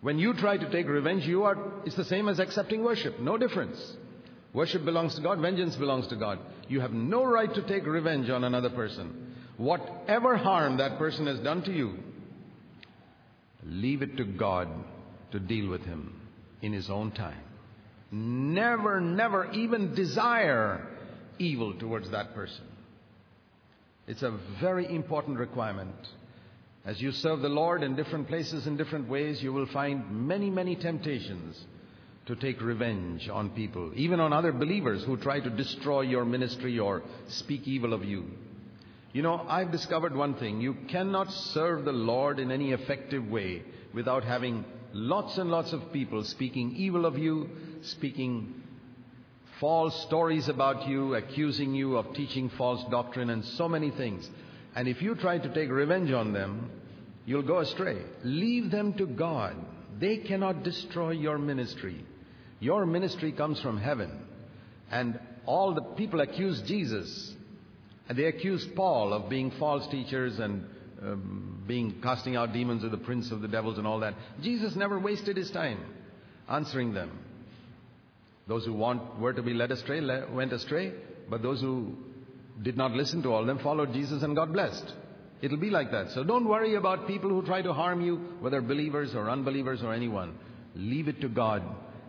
When 0.00 0.18
you 0.18 0.34
try 0.34 0.56
to 0.56 0.70
take 0.70 0.88
revenge, 0.88 1.24
you 1.26 1.44
are, 1.44 1.56
it's 1.84 1.94
the 1.94 2.04
same 2.04 2.28
as 2.28 2.40
accepting 2.40 2.82
worship. 2.82 3.20
No 3.20 3.38
difference. 3.38 3.78
Worship 4.52 4.84
belongs 4.84 5.14
to 5.14 5.22
God, 5.22 5.38
vengeance 5.40 5.76
belongs 5.76 6.08
to 6.08 6.16
God. 6.16 6.38
You 6.68 6.80
have 6.80 6.92
no 6.92 7.24
right 7.24 7.52
to 7.54 7.62
take 7.62 7.86
revenge 7.86 8.28
on 8.28 8.44
another 8.44 8.70
person. 8.70 9.34
Whatever 9.56 10.36
harm 10.36 10.78
that 10.78 10.98
person 10.98 11.26
has 11.26 11.38
done 11.38 11.62
to 11.62 11.72
you, 11.72 11.98
leave 13.64 14.02
it 14.02 14.16
to 14.16 14.24
God 14.24 14.68
to 15.30 15.38
deal 15.38 15.70
with 15.70 15.82
him 15.82 16.20
in 16.62 16.72
his 16.72 16.90
own 16.90 17.12
time. 17.12 17.40
Never, 18.10 19.00
never 19.00 19.50
even 19.52 19.94
desire 19.94 20.86
evil 21.38 21.74
towards 21.74 22.10
that 22.10 22.34
person. 22.34 22.64
It's 24.06 24.22
a 24.22 24.38
very 24.60 24.92
important 24.92 25.38
requirement. 25.38 25.94
As 26.84 27.00
you 27.00 27.12
serve 27.12 27.40
the 27.40 27.48
Lord 27.48 27.84
in 27.84 27.94
different 27.94 28.26
places 28.26 28.66
in 28.66 28.76
different 28.76 29.08
ways, 29.08 29.42
you 29.42 29.52
will 29.52 29.66
find 29.66 30.26
many, 30.26 30.50
many 30.50 30.74
temptations 30.74 31.64
to 32.26 32.34
take 32.34 32.60
revenge 32.60 33.28
on 33.28 33.50
people, 33.50 33.92
even 33.94 34.18
on 34.18 34.32
other 34.32 34.52
believers 34.52 35.04
who 35.04 35.16
try 35.16 35.38
to 35.38 35.50
destroy 35.50 36.00
your 36.00 36.24
ministry 36.24 36.78
or 36.78 37.02
speak 37.28 37.68
evil 37.68 37.92
of 37.92 38.04
you. 38.04 38.24
You 39.12 39.22
know, 39.22 39.44
I've 39.48 39.70
discovered 39.70 40.14
one 40.14 40.34
thing. 40.34 40.60
You 40.60 40.74
cannot 40.88 41.30
serve 41.30 41.84
the 41.84 41.92
Lord 41.92 42.38
in 42.38 42.50
any 42.50 42.72
effective 42.72 43.28
way 43.28 43.62
without 43.92 44.24
having 44.24 44.64
lots 44.92 45.38
and 45.38 45.50
lots 45.50 45.72
of 45.72 45.92
people 45.92 46.24
speaking 46.24 46.74
evil 46.76 47.06
of 47.06 47.18
you, 47.18 47.48
speaking 47.82 48.62
false 49.60 50.02
stories 50.02 50.48
about 50.48 50.88
you, 50.88 51.14
accusing 51.14 51.74
you 51.74 51.96
of 51.96 52.14
teaching 52.14 52.48
false 52.50 52.82
doctrine, 52.90 53.30
and 53.30 53.44
so 53.44 53.68
many 53.68 53.90
things. 53.90 54.28
And 54.74 54.88
if 54.88 55.02
you 55.02 55.14
try 55.14 55.38
to 55.38 55.54
take 55.54 55.70
revenge 55.70 56.10
on 56.12 56.32
them, 56.32 56.70
you'll 57.26 57.42
go 57.42 57.58
astray. 57.58 57.98
Leave 58.24 58.70
them 58.70 58.94
to 58.94 59.06
God. 59.06 59.56
They 59.98 60.18
cannot 60.18 60.62
destroy 60.62 61.10
your 61.10 61.38
ministry. 61.38 62.04
Your 62.60 62.86
ministry 62.86 63.32
comes 63.32 63.60
from 63.60 63.78
heaven. 63.78 64.10
And 64.90 65.18
all 65.46 65.74
the 65.74 65.82
people 65.82 66.20
accuse 66.20 66.62
Jesus. 66.62 67.34
And 68.08 68.18
they 68.18 68.24
accuse 68.24 68.66
Paul 68.74 69.12
of 69.12 69.28
being 69.28 69.50
false 69.58 69.86
teachers 69.88 70.38
and 70.38 70.64
um, 71.02 71.64
being 71.66 72.00
casting 72.02 72.36
out 72.36 72.52
demons 72.52 72.84
of 72.84 72.90
the 72.90 72.98
prince 72.98 73.30
of 73.30 73.40
the 73.40 73.48
devils 73.48 73.78
and 73.78 73.86
all 73.86 74.00
that. 74.00 74.14
Jesus 74.42 74.76
never 74.76 74.98
wasted 74.98 75.36
his 75.36 75.50
time 75.50 75.78
answering 76.48 76.92
them. 76.94 77.18
Those 78.46 78.64
who 78.64 78.72
want, 78.72 79.18
were 79.18 79.32
to 79.32 79.42
be 79.42 79.54
led 79.54 79.70
astray 79.70 80.00
went 80.30 80.52
astray, 80.52 80.92
but 81.30 81.42
those 81.42 81.60
who 81.60 81.96
did 82.60 82.76
not 82.76 82.92
listen 82.92 83.22
to 83.22 83.32
all 83.32 83.44
them 83.44 83.58
followed 83.58 83.92
Jesus 83.92 84.22
and 84.22 84.36
got 84.36 84.52
blessed. 84.52 84.92
It'll 85.40 85.58
be 85.58 85.70
like 85.70 85.90
that. 85.90 86.10
So 86.10 86.22
don't 86.22 86.46
worry 86.46 86.76
about 86.76 87.08
people 87.08 87.30
who 87.30 87.42
try 87.42 87.62
to 87.62 87.72
harm 87.72 88.00
you, 88.00 88.16
whether 88.40 88.60
believers 88.60 89.14
or 89.14 89.28
unbelievers 89.28 89.82
or 89.82 89.92
anyone. 89.92 90.38
Leave 90.76 91.08
it 91.08 91.20
to 91.20 91.28
God 91.28 91.62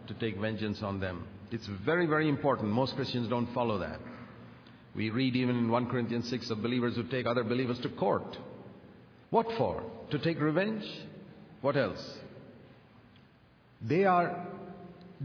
to 0.08 0.14
take 0.16 0.38
vengeance 0.38 0.84
on 0.84 1.00
them. 1.00 1.28
It's 1.52 1.68
very, 1.86 2.06
very 2.06 2.30
important. 2.30 2.70
Most 2.70 2.96
Christians 2.96 3.30
don't 3.30 3.52
follow 3.54 3.80
that. 3.80 4.00
We 4.96 5.10
read 5.10 5.36
even 5.36 5.58
in 5.58 5.72
1 5.72 5.90
Corinthians 5.90 6.30
6 6.30 6.52
of 6.52 6.62
believers 6.62 6.96
who 6.96 7.04
take 7.04 7.26
other 7.26 7.44
believers 7.44 7.80
to 7.82 7.90
court. 7.90 8.38
What 9.32 9.48
for? 9.58 9.84
To 10.12 10.20
take 10.20 10.40
revenge? 10.40 10.84
What 11.62 11.76
else? 11.76 12.00
They 13.82 14.06
are 14.06 14.46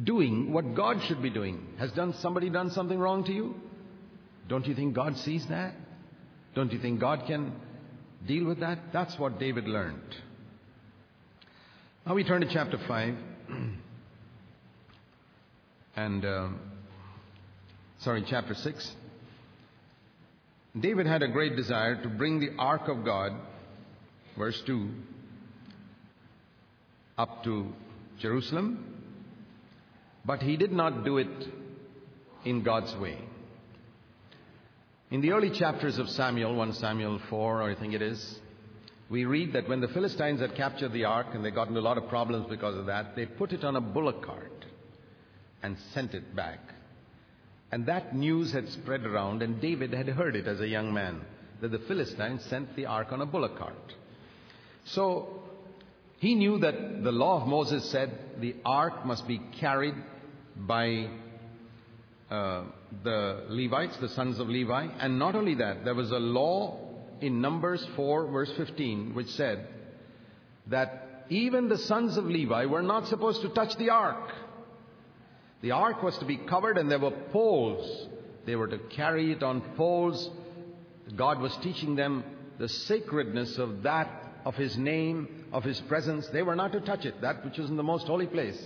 doing 0.02 0.52
what 0.52 0.74
God 0.74 0.96
should 1.06 1.22
be 1.22 1.30
doing. 1.30 1.66
Has 1.78 1.92
done 1.92 2.14
somebody 2.20 2.48
done 2.48 2.70
something 2.70 2.98
wrong 2.98 3.24
to 3.24 3.32
you? 3.32 3.54
Don't 4.48 4.66
you 4.66 4.74
think 4.74 4.94
God 4.94 5.16
sees 5.18 5.46
that? 5.48 5.74
Don't 6.54 6.72
you 6.72 6.78
think 6.78 7.00
God 7.00 7.24
can 7.26 7.52
deal 8.26 8.46
with 8.46 8.60
that? 8.60 8.78
That's 8.92 9.18
what 9.18 9.38
David 9.38 9.68
learned. 9.68 10.16
Now 12.06 12.14
we 12.14 12.24
turn 12.24 12.40
to 12.40 12.48
chapter 12.50 12.78
5. 12.78 13.14
and, 15.96 16.24
um, 16.24 16.60
sorry, 17.98 18.24
chapter 18.26 18.54
6. 18.54 18.96
David 20.80 21.06
had 21.06 21.22
a 21.22 21.28
great 21.28 21.56
desire 21.56 22.00
to 22.02 22.08
bring 22.08 22.40
the 22.40 22.50
ark 22.58 22.88
of 22.88 23.04
God, 23.04 23.32
verse 24.36 24.60
2, 24.66 24.88
up 27.18 27.44
to 27.44 27.72
Jerusalem 28.18 28.98
but 30.28 30.42
he 30.42 30.58
did 30.58 30.72
not 30.72 31.04
do 31.06 31.16
it 31.16 31.48
in 32.44 32.62
God's 32.62 32.94
way. 32.96 33.16
In 35.10 35.22
the 35.22 35.32
early 35.32 35.48
chapters 35.48 35.96
of 35.96 36.10
Samuel, 36.10 36.54
1 36.54 36.74
Samuel 36.74 37.18
4, 37.30 37.62
I 37.62 37.74
think 37.74 37.94
it 37.94 38.02
is, 38.02 38.40
we 39.08 39.24
read 39.24 39.54
that 39.54 39.66
when 39.66 39.80
the 39.80 39.88
Philistines 39.88 40.40
had 40.40 40.54
captured 40.54 40.92
the 40.92 41.06
ark 41.06 41.28
and 41.32 41.42
they 41.42 41.50
got 41.50 41.68
into 41.68 41.80
a 41.80 41.88
lot 41.88 41.96
of 41.96 42.08
problems 42.10 42.46
because 42.50 42.76
of 42.76 42.84
that, 42.86 43.16
they 43.16 43.24
put 43.24 43.54
it 43.54 43.64
on 43.64 43.76
a 43.76 43.80
bullock 43.80 44.22
cart 44.22 44.66
and 45.62 45.78
sent 45.94 46.12
it 46.12 46.36
back. 46.36 46.58
And 47.72 47.86
that 47.86 48.14
news 48.14 48.52
had 48.52 48.68
spread 48.68 49.06
around, 49.06 49.42
and 49.42 49.62
David 49.62 49.94
had 49.94 50.08
heard 50.08 50.36
it 50.36 50.46
as 50.46 50.60
a 50.60 50.68
young 50.68 50.92
man 50.92 51.22
that 51.62 51.70
the 51.70 51.78
Philistines 51.78 52.44
sent 52.44 52.76
the 52.76 52.84
ark 52.84 53.10
on 53.10 53.22
a 53.22 53.26
bullock 53.26 53.56
cart. 53.56 53.94
So 54.84 55.42
he 56.18 56.34
knew 56.34 56.58
that 56.58 57.02
the 57.02 57.12
law 57.12 57.40
of 57.40 57.48
Moses 57.48 57.90
said 57.90 58.12
the 58.40 58.56
ark 58.62 59.06
must 59.06 59.26
be 59.26 59.40
carried 59.58 59.94
by 60.54 61.08
uh, 62.30 62.64
the 63.04 63.44
Levites, 63.48 63.96
the 63.98 64.08
sons 64.08 64.38
of 64.38 64.48
Levi. 64.48 64.88
And 64.98 65.18
not 65.18 65.34
only 65.34 65.54
that, 65.56 65.84
there 65.84 65.94
was 65.94 66.10
a 66.10 66.18
law 66.18 66.78
in 67.20 67.40
Numbers 67.40 67.86
4, 67.96 68.28
verse 68.28 68.52
15, 68.56 69.14
which 69.14 69.28
said 69.30 69.66
that 70.68 71.24
even 71.28 71.68
the 71.68 71.78
sons 71.78 72.16
of 72.16 72.24
Levi 72.24 72.66
were 72.66 72.82
not 72.82 73.08
supposed 73.08 73.42
to 73.42 73.48
touch 73.50 73.76
the 73.76 73.90
ark. 73.90 74.32
The 75.60 75.72
ark 75.72 76.02
was 76.02 76.16
to 76.18 76.24
be 76.24 76.36
covered, 76.36 76.78
and 76.78 76.90
there 76.90 76.98
were 76.98 77.10
poles. 77.32 78.08
They 78.46 78.56
were 78.56 78.68
to 78.68 78.78
carry 78.78 79.32
it 79.32 79.42
on 79.42 79.60
poles. 79.76 80.30
God 81.16 81.40
was 81.40 81.56
teaching 81.62 81.96
them 81.96 82.24
the 82.58 82.68
sacredness 82.68 83.58
of 83.58 83.82
that, 83.82 84.08
of 84.44 84.54
His 84.54 84.76
name, 84.76 85.46
of 85.52 85.64
His 85.64 85.80
presence. 85.82 86.28
They 86.28 86.42
were 86.42 86.56
not 86.56 86.72
to 86.72 86.80
touch 86.80 87.04
it, 87.04 87.20
that 87.20 87.44
which 87.44 87.58
was 87.58 87.68
in 87.68 87.76
the 87.76 87.82
most 87.82 88.06
holy 88.06 88.26
place. 88.26 88.60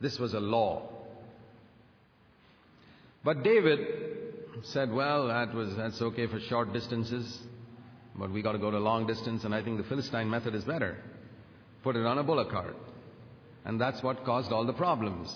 This 0.00 0.18
was 0.18 0.34
a 0.34 0.40
law. 0.40 0.95
But 3.26 3.42
David 3.42 3.80
said, 4.62 4.92
well, 4.92 5.26
that 5.26 5.52
was, 5.52 5.74
that's 5.74 6.00
okay 6.00 6.28
for 6.28 6.38
short 6.38 6.72
distances, 6.72 7.40
but 8.14 8.30
we 8.30 8.40
got 8.40 8.52
to 8.52 8.58
go 8.58 8.70
to 8.70 8.78
long 8.78 9.08
distance, 9.08 9.42
and 9.42 9.52
I 9.52 9.64
think 9.64 9.78
the 9.78 9.82
Philistine 9.82 10.30
method 10.30 10.54
is 10.54 10.62
better. 10.62 10.96
Put 11.82 11.96
it 11.96 12.06
on 12.06 12.18
a 12.18 12.22
bullock 12.22 12.52
cart. 12.52 12.76
And 13.64 13.80
that's 13.80 14.00
what 14.00 14.24
caused 14.24 14.52
all 14.52 14.64
the 14.64 14.72
problems. 14.72 15.34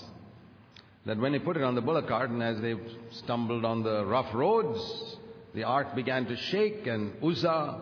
That 1.04 1.18
when 1.18 1.32
they 1.32 1.40
put 1.40 1.56
it 1.56 1.64
on 1.64 1.74
the 1.74 1.80
bullock 1.80 2.06
cart, 2.06 2.30
and 2.30 2.40
as 2.40 2.60
they 2.60 2.76
stumbled 3.10 3.64
on 3.64 3.82
the 3.82 4.06
rough 4.06 4.32
roads, 4.32 5.16
the 5.52 5.64
ark 5.64 5.96
began 5.96 6.26
to 6.26 6.36
shake, 6.36 6.86
and 6.86 7.12
Uzzah, 7.20 7.80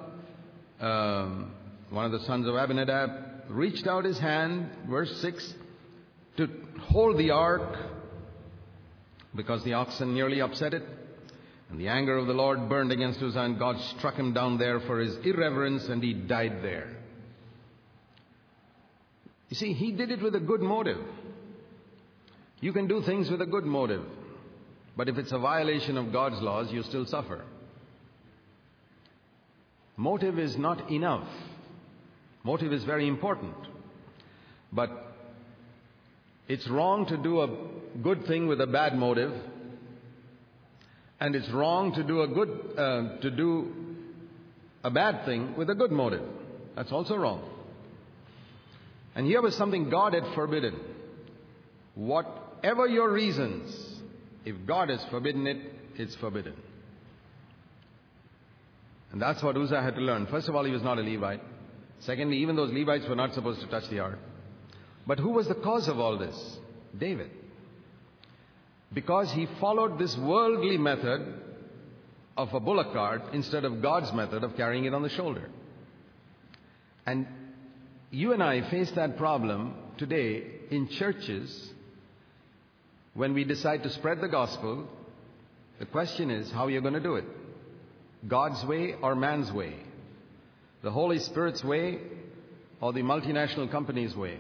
um, 0.81 1.53
one 1.91 2.07
of 2.07 2.13
the 2.13 2.21
sons 2.21 2.49
of 2.49 2.55
Abinadab, 2.55 3.51
reached 3.51 3.87
out 3.87 4.07
his 4.07 4.19
hand, 4.19 4.71
verse 4.89 5.15
6, 5.21 5.53
to 6.39 6.49
hold 6.81 7.19
the 7.19 7.31
ark 7.31 7.77
because 9.39 9.63
the 9.63 9.75
oxen 9.75 10.13
nearly 10.13 10.43
upset 10.43 10.75
it. 10.75 10.83
And 11.71 11.79
the 11.79 11.89
anger 11.89 12.17
of 12.17 12.27
the 12.27 12.33
Lord 12.33 12.69
burned 12.69 12.91
against 12.91 13.23
Uzzah, 13.23 13.41
and 13.41 13.59
God 13.59 13.79
struck 13.97 14.17
him 14.17 14.35
down 14.35 14.59
there 14.59 14.81
for 14.81 14.99
his 14.99 15.17
irreverence, 15.25 15.87
and 15.89 16.03
he 16.03 16.13
died 16.13 16.59
there. 16.61 16.97
You 19.49 19.57
see, 19.57 19.73
he 19.73 19.93
did 19.93 20.11
it 20.11 20.21
with 20.21 20.35
a 20.35 20.41
good 20.41 20.61
motive. 20.61 20.99
You 22.61 22.73
can 22.73 22.89
do 22.89 23.01
things 23.03 23.31
with 23.31 23.41
a 23.41 23.47
good 23.47 23.65
motive, 23.65 24.05
but 24.97 25.09
if 25.09 25.17
it's 25.17 25.31
a 25.31 25.39
violation 25.39 25.97
of 25.97 26.13
God's 26.13 26.43
laws, 26.43 26.73
you 26.73 26.83
still 26.83 27.07
suffer. 27.07 27.45
Motive 29.97 30.39
is 30.39 30.57
not 30.57 30.91
enough. 30.91 31.29
Motive 32.43 32.73
is 32.73 32.83
very 32.83 33.07
important. 33.07 33.55
But 34.73 34.91
it's 36.49 36.67
wrong 36.69 37.07
to 37.07 37.17
do 37.17 37.41
a 37.41 37.78
good 38.03 38.27
thing 38.27 38.47
with 38.47 38.61
a 38.61 38.67
bad 38.67 38.97
motive, 38.97 39.33
and 41.21 41.35
it's 41.35 41.49
wrong 41.51 41.95
to 41.95 42.03
do 42.03 42.23
a 42.23 42.29
good 42.29 42.49
uh, 42.77 43.21
to 43.21 43.31
do 43.31 43.73
a 44.85 44.91
bad 44.91 45.25
thing 45.25 45.57
with 45.57 45.71
a 45.71 45.75
good 45.75 45.91
motive. 45.91 46.23
That's 46.77 46.93
also 46.93 47.17
wrong. 47.17 47.43
And 49.15 49.27
here 49.27 49.43
was 49.43 49.57
something 49.57 49.91
God 49.91 50.15
had 50.15 50.23
forbidden. 50.35 50.79
Whatever 51.97 52.87
your 52.87 53.13
reasons, 53.13 54.01
if 54.45 54.55
God 54.65 54.91
has 54.91 55.05
forbidden 55.11 55.47
it, 55.47 55.59
it's 55.97 56.15
forbidden. 56.17 56.55
And 59.11 59.21
that's 59.21 59.43
what 59.43 59.57
Uzzah 59.57 59.83
had 59.83 59.97
to 59.97 60.01
learn. 60.01 60.27
First 60.27 60.49
of 60.49 60.55
all, 60.55 60.65
he 60.65 60.71
was 60.71 60.83
not 60.83 60.99
a 60.99 61.03
Levite. 61.03 61.41
Secondly, 62.01 62.37
even 62.39 62.55
those 62.55 62.73
Levites 62.73 63.09
were 63.09 63.17
not 63.17 63.35
supposed 63.35 63.61
to 63.61 63.67
touch 63.67 63.89
the 63.91 63.99
ark. 63.99 64.19
But 65.07 65.19
who 65.19 65.31
was 65.31 65.49
the 65.49 65.55
cause 65.55 65.89
of 65.89 65.99
all 65.99 66.17
this? 66.19 66.59
David. 66.97 67.31
Because 68.93 69.31
he 69.33 69.47
followed 69.61 69.99
this 69.99 70.17
worldly 70.17 70.79
method 70.79 71.35
of 72.37 72.55
a 72.55 72.61
bullock 72.61 72.93
cart 72.93 73.23
instead 73.33 73.65
of 73.65 73.83
God's 73.83 74.13
method 74.13 74.45
of 74.45 74.57
carrying 74.57 74.85
it 74.85 74.95
on 74.95 75.03
the 75.03 75.09
shoulder. 75.09 75.49
And 77.05 77.27
you 78.11 78.33
and 78.33 78.43
I 78.43 78.69
face 78.71 78.91
that 78.93 79.19
problem 79.19 79.75
today 79.99 80.45
in 80.71 80.89
churches 80.89 81.71
when 83.15 83.35
we 83.35 83.45
decide 83.45 83.83
to 83.83 83.91
spread 83.91 84.21
the 84.21 84.29
gospel. 84.29 84.89
The 85.79 85.87
question 85.87 86.31
is 86.31 86.51
how 86.51 86.69
you're 86.69 86.81
going 86.81 86.95
to 86.95 87.01
do 87.01 87.17
it. 87.17 87.25
God's 88.27 88.65
way 88.65 88.95
or 89.03 89.15
man's 89.15 89.53
way? 89.53 89.75
The 90.83 90.91
Holy 90.91 91.19
Spirit's 91.19 91.63
way 91.63 91.99
or 92.81 92.93
the 92.93 93.03
multinational 93.03 93.71
company's 93.71 94.17
way 94.17 94.39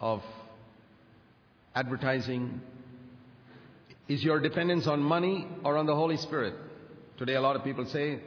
of 0.00 0.22
advertising? 1.74 2.60
Is 4.08 4.22
your 4.22 4.38
dependence 4.40 4.86
on 4.86 5.00
money 5.02 5.48
or 5.64 5.76
on 5.76 5.86
the 5.86 5.94
Holy 5.94 6.16
Spirit? 6.16 6.54
Today, 7.18 7.34
a 7.34 7.40
lot 7.40 7.56
of 7.56 7.64
people 7.64 7.86
say, 7.86 8.20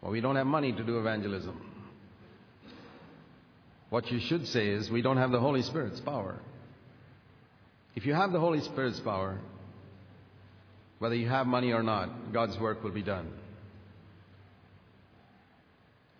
well, 0.00 0.10
we 0.10 0.20
don't 0.20 0.36
have 0.36 0.46
money 0.46 0.72
to 0.72 0.82
do 0.82 0.98
evangelism. 0.98 1.60
What 3.90 4.10
you 4.10 4.20
should 4.20 4.46
say 4.46 4.68
is, 4.68 4.90
we 4.90 5.02
don't 5.02 5.18
have 5.18 5.32
the 5.32 5.40
Holy 5.40 5.62
Spirit's 5.62 6.00
power. 6.00 6.38
If 7.94 8.06
you 8.06 8.14
have 8.14 8.32
the 8.32 8.40
Holy 8.40 8.60
Spirit's 8.60 9.00
power, 9.00 9.38
whether 11.00 11.14
you 11.14 11.28
have 11.28 11.46
money 11.46 11.72
or 11.72 11.82
not, 11.82 12.32
God's 12.32 12.58
work 12.58 12.82
will 12.82 12.92
be 12.92 13.02
done. 13.02 13.32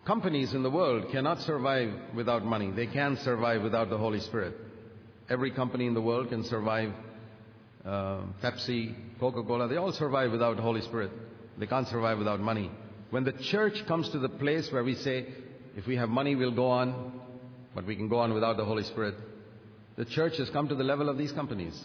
Companies 0.05 0.53
in 0.53 0.63
the 0.63 0.69
world 0.69 1.11
cannot 1.11 1.39
survive 1.41 1.93
without 2.15 2.43
money. 2.43 2.71
They 2.71 2.87
can 2.87 3.17
survive 3.23 3.61
without 3.61 3.89
the 3.89 3.97
Holy 3.97 4.19
Spirit. 4.19 4.55
Every 5.29 5.51
company 5.51 5.87
in 5.87 5.93
the 5.93 6.01
world 6.01 6.29
can 6.29 6.43
survive. 6.43 6.91
Uh, 7.85 8.21
Pepsi, 8.43 8.93
Coca 9.19 9.43
Cola, 9.43 9.67
they 9.67 9.77
all 9.77 9.91
survive 9.91 10.31
without 10.31 10.57
Holy 10.57 10.81
Spirit. 10.81 11.11
They 11.57 11.65
can't 11.65 11.87
survive 11.87 12.17
without 12.17 12.39
money. 12.39 12.69
When 13.09 13.23
the 13.23 13.33
church 13.33 13.85
comes 13.87 14.09
to 14.09 14.19
the 14.19 14.29
place 14.29 14.71
where 14.71 14.83
we 14.83 14.95
say, 14.95 15.27
if 15.75 15.87
we 15.87 15.95
have 15.95 16.09
money, 16.09 16.35
we'll 16.35 16.55
go 16.55 16.69
on, 16.69 17.19
but 17.73 17.85
we 17.85 17.95
can 17.95 18.07
go 18.07 18.19
on 18.19 18.33
without 18.33 18.57
the 18.57 18.65
Holy 18.65 18.83
Spirit, 18.83 19.15
the 19.97 20.05
church 20.05 20.37
has 20.37 20.49
come 20.49 20.67
to 20.67 20.75
the 20.75 20.83
level 20.83 21.09
of 21.09 21.17
these 21.17 21.31
companies. 21.31 21.79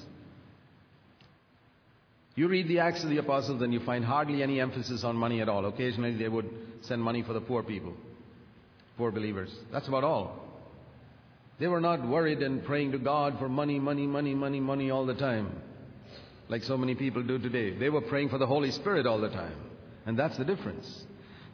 You 2.35 2.48
read 2.48 2.68
the 2.68 2.80
Acts 2.80 3.02
of 3.02 3.09
the 3.09 3.16
Apostles 3.16 3.62
and 3.62 3.72
you 3.72 3.80
find 3.80 4.04
hardly 4.04 4.42
any 4.42 4.61
emphasis 4.61 5.04
on 5.04 5.16
money 5.16 5.40
at 5.40 5.48
all. 5.48 5.64
Occasionally 5.64 6.16
they 6.16 6.28
would 6.28 6.48
send 6.82 7.02
money 7.02 7.22
for 7.22 7.32
the 7.32 7.40
poor 7.40 7.62
people, 7.62 7.94
poor 8.98 9.11
believers. 9.11 9.50
That's 9.72 9.88
about 9.88 10.04
all. 10.04 10.42
They 11.59 11.66
were 11.66 11.80
not 11.80 12.06
worried 12.06 12.42
and 12.42 12.62
praying 12.62 12.92
to 12.92 12.98
God 12.98 13.38
for 13.38 13.48
money, 13.48 13.78
money, 13.78 14.06
money, 14.06 14.35
money, 14.35 14.61
money 14.61 14.90
all 14.90 15.06
the 15.06 15.14
time, 15.14 15.50
like 16.48 16.62
so 16.62 16.76
many 16.76 16.94
people 16.94 17.22
do 17.22 17.38
today. 17.38 17.70
They 17.76 17.90
were 17.90 18.00
praying 18.00 18.28
for 18.28 18.38
the 18.38 18.46
Holy 18.46 18.70
Spirit 18.70 19.06
all 19.06 19.20
the 19.20 19.28
time. 19.28 19.56
And 20.06 20.18
that's 20.18 20.37
the 20.37 20.44
difference. 20.44 21.04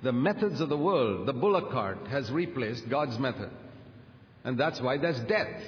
The 0.02 0.12
methods 0.12 0.60
of 0.60 0.68
the 0.68 0.76
world, 0.76 1.26
the 1.26 1.32
bullock 1.32 1.70
cart, 1.70 2.06
has 2.08 2.30
replaced 2.30 2.88
God's 2.88 3.18
method. 3.18 3.50
And 4.44 4.58
that's 4.58 4.80
why 4.80 4.98
there's 4.98 5.20
death. 5.20 5.62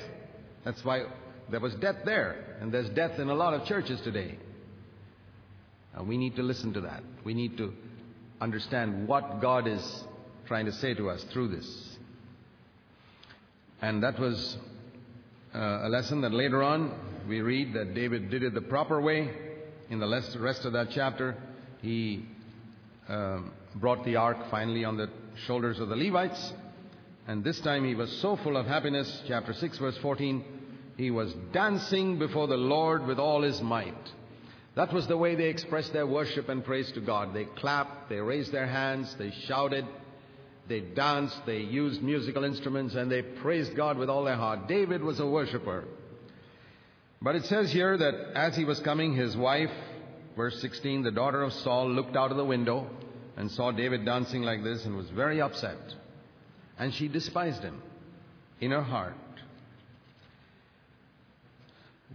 That's 0.64 0.84
why 0.84 1.04
there 1.50 1.60
was 1.60 1.74
death 1.76 1.96
there. 2.04 2.56
And 2.60 2.72
there's 2.72 2.88
death 2.90 3.18
in 3.18 3.30
a 3.30 3.34
lot 3.34 3.54
of 3.54 3.66
churches 3.66 4.00
today. 4.02 4.37
Uh, 5.98 6.02
we 6.02 6.18
need 6.18 6.37
to 6.37 6.42
listen 6.42 6.72
to 6.74 6.80
that. 6.82 7.02
We 7.22 7.34
need 7.34 7.56
to 7.58 7.72
understand 8.40 9.06
what 9.06 9.40
God 9.40 9.66
is 9.66 10.04
trying 10.46 10.66
to 10.66 10.72
say 10.72 10.94
to 10.94 11.08
us 11.08 11.24
through 11.32 11.48
this. 11.48 11.96
And 13.80 14.02
that 14.02 14.18
was 14.18 14.56
uh, 15.54 15.82
a 15.84 15.88
lesson 15.88 16.20
that 16.22 16.32
later 16.32 16.62
on 16.62 16.92
we 17.28 17.40
read 17.40 17.74
that 17.74 17.94
David 17.94 18.30
did 18.30 18.42
it 18.42 18.54
the 18.54 18.60
proper 18.60 19.00
way. 19.00 19.30
In 19.90 19.98
the 20.00 20.22
rest 20.38 20.64
of 20.64 20.72
that 20.72 20.88
chapter, 20.90 21.37
he 21.80 22.26
um, 23.08 23.52
brought 23.76 24.04
the 24.04 24.16
ark 24.16 24.38
finally 24.50 24.84
on 24.84 24.96
the 24.96 25.08
shoulders 25.46 25.78
of 25.78 25.88
the 25.88 25.96
Levites. 25.96 26.52
And 27.26 27.42
this 27.42 27.60
time 27.60 27.84
he 27.84 27.94
was 27.94 28.10
so 28.20 28.37
full 28.37 28.56
of 28.56 28.66
happiness, 28.66 29.22
chapter 29.26 29.52
6, 29.52 29.78
verse 29.78 29.96
14, 29.98 30.44
he 30.96 31.10
was 31.10 31.32
dancing 31.52 32.18
before 32.18 32.46
the 32.46 32.56
Lord 32.56 33.06
with 33.06 33.18
all 33.18 33.42
his 33.42 33.60
might. 33.62 33.94
That 34.76 34.92
was 34.92 35.06
the 35.06 35.16
way 35.16 35.34
they 35.34 35.48
expressed 35.48 35.92
their 35.92 36.06
worship 36.06 36.48
and 36.48 36.64
praise 36.64 36.90
to 36.92 37.00
God. 37.00 37.32
They 37.32 37.44
clapped, 37.44 38.08
they 38.08 38.20
raised 38.20 38.52
their 38.52 38.66
hands, 38.66 39.14
they 39.18 39.32
shouted, 39.46 39.87
they 40.68 40.80
danced, 40.80 41.46
they 41.46 41.58
used 41.58 42.02
musical 42.02 42.44
instruments, 42.44 42.94
and 42.94 43.10
they 43.10 43.22
praised 43.22 43.76
God 43.76 43.98
with 43.98 44.10
all 44.10 44.24
their 44.24 44.37
heart. 44.37 44.66
David 44.66 45.02
was 45.02 45.20
a 45.20 45.26
worshiper. 45.26 45.84
But 47.24 47.37
it 47.37 47.46
says 47.46 47.72
here 47.72 47.96
that 47.96 48.14
as 48.34 48.54
he 48.54 48.66
was 48.66 48.78
coming, 48.80 49.16
his 49.16 49.34
wife, 49.34 49.70
verse 50.37 50.60
16, 50.60 51.04
the 51.04 51.10
daughter 51.10 51.42
of 51.42 51.54
Saul, 51.54 51.90
looked 51.90 52.16
out 52.16 52.30
of 52.30 52.37
the 52.37 52.44
window 52.44 52.87
and 53.38 53.50
saw 53.50 53.72
David 53.72 54.04
dancing 54.04 54.42
like 54.42 54.62
this 54.62 54.84
and 54.84 54.94
was 54.94 55.08
very 55.08 55.40
upset. 55.40 55.78
And 56.78 56.92
she 56.92 57.08
despised 57.08 57.62
him 57.62 57.80
in 58.60 58.72
her 58.72 58.82
heart. 58.82 59.14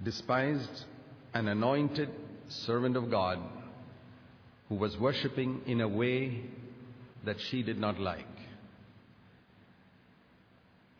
Despised 0.03 0.85
an 1.33 1.47
anointed 1.47 2.09
servant 2.47 2.95
of 2.95 3.09
God 3.09 3.39
who 4.69 4.75
was 4.75 4.95
worshipping 4.95 5.63
in 5.65 5.81
a 5.81 5.87
way 5.87 6.43
that 7.25 7.37
she 7.49 7.63
did 7.63 7.79
not 7.79 7.99
like. 7.99 8.27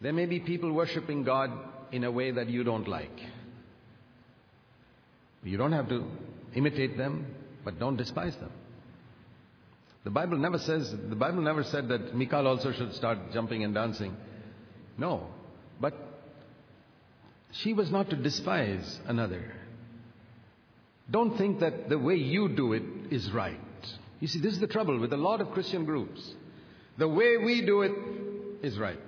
There 0.02 0.14
may 0.14 0.26
be 0.26 0.40
people 0.40 0.74
worshiping 0.74 1.24
God 1.24 1.52
in 1.92 2.04
a 2.06 2.12
way 2.12 2.32
that 2.32 2.50
you 2.50 2.64
don't 2.64 2.88
like. 2.88 3.20
You 5.44 5.58
don't 5.58 5.72
have 5.72 5.90
to 5.90 6.06
imitate 6.56 6.98
them, 6.98 7.28
but 7.64 7.80
don't 7.80 7.96
despise 7.96 8.36
them. 8.36 8.52
The 10.04 10.10
Bible 10.10 10.38
never 10.38 10.58
says, 10.58 10.92
the 10.92 11.16
Bible 11.16 11.42
never 11.42 11.64
said 11.64 11.90
that 11.90 12.16
Michal 12.16 12.48
also 12.48 12.72
should 12.72 12.94
start 12.94 13.18
jumping 13.34 13.64
and 13.64 13.74
dancing. 13.74 14.16
No. 14.98 15.28
But 15.80 15.94
she 17.52 17.74
was 17.74 17.92
not 17.92 18.10
to 18.10 18.16
despise 18.16 19.00
another. 19.06 19.54
Don't 21.12 21.38
think 21.38 21.60
that 21.60 21.90
the 21.90 21.98
way 21.98 22.16
you 22.16 22.50
do 22.50 22.74
it 22.74 22.84
is 23.12 23.32
right. 23.32 23.60
You 24.20 24.28
see, 24.28 24.40
this 24.40 24.54
is 24.54 24.60
the 24.60 24.68
trouble 24.68 25.00
with 25.00 25.14
a 25.14 25.18
lot 25.18 25.42
of 25.42 25.52
Christian 25.52 25.86
groups. 25.86 26.34
The 26.98 27.08
way 27.08 27.38
we 27.38 27.66
do 27.66 27.82
it 27.82 27.92
is 28.62 28.78
right. 28.78 29.00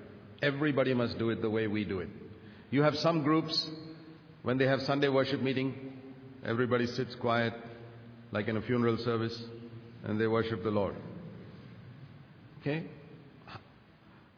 Everybody 0.41 0.93
must 0.93 1.17
do 1.19 1.29
it 1.29 1.41
the 1.41 1.49
way 1.49 1.67
we 1.67 1.83
do 1.83 1.99
it. 1.99 2.09
You 2.71 2.83
have 2.83 2.95
some 2.97 3.21
groups, 3.23 3.69
when 4.43 4.57
they 4.57 4.65
have 4.65 4.81
Sunday 4.81 5.09
worship 5.09 5.41
meeting, 5.41 5.90
everybody 6.45 6.87
sits 6.87 7.15
quiet 7.15 7.53
like 8.31 8.47
in 8.47 8.57
a 8.57 8.61
funeral 8.61 8.97
service, 8.97 9.37
and 10.03 10.19
they 10.19 10.27
worship 10.27 10.63
the 10.63 10.71
Lord. 10.71 10.95
Okay? 12.61 12.85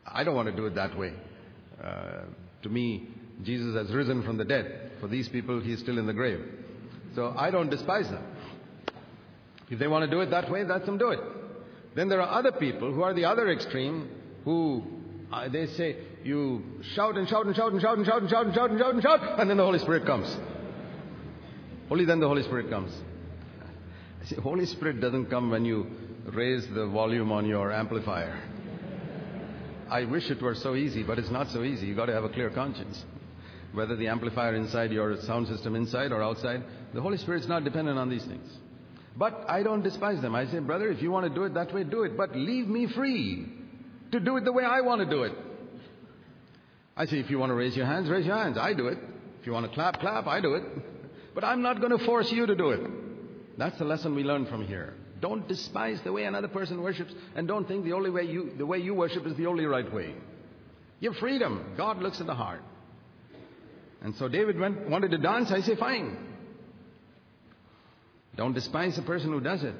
I 0.05 0.23
don't 0.23 0.35
want 0.35 0.49
to 0.49 0.55
do 0.55 0.65
it 0.65 0.75
that 0.75 0.97
way. 0.97 1.13
Uh, 1.83 2.21
to 2.63 2.69
me, 2.69 3.07
Jesus 3.43 3.75
has 3.75 3.93
risen 3.93 4.23
from 4.23 4.37
the 4.37 4.45
dead. 4.45 4.91
For 4.99 5.07
these 5.07 5.29
people, 5.29 5.59
he's 5.59 5.79
still 5.79 5.97
in 5.97 6.07
the 6.07 6.13
grave. 6.13 6.43
So 7.15 7.33
I 7.37 7.51
don't 7.51 7.69
despise 7.69 8.09
them. 8.09 8.23
If 9.69 9.79
they 9.79 9.87
want 9.87 10.05
to 10.05 10.11
do 10.11 10.21
it 10.21 10.29
that 10.31 10.49
way, 10.51 10.63
let 10.63 10.85
them 10.85 10.97
do 10.97 11.09
it. 11.09 11.19
Then 11.95 12.09
there 12.09 12.21
are 12.21 12.39
other 12.39 12.51
people 12.51 12.93
who 12.93 13.03
are 13.03 13.13
the 13.13 13.25
other 13.25 13.49
extreme 13.49 14.09
who 14.45 14.83
uh, 15.31 15.47
they 15.49 15.67
say, 15.67 15.97
you 16.23 16.63
shout 16.95 17.17
and 17.17 17.27
shout 17.27 17.45
and 17.45 17.55
shout 17.55 17.71
and 17.73 17.81
shout 17.81 17.97
and 17.97 18.07
shout 18.07 18.21
and 18.21 18.29
shout 18.29 18.45
and 18.45 18.55
shout 18.55 18.69
and 18.71 18.79
shout 18.79 18.93
and 18.93 19.03
shout, 19.03 19.39
and 19.39 19.49
then 19.49 19.57
the 19.57 19.63
Holy 19.63 19.79
Spirit 19.79 20.05
comes. 20.05 20.37
Only 21.93 22.05
then 22.05 22.19
the 22.19 22.27
Holy 22.27 22.41
Spirit 22.41 22.71
comes. 22.71 22.91
See, 24.23 24.35
Holy 24.37 24.65
Spirit 24.65 24.99
doesn't 24.99 25.27
come 25.27 25.51
when 25.51 25.63
you 25.63 25.85
raise 26.25 26.65
the 26.73 26.87
volume 26.87 27.31
on 27.31 27.45
your 27.45 27.71
amplifier. 27.71 28.35
I 29.91 30.05
wish 30.05 30.31
it 30.31 30.41
were 30.41 30.55
so 30.55 30.73
easy, 30.73 31.03
but 31.03 31.19
it's 31.19 31.29
not 31.29 31.51
so 31.51 31.63
easy. 31.63 31.85
You've 31.85 31.97
got 31.97 32.07
to 32.07 32.13
have 32.13 32.23
a 32.23 32.29
clear 32.29 32.49
conscience. 32.49 33.05
Whether 33.73 33.95
the 33.95 34.07
amplifier 34.07 34.55
inside 34.55 34.91
your 34.91 35.21
sound 35.21 35.47
system 35.47 35.75
inside 35.75 36.11
or 36.11 36.23
outside, 36.23 36.63
the 36.95 37.01
Holy 37.01 37.17
Spirit's 37.19 37.47
not 37.47 37.63
dependent 37.63 37.99
on 37.99 38.09
these 38.09 38.25
things. 38.25 38.49
But 39.15 39.45
I 39.47 39.61
don't 39.61 39.83
despise 39.83 40.19
them. 40.19 40.33
I 40.33 40.47
say, 40.47 40.57
brother, 40.57 40.89
if 40.89 40.99
you 40.99 41.11
want 41.11 41.27
to 41.27 41.29
do 41.29 41.43
it 41.43 41.53
that 41.53 41.71
way, 41.75 41.83
do 41.83 42.01
it. 42.01 42.17
But 42.17 42.35
leave 42.35 42.67
me 42.67 42.87
free 42.87 43.53
to 44.11 44.19
do 44.19 44.35
it 44.37 44.45
the 44.45 44.51
way 44.51 44.63
I 44.63 44.81
want 44.81 45.01
to 45.01 45.07
do 45.07 45.25
it. 45.25 45.33
I 46.97 47.05
say, 47.05 47.19
if 47.19 47.29
you 47.29 47.37
want 47.37 47.51
to 47.51 47.55
raise 47.55 47.77
your 47.77 47.85
hands, 47.85 48.09
raise 48.09 48.25
your 48.25 48.37
hands. 48.37 48.57
I 48.57 48.73
do 48.73 48.87
it. 48.87 48.97
If 49.39 49.45
you 49.45 49.53
want 49.53 49.67
to 49.67 49.71
clap, 49.75 49.99
clap. 49.99 50.25
I 50.25 50.41
do 50.41 50.55
it. 50.55 50.63
But 51.33 51.43
I'm 51.43 51.61
not 51.61 51.79
going 51.79 51.97
to 51.97 52.05
force 52.05 52.31
you 52.31 52.45
to 52.45 52.55
do 52.55 52.69
it. 52.69 52.81
That's 53.57 53.77
the 53.77 53.85
lesson 53.85 54.15
we 54.15 54.23
learn 54.23 54.45
from 54.45 54.65
here. 54.65 54.93
Don't 55.19 55.47
despise 55.47 56.01
the 56.03 56.11
way 56.11 56.25
another 56.25 56.47
person 56.47 56.81
worships, 56.81 57.13
and 57.35 57.47
don't 57.47 57.67
think 57.67 57.85
the 57.85 57.93
only 57.93 58.09
way 58.09 58.23
you, 58.23 58.51
the 58.57 58.65
way 58.65 58.79
you 58.79 58.93
worship 58.93 59.25
is 59.25 59.35
the 59.35 59.45
only 59.45 59.65
right 59.65 59.91
way. 59.93 60.13
Give 61.01 61.15
freedom. 61.15 61.73
God 61.77 61.99
looks 61.99 62.19
at 62.19 62.27
the 62.27 62.35
heart. 62.35 62.61
And 64.01 64.15
so 64.15 64.27
David 64.27 64.59
went, 64.59 64.89
wanted 64.89 65.11
to 65.11 65.17
dance. 65.17 65.49
I 65.51 65.61
say, 65.61 65.75
fine. 65.75 66.17
Don't 68.35 68.53
despise 68.53 68.95
the 68.95 69.01
person 69.01 69.31
who 69.31 69.39
does 69.39 69.63
it, 69.63 69.75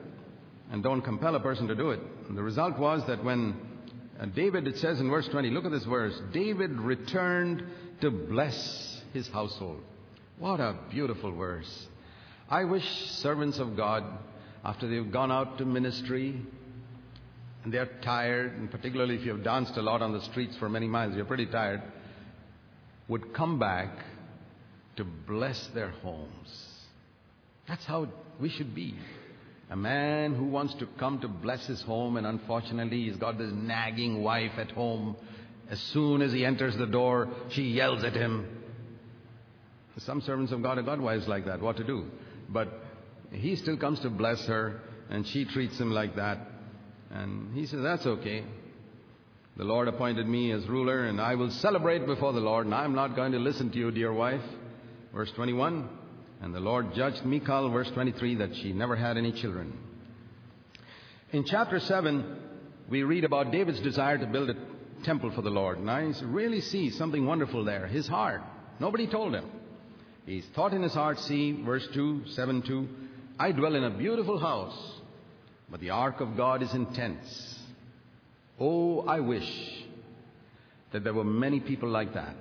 and 0.72 0.82
don't 0.82 1.02
compel 1.02 1.36
a 1.36 1.40
person 1.40 1.68
to 1.68 1.76
do 1.76 1.90
it. 1.90 2.00
And 2.30 2.38
the 2.38 2.44
result 2.44 2.80
was 2.80 3.06
that 3.08 3.24
when 3.24 3.56
uh, 4.20 4.28
David, 4.28 4.68
it 4.68 4.78
says 4.78 5.00
in 5.00 5.10
verse 5.10 5.28
20, 5.28 5.50
look 5.50 5.66
at 5.66 5.72
this 5.72 5.86
verse, 5.86 6.20
David 6.32 6.72
returned 6.72 7.64
to 8.02 8.12
bless 8.12 9.02
his 9.12 9.28
household. 9.28 9.82
What 10.40 10.60
a 10.60 10.76
beautiful 10.90 11.32
verse. 11.32 11.88
I 12.50 12.64
wish 12.66 12.84
servants 13.22 13.60
of 13.60 13.78
God, 13.78 14.04
after 14.64 14.88
they've 14.88 15.12
gone 15.12 15.32
out 15.32 15.58
to 15.60 15.66
ministry 15.66 16.42
and 17.64 17.74
they're 17.74 17.90
tired, 18.02 18.58
and 18.58 18.70
particularly 18.70 19.16
if 19.16 19.26
you've 19.26 19.44
danced 19.44 19.78
a 19.78 19.82
lot 19.82 20.02
on 20.02 20.12
the 20.12 20.22
streets 20.22 20.56
for 20.58 20.70
many 20.70 20.88
miles, 20.88 21.16
you're 21.16 21.26
pretty 21.26 21.46
tired, 21.46 21.82
would 23.08 23.34
come 23.34 23.58
back 23.58 23.90
to 24.98 25.04
bless 25.04 25.68
their 25.68 25.90
homes. 25.90 26.68
That's 27.68 27.86
how 27.86 28.10
we 28.40 28.50
should 28.50 28.76
be. 28.76 28.96
A 29.70 29.76
man 29.76 30.36
who 30.36 30.46
wants 30.46 30.74
to 30.76 30.88
come 31.00 31.20
to 31.22 31.28
bless 31.28 31.66
his 31.66 31.82
home, 31.82 32.18
and 32.18 32.28
unfortunately, 32.28 33.06
he's 33.06 33.16
got 33.16 33.38
this 33.38 33.52
nagging 33.54 34.22
wife 34.22 34.52
at 34.58 34.72
home. 34.72 35.16
As 35.70 35.80
soon 35.80 36.22
as 36.22 36.34
he 36.34 36.46
enters 36.46 36.76
the 36.76 36.86
door, 36.86 37.30
she 37.50 37.64
yells 37.64 38.04
at 38.04 38.14
him. 38.14 38.63
Some 39.98 40.22
servants 40.22 40.52
of 40.52 40.64
God 40.64 40.84
got 40.86 41.00
wives 41.00 41.28
like 41.28 41.46
that, 41.46 41.62
what 41.62 41.78
to 41.78 41.84
do? 41.84 42.06
But 42.50 42.68
he 43.32 43.56
still 43.56 43.78
comes 43.78 44.00
to 44.02 44.10
bless 44.10 44.46
her, 44.48 44.82
and 45.10 45.26
she 45.28 45.46
treats 45.46 45.78
him 45.80 45.92
like 45.92 46.16
that. 46.16 46.40
And 47.12 47.54
he 47.54 47.66
says, 47.66 47.82
That's 47.84 48.06
okay. 48.06 48.44
The 49.56 49.64
Lord 49.64 49.88
appointed 49.88 50.28
me 50.28 50.52
as 50.52 50.68
ruler, 50.68 51.06
and 51.06 51.22
I 51.22 51.36
will 51.36 51.52
celebrate 51.52 52.08
before 52.08 52.34
the 52.34 52.40
Lord, 52.40 52.66
and 52.66 52.74
I'm 52.74 52.96
not 52.96 53.16
going 53.16 53.34
to 53.34 53.40
listen 53.40 53.70
to 53.72 53.78
you, 53.78 53.92
dear 53.92 54.12
wife. 54.12 54.42
Verse 55.14 55.32
21. 55.36 55.90
And 56.42 56.56
the 56.56 56.60
Lord 56.60 56.96
judged 56.96 57.24
Michal, 57.24 57.70
verse 57.70 57.90
23, 57.92 58.36
that 58.36 58.56
she 58.56 58.74
never 58.74 58.96
had 58.96 59.16
any 59.16 59.32
children. 59.32 59.78
In 61.32 61.46
chapter 61.46 61.80
7, 61.80 62.38
we 62.90 63.04
read 63.04 63.24
about 63.24 63.52
David's 63.52 63.80
desire 63.80 64.18
to 64.18 64.26
build 64.26 64.50
a 64.50 64.56
temple 65.04 65.32
for 65.32 65.44
the 65.44 65.52
Lord. 65.52 65.78
And 65.78 65.90
I 65.90 66.12
really 66.24 66.62
see 66.62 66.90
something 66.90 67.26
wonderful 67.26 67.64
there. 67.64 67.86
His 67.88 68.08
heart. 68.08 68.42
Nobody 68.80 69.08
told 69.08 69.36
him. 69.36 69.46
He's 70.26 70.46
thought 70.56 70.74
in 70.74 70.82
his 70.82 70.94
heart, 70.94 71.20
see, 71.20 71.52
verse 71.52 71.88
2, 71.94 72.28
7 72.28 72.62
2, 72.62 72.90
I 73.40 73.52
dwell 73.52 73.76
in 73.76 73.84
a 73.84 73.90
beautiful 73.90 74.40
house, 74.40 74.78
but 75.70 75.82
the 75.82 75.90
ark 75.90 76.22
of 76.22 76.38
God 76.38 76.62
is 76.62 76.74
in 76.74 76.86
tents. 76.94 77.60
Oh, 78.60 79.02
I 79.02 79.20
wish 79.20 79.84
that 80.92 81.04
there 81.04 81.14
were 81.14 81.26
many 81.26 81.60
people 81.60 81.90
like 81.90 82.14
that. 82.14 82.38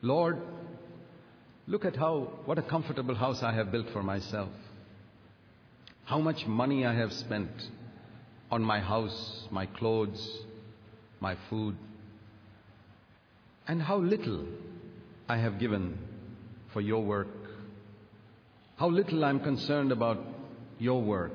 Lord, 0.00 0.38
look 1.66 1.84
at 1.84 1.96
how, 1.96 2.32
what 2.46 2.58
a 2.58 2.62
comfortable 2.62 3.14
house 3.14 3.42
I 3.42 3.52
have 3.52 3.70
built 3.70 3.90
for 3.92 4.02
myself. 4.02 4.50
How 6.04 6.20
much 6.20 6.46
money 6.46 6.86
I 6.86 6.94
have 6.94 7.12
spent 7.12 7.50
on 8.50 8.62
my 8.62 8.80
house, 8.80 9.46
my 9.50 9.66
clothes, 9.66 10.40
my 11.20 11.36
food, 11.50 11.76
and 13.66 13.82
how 13.82 13.98
little 13.98 14.46
I 15.28 15.36
have 15.36 15.58
given 15.58 15.98
for 16.72 16.80
your 16.80 17.02
work. 17.02 17.28
How 18.76 18.88
little 18.88 19.24
I'm 19.24 19.40
concerned 19.40 19.92
about 19.92 20.18
your 20.78 21.02
work. 21.02 21.32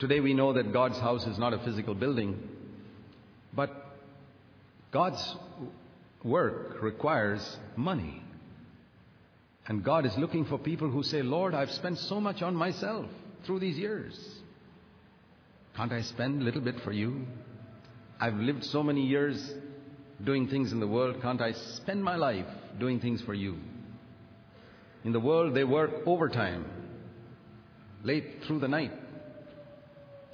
Today 0.00 0.20
we 0.20 0.34
know 0.34 0.52
that 0.52 0.72
God's 0.72 0.98
house 0.98 1.26
is 1.26 1.38
not 1.38 1.52
a 1.52 1.58
physical 1.58 1.94
building, 1.94 2.36
but 3.52 3.70
God's 4.90 5.36
work 6.24 6.82
requires 6.82 7.56
money. 7.76 8.22
And 9.66 9.84
God 9.84 10.04
is 10.04 10.16
looking 10.18 10.44
for 10.44 10.58
people 10.58 10.90
who 10.90 11.02
say, 11.02 11.22
Lord, 11.22 11.54
I've 11.54 11.70
spent 11.70 11.98
so 11.98 12.20
much 12.20 12.42
on 12.42 12.54
myself 12.54 13.06
through 13.46 13.60
these 13.60 13.78
years. 13.78 14.18
Can't 15.76 15.92
I 15.92 16.02
spend 16.02 16.42
a 16.42 16.44
little 16.44 16.60
bit 16.60 16.80
for 16.80 16.92
you? 16.92 17.26
I've 18.20 18.36
lived 18.36 18.64
so 18.64 18.82
many 18.82 19.06
years 19.06 19.54
doing 20.22 20.48
things 20.48 20.72
in 20.72 20.80
the 20.80 20.86
world. 20.86 21.20
Can't 21.22 21.40
I 21.40 21.52
spend 21.52 22.02
my 22.02 22.16
life 22.16 22.46
doing 22.78 23.00
things 23.00 23.22
for 23.22 23.34
you? 23.34 23.56
In 25.04 25.12
the 25.12 25.20
world, 25.20 25.54
they 25.54 25.64
work 25.64 25.90
overtime, 26.06 26.64
late 28.02 28.42
through 28.46 28.60
the 28.60 28.68
night, 28.68 28.92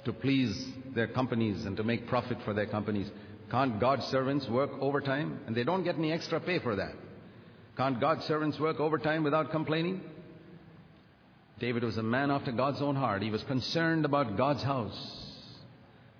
to 0.05 0.13
please 0.13 0.67
their 0.95 1.07
companies 1.07 1.65
and 1.65 1.77
to 1.77 1.83
make 1.83 2.07
profit 2.07 2.37
for 2.43 2.53
their 2.53 2.65
companies. 2.65 3.09
Can't 3.51 3.79
God's 3.79 4.05
servants 4.05 4.47
work 4.47 4.71
overtime? 4.79 5.41
And 5.45 5.55
they 5.55 5.63
don't 5.65 5.83
get 5.83 5.95
any 5.95 6.11
extra 6.11 6.39
pay 6.39 6.59
for 6.59 6.77
that. 6.77 6.93
Can't 7.75 7.99
God's 7.99 8.23
servants 8.25 8.59
work 8.59 8.79
overtime 8.79 9.23
without 9.23 9.51
complaining? 9.51 10.01
David 11.59 11.83
was 11.83 11.97
a 11.97 12.03
man 12.03 12.31
after 12.31 12.51
God's 12.51 12.81
own 12.81 12.95
heart. 12.95 13.21
He 13.21 13.29
was 13.29 13.43
concerned 13.43 14.05
about 14.05 14.37
God's 14.37 14.63
house. 14.63 15.27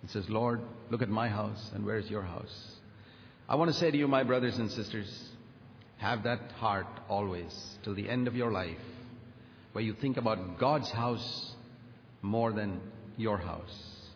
He 0.01 0.07
says, 0.07 0.29
Lord, 0.29 0.61
look 0.89 1.01
at 1.01 1.09
my 1.09 1.29
house, 1.29 1.71
and 1.73 1.85
where's 1.85 2.09
your 2.09 2.21
house? 2.21 2.75
I 3.47 3.55
want 3.55 3.71
to 3.71 3.77
say 3.77 3.91
to 3.91 3.97
you, 3.97 4.07
my 4.07 4.23
brothers 4.23 4.57
and 4.57 4.69
sisters, 4.69 5.30
have 6.01 6.23
that 6.23 6.51
heart 6.53 6.87
always 7.07 7.53
till 7.83 7.93
the 7.93 8.09
end 8.09 8.27
of 8.27 8.35
your 8.35 8.51
life 8.51 8.85
where 9.71 9.83
you 9.83 9.93
think 9.93 10.17
about 10.17 10.59
God's 10.59 10.89
house 10.89 11.51
more 12.23 12.51
than 12.51 12.81
your 13.17 13.37
house. 13.37 14.09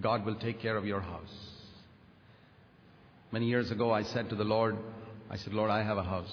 God 0.00 0.24
will 0.24 0.36
take 0.36 0.60
care 0.60 0.76
of 0.76 0.86
your 0.86 1.00
house. 1.00 1.34
Many 3.32 3.46
years 3.46 3.72
ago, 3.72 3.90
I 3.90 4.04
said 4.04 4.28
to 4.28 4.36
the 4.36 4.44
Lord, 4.44 4.76
I 5.30 5.36
said, 5.36 5.52
Lord, 5.52 5.70
I 5.70 5.82
have 5.82 5.98
a 5.98 6.04
house 6.04 6.32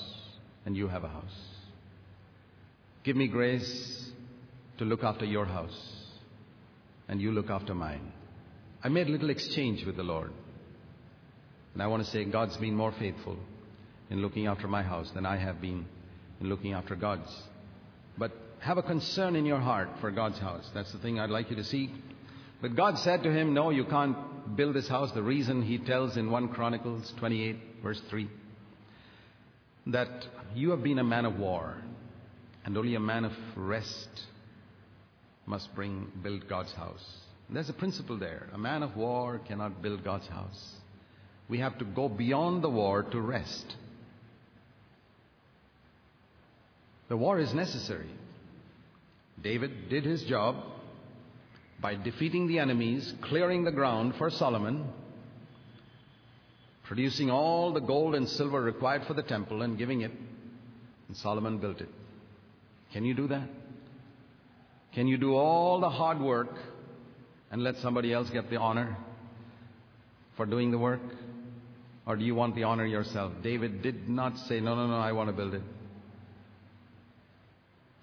and 0.65 0.77
you 0.77 0.87
have 0.87 1.03
a 1.03 1.09
house. 1.09 1.37
Give 3.03 3.15
me 3.15 3.27
grace 3.27 4.11
to 4.77 4.85
look 4.85 5.03
after 5.03 5.25
your 5.25 5.45
house 5.45 6.05
and 7.07 7.19
you 7.19 7.31
look 7.31 7.49
after 7.49 7.73
mine. 7.73 8.11
I 8.83 8.89
made 8.89 9.07
a 9.07 9.11
little 9.11 9.31
exchange 9.31 9.85
with 9.85 9.97
the 9.97 10.03
Lord. 10.03 10.31
And 11.73 11.81
I 11.81 11.87
want 11.87 12.05
to 12.05 12.11
say 12.11 12.25
God's 12.25 12.57
been 12.57 12.75
more 12.75 12.93
faithful 12.99 13.37
in 14.09 14.21
looking 14.21 14.47
after 14.47 14.67
my 14.67 14.83
house 14.83 15.11
than 15.11 15.25
I 15.25 15.37
have 15.37 15.61
been 15.61 15.85
in 16.41 16.49
looking 16.49 16.73
after 16.73 16.95
God's. 16.95 17.29
But 18.17 18.31
have 18.59 18.77
a 18.77 18.83
concern 18.83 19.35
in 19.35 19.45
your 19.45 19.59
heart 19.59 19.89
for 20.01 20.11
God's 20.11 20.39
house. 20.39 20.69
That's 20.73 20.91
the 20.91 20.97
thing 20.99 21.19
I'd 21.19 21.29
like 21.29 21.49
you 21.49 21.55
to 21.55 21.63
see. 21.63 21.91
But 22.61 22.75
God 22.75 22.97
said 22.99 23.23
to 23.23 23.31
him, 23.31 23.53
No, 23.53 23.69
you 23.69 23.85
can't 23.85 24.17
build 24.55 24.75
this 24.75 24.87
house. 24.87 25.11
The 25.11 25.23
reason 25.23 25.61
he 25.61 25.77
tells 25.77 26.17
in 26.17 26.29
1 26.29 26.49
Chronicles 26.49 27.13
28, 27.17 27.57
verse 27.81 28.01
3, 28.09 28.29
that 29.87 30.27
you 30.55 30.71
have 30.71 30.83
been 30.83 30.99
a 30.99 31.03
man 31.03 31.25
of 31.25 31.39
war, 31.39 31.75
and 32.65 32.77
only 32.77 32.95
a 32.95 32.99
man 32.99 33.25
of 33.25 33.31
rest 33.55 34.09
must 35.45 35.73
bring 35.73 36.11
build 36.21 36.47
God's 36.49 36.73
house. 36.73 37.05
And 37.47 37.55
there's 37.55 37.69
a 37.69 37.73
principle 37.73 38.17
there. 38.17 38.47
A 38.53 38.57
man 38.57 38.83
of 38.83 38.95
war 38.95 39.39
cannot 39.47 39.81
build 39.81 40.03
God's 40.03 40.27
house. 40.27 40.75
We 41.47 41.59
have 41.59 41.79
to 41.79 41.85
go 41.85 42.07
beyond 42.09 42.63
the 42.63 42.69
war 42.69 43.03
to 43.03 43.19
rest. 43.19 43.75
The 47.09 47.17
war 47.17 47.39
is 47.39 47.53
necessary. 47.53 48.09
David 49.41 49.89
did 49.89 50.05
his 50.05 50.23
job 50.23 50.57
by 51.81 51.95
defeating 51.95 52.47
the 52.47 52.59
enemies, 52.59 53.13
clearing 53.21 53.63
the 53.63 53.71
ground 53.71 54.13
for 54.17 54.29
Solomon, 54.29 54.85
producing 56.83 57.31
all 57.31 57.73
the 57.73 57.79
gold 57.79 58.15
and 58.15 58.27
silver 58.27 58.61
required 58.61 59.05
for 59.05 59.13
the 59.13 59.23
temple 59.23 59.63
and 59.63 59.77
giving 59.77 60.01
it, 60.01 60.11
and 61.07 61.17
Solomon 61.17 61.57
built 61.57 61.81
it. 61.81 61.89
Can 62.93 63.05
you 63.05 63.13
do 63.13 63.27
that? 63.27 63.47
Can 64.93 65.07
you 65.07 65.17
do 65.17 65.35
all 65.35 65.79
the 65.79 65.89
hard 65.89 66.19
work 66.19 66.55
and 67.51 67.63
let 67.63 67.77
somebody 67.77 68.13
else 68.13 68.29
get 68.29 68.49
the 68.49 68.57
honor 68.57 68.97
for 70.35 70.45
doing 70.45 70.71
the 70.71 70.77
work? 70.77 71.01
Or 72.05 72.15
do 72.15 72.25
you 72.25 72.35
want 72.35 72.55
the 72.55 72.63
honor 72.63 72.85
yourself? 72.85 73.33
David 73.43 73.81
did 73.81 74.09
not 74.09 74.37
say, 74.37 74.59
No, 74.59 74.75
no, 74.75 74.87
no, 74.87 74.97
I 74.97 75.11
want 75.11 75.29
to 75.29 75.33
build 75.33 75.53
it. 75.53 75.61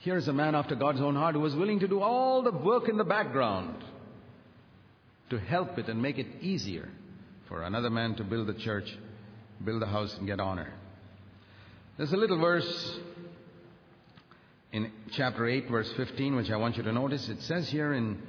Here's 0.07 0.29
a 0.29 0.33
man 0.33 0.55
after 0.55 0.77
God's 0.77 1.01
own 1.01 1.17
heart 1.17 1.35
who 1.35 1.41
was 1.41 1.57
willing 1.57 1.81
to 1.81 1.89
do 1.89 2.01
all 2.01 2.41
the 2.41 2.53
work 2.53 2.89
in 2.89 2.97
the 2.97 3.03
background 3.03 3.75
to 5.31 5.37
help 5.41 5.81
it 5.81 5.89
and 5.89 6.01
make 6.01 6.17
it 6.17 6.29
easier 6.43 6.89
for 7.49 7.65
another 7.65 7.91
man 7.91 8.15
to 8.15 8.23
build 8.23 8.47
the 8.47 8.55
church, 8.55 8.89
build 9.65 9.83
the 9.83 9.87
house, 9.87 10.17
and 10.17 10.29
get 10.29 10.39
honor. 10.39 10.73
There's 11.97 12.13
a 12.13 12.17
little 12.17 12.39
verse 12.39 13.01
in 14.71 14.93
chapter 15.11 15.45
8, 15.45 15.69
verse 15.69 15.93
15, 15.97 16.37
which 16.37 16.53
I 16.53 16.57
want 16.57 16.77
you 16.77 16.85
to 16.85 16.93
notice. 16.93 17.29
It 17.29 17.43
says 17.43 17.69
here 17.69 17.93
in 17.93 18.23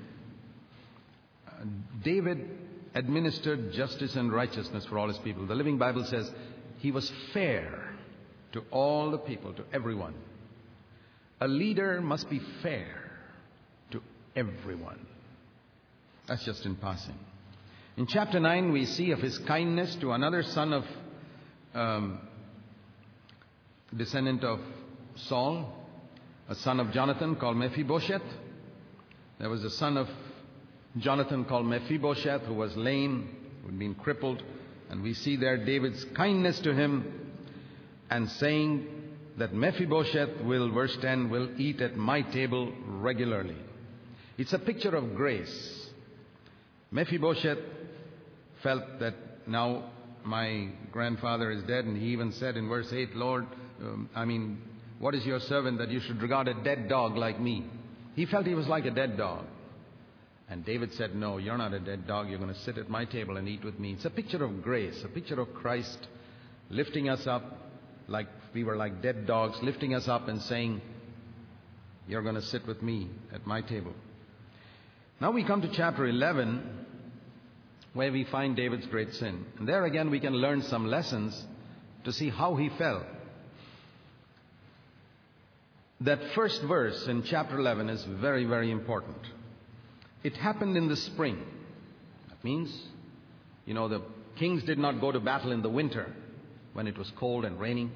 uh, 1.48 1.64
David 2.04 2.58
administered 2.96 3.72
justice 3.74 4.16
and 4.16 4.34
righteousness 4.34 4.84
for 4.86 4.98
all 4.98 5.10
his 5.10 5.20
people. 5.20 5.46
The 5.46 5.54
Living 5.54 5.78
Bible 5.78 6.06
says 6.06 6.28
he 6.80 6.90
was 6.90 7.08
fair 7.36 7.94
to 8.54 8.64
all 8.72 9.12
the 9.12 9.20
people, 9.20 9.54
to 9.54 9.64
everyone. 9.72 10.16
A 11.40 11.48
leader 11.48 12.02
must 12.02 12.30
be 12.30 12.42
fair 12.62 13.12
to 13.92 14.02
everyone. 14.36 15.06
That's 16.28 16.44
just 16.44 16.66
in 16.66 16.76
passing. 16.76 17.18
In 17.96 18.08
chapter 18.08 18.40
9, 18.40 18.72
we 18.72 18.86
see 18.86 19.12
of 19.12 19.20
his 19.20 19.38
kindness 19.40 19.96
to 20.02 20.12
another 20.12 20.44
son 20.44 20.74
of, 20.74 20.86
um, 21.74 22.20
descendant 23.96 24.44
of 24.44 24.60
Saul, 25.16 25.74
a 26.50 26.56
son 26.56 26.80
of 26.80 26.92
Jonathan 26.92 27.36
called 27.36 27.58
Mephibosheth. 27.58 28.22
There 29.40 29.50
was 29.50 29.64
a 29.64 29.70
son 29.70 29.98
of 29.98 30.10
Jonathan 30.98 31.46
called 31.46 31.68
Mephibosheth 31.68 32.42
who 32.44 32.56
was 32.56 32.76
lame, 32.76 33.36
who 33.62 33.70
had 33.70 33.80
been 33.80 33.96
crippled. 33.96 34.42
And 34.90 35.04
we 35.04 35.14
see 35.14 35.36
there 35.36 35.58
David's 35.58 36.04
kindness 36.16 36.60
to 36.62 36.74
him 36.74 37.34
and 38.10 38.30
saying, 38.30 38.97
that 39.38 39.54
Mephibosheth 39.54 40.42
will, 40.42 40.72
verse 40.72 40.98
10, 41.00 41.30
will 41.30 41.50
eat 41.60 41.80
at 41.82 41.96
my 41.96 42.22
table 42.22 42.74
regularly. 42.86 43.58
It's 44.38 44.54
a 44.54 44.60
picture 44.60 44.96
of 44.96 45.16
grace. 45.16 45.90
Mephibosheth 46.92 47.60
felt 48.64 49.00
that 49.00 49.16
now 49.48 49.92
my 50.24 50.70
grandfather 50.92 51.52
is 51.52 51.64
dead, 51.64 51.86
and 51.86 51.98
he 51.98 52.08
even 52.08 52.32
said 52.34 52.58
in 52.58 52.68
verse 52.68 52.92
8, 52.92 53.16
Lord, 53.16 53.46
um, 53.82 54.10
I 54.16 54.26
mean, 54.26 54.62
what 55.00 55.14
is 55.14 55.26
your 55.26 55.40
servant 55.40 55.78
that 55.78 55.90
you 55.90 56.00
should 56.00 56.22
regard 56.22 56.48
a 56.48 56.56
dead 56.64 56.90
dog 56.90 57.16
like 57.16 57.40
me? 57.40 57.66
He 58.16 58.26
felt 58.26 58.48
he 58.48 58.56
was 58.56 58.68
like 58.68 58.86
a 58.86 58.92
dead 58.92 59.18
dog. 59.18 59.46
And 60.50 60.66
David 60.66 60.94
said, 60.94 61.14
No, 61.14 61.38
you're 61.38 61.58
not 61.58 61.74
a 61.74 61.80
dead 61.80 62.08
dog. 62.08 62.30
You're 62.30 62.40
going 62.40 62.54
to 62.54 62.60
sit 62.62 62.78
at 62.78 62.90
my 62.90 63.06
table 63.06 63.38
and 63.38 63.48
eat 63.48 63.64
with 63.64 63.80
me. 63.80 63.94
It's 63.94 64.06
a 64.06 64.10
picture 64.10 64.44
of 64.44 64.64
grace, 64.64 65.04
a 65.04 65.10
picture 65.10 65.40
of 65.40 65.54
Christ 65.54 66.08
lifting 66.70 67.10
us 67.10 67.28
up 67.28 67.67
like 68.08 68.28
we 68.54 68.64
were 68.64 68.76
like 68.76 69.02
dead 69.02 69.28
dogs, 69.28 69.58
lifting 69.62 69.94
us 69.94 70.08
up 70.08 70.28
and 70.28 70.42
saying, 70.42 70.82
You're 72.08 72.24
going 72.24 72.36
to 72.36 72.42
sit 72.42 72.66
with 72.66 72.82
me 72.82 73.10
at 73.34 73.46
my 73.46 73.62
table. 73.62 73.94
Now 75.20 75.32
we 75.32 75.44
come 75.44 75.62
to 75.62 75.72
chapter 75.74 76.06
11, 76.06 76.86
where 77.94 78.12
we 78.12 78.24
find 78.26 78.56
David's 78.56 78.86
great 78.88 79.14
sin. 79.16 79.46
And 79.58 79.68
there 79.68 79.86
again 79.86 80.10
we 80.10 80.20
can 80.20 80.34
learn 80.34 80.62
some 80.64 80.88
lessons 80.88 81.46
to 82.06 82.14
see 82.14 82.30
how 82.30 82.56
he 82.56 82.70
fell. 82.78 83.06
That 86.02 86.20
first 86.36 86.62
verse 86.62 87.08
in 87.08 87.24
chapter 87.24 87.60
11 87.60 87.90
is 87.90 88.04
very, 88.04 88.46
very 88.46 88.70
important. 88.70 89.18
It 90.24 90.38
happened 90.38 90.78
in 90.78 90.88
the 90.88 90.96
spring. 90.96 91.44
That 92.30 92.44
means, 92.44 92.72
you 93.66 93.74
know, 93.74 93.88
the 93.88 94.04
kings 94.36 94.64
did 94.64 94.78
not 94.78 95.02
go 95.02 95.12
to 95.12 95.20
battle 95.20 95.52
in 95.52 95.64
the 95.64 95.70
winter 95.70 96.14
when 96.78 96.86
it 96.86 96.96
was 96.96 97.12
cold 97.16 97.44
and 97.44 97.60
raining. 97.60 97.92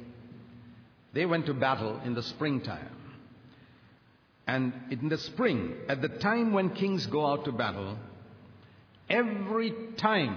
They 1.13 1.27
went 1.27 1.45
to 1.45 1.53
battle 1.53 2.01
in 2.03 2.15
the 2.15 2.23
springtime. 2.23 2.89
And 4.47 4.73
in 4.89 5.07
the 5.07 5.19
spring, 5.19 5.75
at 5.88 6.01
the 6.01 6.09
time 6.09 6.51
when 6.51 6.71
kings 6.71 7.05
go 7.05 7.27
out 7.27 7.45
to 7.45 7.51
battle, 7.51 7.95
every 9.07 9.71
time 9.97 10.36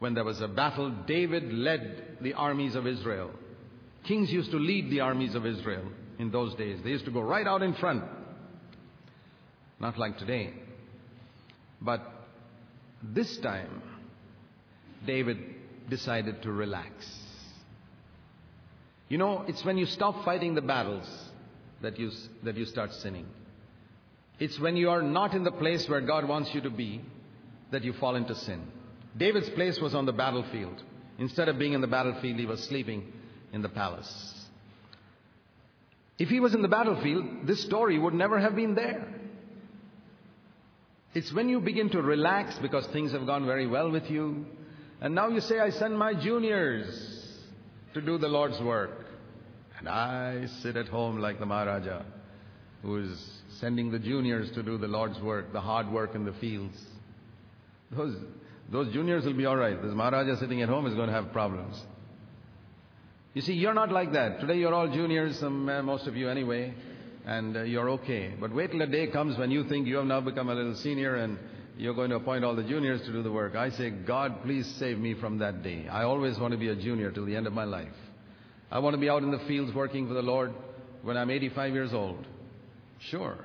when 0.00 0.12
there 0.12 0.22
was 0.22 0.42
a 0.42 0.46
battle, 0.46 0.90
David 1.06 1.50
led 1.50 2.18
the 2.20 2.34
armies 2.34 2.74
of 2.74 2.86
Israel. 2.86 3.30
Kings 4.02 4.30
used 4.30 4.50
to 4.50 4.58
lead 4.58 4.90
the 4.90 5.00
armies 5.00 5.34
of 5.34 5.46
Israel 5.46 5.86
in 6.18 6.30
those 6.30 6.54
days. 6.56 6.78
They 6.84 6.90
used 6.90 7.06
to 7.06 7.10
go 7.10 7.22
right 7.22 7.46
out 7.46 7.62
in 7.62 7.72
front. 7.72 8.04
Not 9.80 9.96
like 9.96 10.18
today. 10.18 10.52
But 11.80 12.02
this 13.02 13.38
time, 13.38 13.80
David 15.06 15.53
decided 15.88 16.42
to 16.42 16.52
relax. 16.52 16.92
You 19.08 19.18
know, 19.18 19.44
it's 19.46 19.64
when 19.64 19.78
you 19.78 19.86
stop 19.86 20.24
fighting 20.24 20.54
the 20.54 20.62
battles 20.62 21.06
that 21.82 21.98
you, 21.98 22.10
that 22.42 22.56
you 22.56 22.64
start 22.64 22.92
sinning. 22.94 23.26
It's 24.38 24.58
when 24.58 24.76
you 24.76 24.90
are 24.90 25.02
not 25.02 25.34
in 25.34 25.44
the 25.44 25.52
place 25.52 25.88
where 25.88 26.00
God 26.00 26.26
wants 26.26 26.54
you 26.54 26.60
to 26.62 26.70
be 26.70 27.02
that 27.70 27.84
you 27.84 27.92
fall 27.92 28.16
into 28.16 28.34
sin. 28.34 28.66
David's 29.16 29.50
place 29.50 29.78
was 29.80 29.94
on 29.94 30.06
the 30.06 30.12
battlefield. 30.12 30.82
Instead 31.18 31.48
of 31.48 31.58
being 31.58 31.74
in 31.74 31.80
the 31.80 31.86
battlefield, 31.86 32.38
he 32.38 32.46
was 32.46 32.62
sleeping 32.64 33.12
in 33.52 33.62
the 33.62 33.68
palace. 33.68 34.34
If 36.18 36.28
he 36.28 36.40
was 36.40 36.54
in 36.54 36.62
the 36.62 36.68
battlefield, 36.68 37.46
this 37.46 37.62
story 37.62 37.98
would 37.98 38.14
never 38.14 38.38
have 38.38 38.56
been 38.56 38.74
there. 38.74 39.06
It's 41.14 41.32
when 41.32 41.48
you 41.48 41.60
begin 41.60 41.90
to 41.90 42.02
relax 42.02 42.58
because 42.58 42.86
things 42.88 43.12
have 43.12 43.26
gone 43.26 43.46
very 43.46 43.66
well 43.68 43.90
with 43.90 44.10
you, 44.10 44.46
and 45.00 45.14
now 45.14 45.28
you 45.28 45.40
say, 45.40 45.58
I 45.60 45.70
send 45.70 45.98
my 45.98 46.14
juniors 46.14 46.86
to 47.94 48.00
do 48.00 48.18
the 48.18 48.28
Lord's 48.28 48.60
work. 48.60 48.90
And 49.78 49.88
I 49.88 50.46
sit 50.62 50.76
at 50.76 50.88
home 50.88 51.18
like 51.18 51.38
the 51.38 51.46
Maharaja 51.46 52.02
who 52.84 52.98
is 52.98 53.42
sending 53.60 53.90
the 53.90 53.98
juniors 53.98 54.50
to 54.52 54.62
do 54.62 54.76
the 54.76 54.86
Lord's 54.86 55.18
work, 55.20 55.52
the 55.52 55.60
hard 55.60 55.90
work 55.90 56.14
in 56.14 56.24
the 56.24 56.34
fields. 56.34 56.78
Those, 57.90 58.14
those 58.70 58.92
juniors 58.92 59.24
will 59.24 59.32
be 59.32 59.46
all 59.46 59.56
right. 59.56 59.80
This 59.80 59.92
Maharaja 59.92 60.38
sitting 60.38 60.60
at 60.60 60.68
home 60.68 60.86
is 60.86 60.94
going 60.94 61.08
to 61.08 61.14
have 61.14 61.32
problems. 61.32 61.80
You 63.32 63.40
see, 63.40 63.54
you're 63.54 63.74
not 63.74 63.90
like 63.90 64.12
that. 64.12 64.40
Today 64.40 64.58
you're 64.58 64.74
all 64.74 64.88
juniors, 64.88 65.38
some, 65.38 65.68
uh, 65.68 65.82
most 65.82 66.06
of 66.06 66.14
you 66.14 66.28
anyway, 66.28 66.74
and 67.24 67.56
uh, 67.56 67.62
you're 67.62 67.88
okay. 67.90 68.34
But 68.38 68.54
wait 68.54 68.70
till 68.70 68.82
a 68.82 68.86
day 68.86 69.06
comes 69.06 69.38
when 69.38 69.50
you 69.50 69.64
think 69.64 69.86
you 69.86 69.96
have 69.96 70.06
now 70.06 70.20
become 70.20 70.50
a 70.50 70.54
little 70.54 70.74
senior 70.74 71.16
and 71.16 71.38
you're 71.76 71.94
going 71.94 72.10
to 72.10 72.16
appoint 72.16 72.44
all 72.44 72.54
the 72.54 72.62
juniors 72.62 73.00
to 73.02 73.12
do 73.12 73.22
the 73.22 73.32
work. 73.32 73.56
I 73.56 73.70
say, 73.70 73.90
God, 73.90 74.42
please 74.42 74.66
save 74.78 74.98
me 74.98 75.14
from 75.14 75.38
that 75.38 75.62
day. 75.62 75.88
I 75.90 76.04
always 76.04 76.38
want 76.38 76.52
to 76.52 76.58
be 76.58 76.68
a 76.68 76.76
junior 76.76 77.10
till 77.10 77.26
the 77.26 77.34
end 77.34 77.46
of 77.46 77.52
my 77.52 77.64
life. 77.64 77.88
I 78.70 78.78
want 78.78 78.94
to 78.94 79.00
be 79.00 79.08
out 79.08 79.22
in 79.22 79.30
the 79.30 79.40
fields 79.40 79.74
working 79.74 80.06
for 80.06 80.14
the 80.14 80.22
Lord 80.22 80.52
when 81.02 81.16
I'm 81.16 81.30
85 81.30 81.72
years 81.72 81.92
old. 81.92 82.24
Sure. 83.10 83.36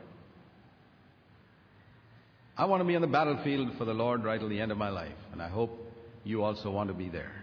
I 2.56 2.66
want 2.66 2.82
to 2.82 2.86
be 2.86 2.96
on 2.96 3.02
the 3.02 3.08
battlefield 3.08 3.70
for 3.78 3.86
the 3.86 3.94
Lord 3.94 4.24
right 4.24 4.40
till 4.40 4.50
the 4.50 4.60
end 4.60 4.72
of 4.72 4.78
my 4.78 4.90
life. 4.90 5.16
And 5.32 5.42
I 5.42 5.48
hope 5.48 5.72
you 6.24 6.44
also 6.44 6.70
want 6.70 6.90
to 6.90 6.94
be 6.94 7.10
there. 7.10 7.34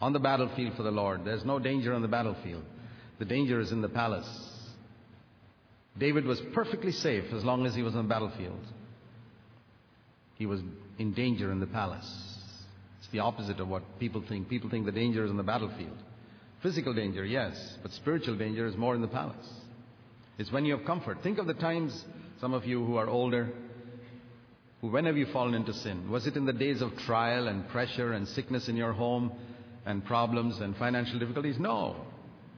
On 0.00 0.12
the 0.12 0.18
battlefield 0.18 0.76
for 0.76 0.82
the 0.82 0.90
Lord. 0.90 1.24
There's 1.24 1.44
no 1.44 1.58
danger 1.58 1.94
on 1.94 2.02
the 2.02 2.08
battlefield. 2.08 2.64
The 3.18 3.24
danger 3.24 3.60
is 3.60 3.72
in 3.72 3.82
the 3.82 3.88
palace. 3.88 4.28
David 5.98 6.24
was 6.24 6.40
perfectly 6.54 6.92
safe 6.92 7.32
as 7.32 7.44
long 7.44 7.66
as 7.66 7.74
he 7.74 7.82
was 7.82 7.96
on 7.96 8.04
the 8.04 8.08
battlefield 8.08 8.60
he 10.40 10.46
was 10.46 10.62
in 10.98 11.12
danger 11.12 11.52
in 11.52 11.60
the 11.60 11.66
palace. 11.66 12.10
It's 12.98 13.12
the 13.12 13.18
opposite 13.18 13.60
of 13.60 13.68
what 13.68 13.82
people 14.00 14.24
think. 14.26 14.48
People 14.48 14.70
think 14.70 14.86
the 14.86 14.90
danger 14.90 15.22
is 15.22 15.30
on 15.30 15.36
the 15.36 15.42
battlefield. 15.42 15.98
Physical 16.62 16.94
danger, 16.94 17.26
yes, 17.26 17.76
but 17.82 17.92
spiritual 17.92 18.38
danger 18.38 18.66
is 18.66 18.74
more 18.74 18.94
in 18.94 19.02
the 19.02 19.06
palace. 19.06 19.36
It's 20.38 20.50
when 20.50 20.64
you 20.64 20.74
have 20.74 20.86
comfort. 20.86 21.18
Think 21.22 21.36
of 21.36 21.46
the 21.46 21.52
times, 21.52 22.06
some 22.40 22.54
of 22.54 22.64
you 22.64 22.82
who 22.82 22.96
are 22.96 23.06
older, 23.06 23.50
who 24.80 24.88
when 24.88 25.04
have 25.04 25.18
you 25.18 25.26
fallen 25.26 25.52
into 25.52 25.74
sin? 25.74 26.10
Was 26.10 26.26
it 26.26 26.36
in 26.36 26.46
the 26.46 26.54
days 26.54 26.80
of 26.80 26.96
trial 27.00 27.48
and 27.48 27.68
pressure 27.68 28.14
and 28.14 28.26
sickness 28.26 28.66
in 28.66 28.76
your 28.76 28.94
home 28.94 29.32
and 29.84 30.02
problems 30.06 30.58
and 30.60 30.74
financial 30.78 31.18
difficulties? 31.18 31.56
No. 31.58 31.96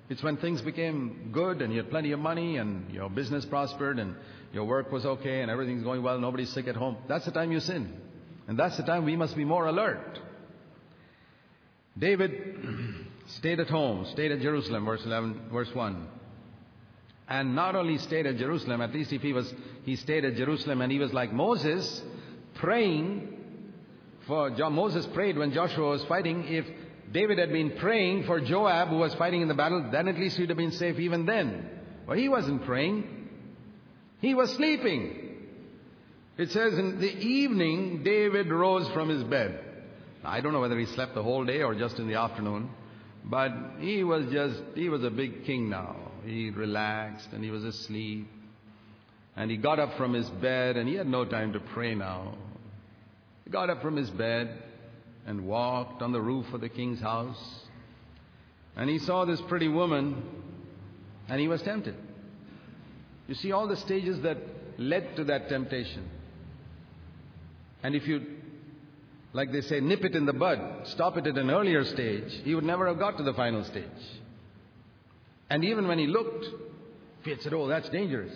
It's 0.08 0.22
when 0.22 0.36
things 0.36 0.62
became 0.62 1.30
good 1.32 1.62
and 1.62 1.72
you 1.72 1.78
had 1.78 1.90
plenty 1.90 2.12
of 2.12 2.20
money 2.20 2.58
and 2.58 2.88
your 2.92 3.10
business 3.10 3.44
prospered 3.44 3.98
and 3.98 4.14
your 4.52 4.64
work 4.64 4.92
was 4.92 5.06
okay 5.06 5.40
and 5.40 5.50
everything's 5.50 5.82
going 5.82 6.02
well, 6.02 6.18
nobody's 6.18 6.50
sick 6.50 6.68
at 6.68 6.76
home. 6.76 6.96
That's 7.08 7.24
the 7.24 7.30
time 7.30 7.52
you 7.52 7.60
sin. 7.60 7.92
And 8.46 8.58
that's 8.58 8.76
the 8.76 8.82
time 8.82 9.04
we 9.04 9.16
must 9.16 9.36
be 9.36 9.44
more 9.44 9.66
alert. 9.66 10.18
David 11.98 12.56
stayed 13.26 13.60
at 13.60 13.68
home, 13.68 14.06
stayed 14.12 14.32
at 14.32 14.40
Jerusalem, 14.40 14.84
verse 14.84 15.04
11, 15.04 15.48
verse 15.52 15.74
1. 15.74 16.08
and 17.28 17.54
not 17.54 17.76
only 17.76 17.98
stayed 17.98 18.26
at 18.26 18.36
Jerusalem, 18.36 18.80
at 18.80 18.92
least 18.92 19.12
if 19.12 19.22
he 19.22 19.32
was, 19.32 19.52
he 19.84 19.96
stayed 19.96 20.24
at 20.24 20.36
Jerusalem 20.36 20.80
and 20.82 20.92
he 20.92 20.98
was 20.98 21.12
like 21.12 21.32
Moses, 21.32 22.02
praying 22.54 23.28
for, 24.26 24.50
Moses 24.70 25.06
prayed 25.06 25.38
when 25.38 25.52
Joshua 25.52 25.88
was 25.90 26.04
fighting. 26.04 26.44
If 26.46 26.66
David 27.10 27.38
had 27.38 27.52
been 27.52 27.72
praying 27.78 28.24
for 28.24 28.40
Joab, 28.40 28.88
who 28.88 28.96
was 28.96 29.14
fighting 29.14 29.42
in 29.42 29.48
the 29.48 29.54
battle, 29.54 29.88
then 29.90 30.08
at 30.08 30.18
least 30.18 30.36
he'd 30.36 30.48
have 30.48 30.58
been 30.58 30.72
safe 30.72 30.98
even 30.98 31.26
then. 31.26 31.68
But 32.06 32.18
he 32.18 32.28
wasn't 32.28 32.64
praying. 32.64 33.21
He 34.22 34.34
was 34.34 34.50
sleeping. 34.52 35.36
It 36.38 36.50
says 36.52 36.78
in 36.78 37.00
the 37.00 37.12
evening, 37.12 38.04
David 38.04 38.50
rose 38.50 38.88
from 38.92 39.08
his 39.08 39.24
bed. 39.24 39.58
I 40.24 40.40
don't 40.40 40.52
know 40.52 40.60
whether 40.60 40.78
he 40.78 40.86
slept 40.86 41.14
the 41.14 41.24
whole 41.24 41.44
day 41.44 41.62
or 41.62 41.74
just 41.74 41.98
in 41.98 42.06
the 42.06 42.14
afternoon, 42.14 42.70
but 43.24 43.50
he 43.80 44.04
was 44.04 44.32
just, 44.32 44.62
he 44.76 44.88
was 44.88 45.02
a 45.02 45.10
big 45.10 45.44
king 45.44 45.68
now. 45.68 45.96
He 46.24 46.50
relaxed 46.50 47.30
and 47.32 47.42
he 47.42 47.50
was 47.50 47.64
asleep. 47.64 48.28
And 49.36 49.50
he 49.50 49.56
got 49.56 49.80
up 49.80 49.96
from 49.96 50.12
his 50.12 50.28
bed 50.30 50.76
and 50.76 50.88
he 50.88 50.94
had 50.94 51.08
no 51.08 51.24
time 51.24 51.52
to 51.54 51.60
pray 51.60 51.96
now. 51.96 52.36
He 53.44 53.50
got 53.50 53.70
up 53.70 53.82
from 53.82 53.96
his 53.96 54.08
bed 54.10 54.56
and 55.26 55.46
walked 55.46 56.00
on 56.00 56.12
the 56.12 56.20
roof 56.20 56.46
of 56.52 56.60
the 56.60 56.68
king's 56.68 57.00
house. 57.00 57.64
And 58.76 58.88
he 58.88 59.00
saw 59.00 59.24
this 59.24 59.40
pretty 59.48 59.68
woman 59.68 60.22
and 61.28 61.40
he 61.40 61.48
was 61.48 61.60
tempted. 61.62 61.96
You 63.28 63.34
see 63.34 63.52
all 63.52 63.68
the 63.68 63.76
stages 63.76 64.20
that 64.22 64.38
led 64.78 65.16
to 65.16 65.24
that 65.24 65.48
temptation. 65.48 66.08
And 67.82 67.94
if 67.94 68.06
you, 68.06 68.24
like 69.32 69.52
they 69.52 69.60
say, 69.60 69.80
nip 69.80 70.04
it 70.04 70.14
in 70.14 70.26
the 70.26 70.32
bud, 70.32 70.86
stop 70.86 71.16
it 71.16 71.26
at 71.26 71.36
an 71.36 71.50
earlier 71.50 71.84
stage, 71.84 72.32
he 72.44 72.54
would 72.54 72.64
never 72.64 72.86
have 72.86 72.98
got 72.98 73.16
to 73.18 73.22
the 73.22 73.34
final 73.34 73.64
stage. 73.64 73.84
And 75.50 75.64
even 75.64 75.86
when 75.86 75.98
he 75.98 76.06
looked, 76.06 76.46
he 77.24 77.34
said, 77.40 77.52
Oh, 77.52 77.68
that's 77.68 77.88
dangerous. 77.90 78.32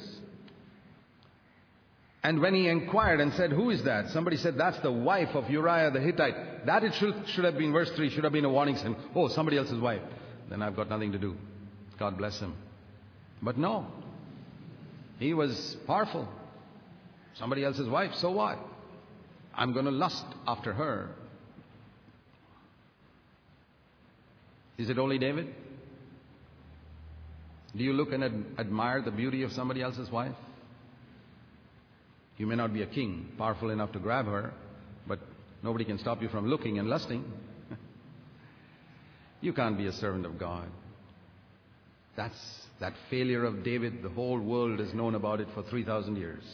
And 2.22 2.40
when 2.40 2.54
he 2.54 2.68
inquired 2.68 3.20
and 3.20 3.32
said, 3.34 3.52
Who 3.52 3.70
is 3.70 3.84
that? 3.84 4.10
Somebody 4.10 4.36
said, 4.36 4.58
That's 4.58 4.78
the 4.80 4.92
wife 4.92 5.34
of 5.34 5.48
Uriah 5.48 5.90
the 5.92 6.00
Hittite. 6.00 6.66
That 6.66 6.82
it 6.84 6.92
should, 6.94 7.14
should 7.28 7.44
have 7.44 7.56
been, 7.56 7.72
verse 7.72 7.90
3, 7.94 8.10
should 8.10 8.24
have 8.24 8.32
been 8.32 8.44
a 8.44 8.50
warning 8.50 8.76
sign. 8.76 8.96
Oh, 9.14 9.28
somebody 9.28 9.58
else's 9.58 9.80
wife. 9.80 10.02
Then 10.50 10.60
I've 10.60 10.76
got 10.76 10.88
nothing 10.88 11.12
to 11.12 11.18
do. 11.18 11.36
God 11.98 12.18
bless 12.18 12.38
him. 12.40 12.54
But 13.40 13.56
no. 13.56 13.86
He 15.18 15.34
was 15.34 15.76
powerful. 15.86 16.28
Somebody 17.34 17.64
else's 17.64 17.88
wife, 17.88 18.14
so 18.14 18.30
what? 18.30 18.58
I'm 19.54 19.72
going 19.72 19.86
to 19.86 19.90
lust 19.90 20.24
after 20.46 20.72
her. 20.72 21.10
Is 24.78 24.90
it 24.90 24.98
only 24.98 25.18
David? 25.18 25.54
Do 27.74 27.82
you 27.82 27.92
look 27.92 28.12
and 28.12 28.24
ad- 28.24 28.44
admire 28.58 29.02
the 29.02 29.10
beauty 29.10 29.42
of 29.42 29.52
somebody 29.52 29.82
else's 29.82 30.10
wife? 30.10 30.34
You 32.36 32.46
may 32.46 32.56
not 32.56 32.74
be 32.74 32.82
a 32.82 32.86
king, 32.86 33.28
powerful 33.38 33.70
enough 33.70 33.92
to 33.92 33.98
grab 33.98 34.26
her, 34.26 34.52
but 35.06 35.18
nobody 35.62 35.84
can 35.84 35.98
stop 35.98 36.20
you 36.20 36.28
from 36.28 36.46
looking 36.46 36.78
and 36.78 36.88
lusting. 36.88 37.24
you 39.40 39.54
can't 39.54 39.78
be 39.78 39.86
a 39.86 39.92
servant 39.92 40.26
of 40.26 40.38
God. 40.38 40.68
That's 42.14 42.65
that 42.80 42.94
failure 43.10 43.44
of 43.44 43.62
David. 43.62 44.02
The 44.02 44.08
whole 44.08 44.38
world 44.38 44.78
has 44.80 44.92
known 44.92 45.14
about 45.14 45.40
it 45.40 45.48
for 45.54 45.62
3,000 45.62 46.16
years. 46.16 46.44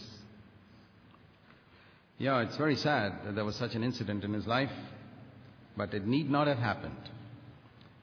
Yeah, 2.18 2.42
it's 2.42 2.56
very 2.56 2.76
sad 2.76 3.12
that 3.24 3.34
there 3.34 3.44
was 3.44 3.56
such 3.56 3.74
an 3.74 3.82
incident 3.82 4.22
in 4.22 4.32
his 4.32 4.46
life, 4.46 4.70
but 5.76 5.92
it 5.92 6.06
need 6.06 6.30
not 6.30 6.46
have 6.46 6.58
happened. 6.58 7.10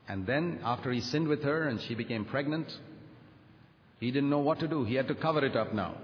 And 0.08 0.26
then, 0.26 0.60
after 0.64 0.92
he 0.92 1.02
sinned 1.02 1.28
with 1.28 1.44
her 1.44 1.68
and 1.68 1.80
she 1.82 1.96
became 1.96 2.26
pregnant, 2.26 2.68
he 4.00 4.12
didn't 4.12 4.30
know 4.30 4.40
what 4.40 4.60
to 4.60 4.68
do. 4.68 4.84
He 4.84 4.96
had 4.96 5.08
to 5.08 5.16
cover 5.16 5.46
it 5.46 5.56
up 5.56 5.74
now. 5.74 5.96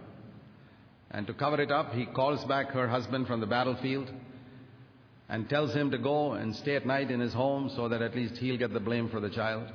And 1.12 1.26
to 1.28 1.34
cover 1.34 1.60
it 1.60 1.72
up, 1.72 1.94
he 1.94 2.06
calls 2.06 2.44
back 2.46 2.70
her 2.72 2.88
husband 2.88 3.28
from 3.28 3.40
the 3.40 3.48
battlefield 3.48 4.10
and 5.28 5.50
tells 5.50 5.74
him 5.74 5.92
to 5.92 5.98
go 5.98 6.34
and 6.34 6.56
stay 6.56 6.76
at 6.76 6.86
night 6.86 7.10
in 7.10 7.20
his 7.20 7.34
home 7.34 7.72
so 7.76 7.90
that 7.90 8.02
at 8.02 8.16
least 8.16 8.38
he'll 8.38 8.58
get 8.58 8.74
the 8.74 8.80
blame 8.80 9.10
for 9.10 9.20
the 9.20 9.30
child. 9.30 9.68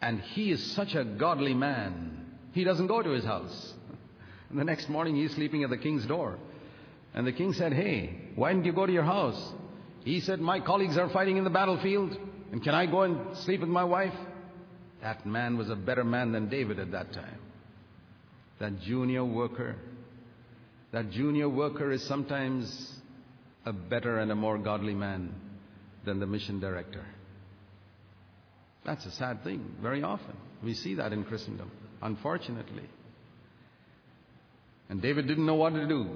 And 0.00 0.20
he 0.20 0.50
is 0.50 0.62
such 0.72 0.94
a 0.94 1.04
godly 1.04 1.54
man. 1.54 2.26
He 2.52 2.64
doesn't 2.64 2.86
go 2.86 3.02
to 3.02 3.10
his 3.10 3.24
house. 3.24 3.74
And 4.50 4.58
the 4.58 4.64
next 4.64 4.88
morning 4.88 5.16
he's 5.16 5.34
sleeping 5.34 5.64
at 5.64 5.70
the 5.70 5.78
king's 5.78 6.06
door. 6.06 6.38
And 7.14 7.26
the 7.26 7.32
king 7.32 7.52
said, 7.54 7.72
Hey, 7.72 8.14
why 8.34 8.52
didn't 8.52 8.66
you 8.66 8.72
go 8.72 8.86
to 8.86 8.92
your 8.92 9.02
house? 9.02 9.52
He 10.04 10.20
said, 10.20 10.40
My 10.40 10.60
colleagues 10.60 10.96
are 10.98 11.08
fighting 11.08 11.36
in 11.36 11.44
the 11.44 11.50
battlefield, 11.50 12.16
and 12.52 12.62
can 12.62 12.74
I 12.74 12.86
go 12.86 13.02
and 13.02 13.36
sleep 13.38 13.60
with 13.60 13.70
my 13.70 13.84
wife? 13.84 14.14
That 15.02 15.26
man 15.26 15.56
was 15.56 15.70
a 15.70 15.76
better 15.76 16.04
man 16.04 16.32
than 16.32 16.48
David 16.48 16.78
at 16.78 16.92
that 16.92 17.12
time. 17.12 17.38
That 18.58 18.80
junior 18.80 19.24
worker. 19.24 19.76
That 20.92 21.10
junior 21.10 21.48
worker 21.48 21.90
is 21.90 22.02
sometimes 22.04 22.92
a 23.64 23.72
better 23.72 24.18
and 24.18 24.30
a 24.30 24.34
more 24.34 24.58
godly 24.58 24.94
man 24.94 25.34
than 26.04 26.20
the 26.20 26.26
mission 26.26 26.60
director. 26.60 27.04
That's 28.86 29.04
a 29.04 29.10
sad 29.10 29.42
thing, 29.42 29.74
very 29.82 30.04
often. 30.04 30.36
We 30.62 30.72
see 30.72 30.94
that 30.94 31.12
in 31.12 31.24
Christendom, 31.24 31.70
unfortunately. 32.00 32.88
And 34.88 35.02
David 35.02 35.26
didn't 35.26 35.44
know 35.44 35.56
what 35.56 35.74
to 35.74 35.88
do. 35.88 36.08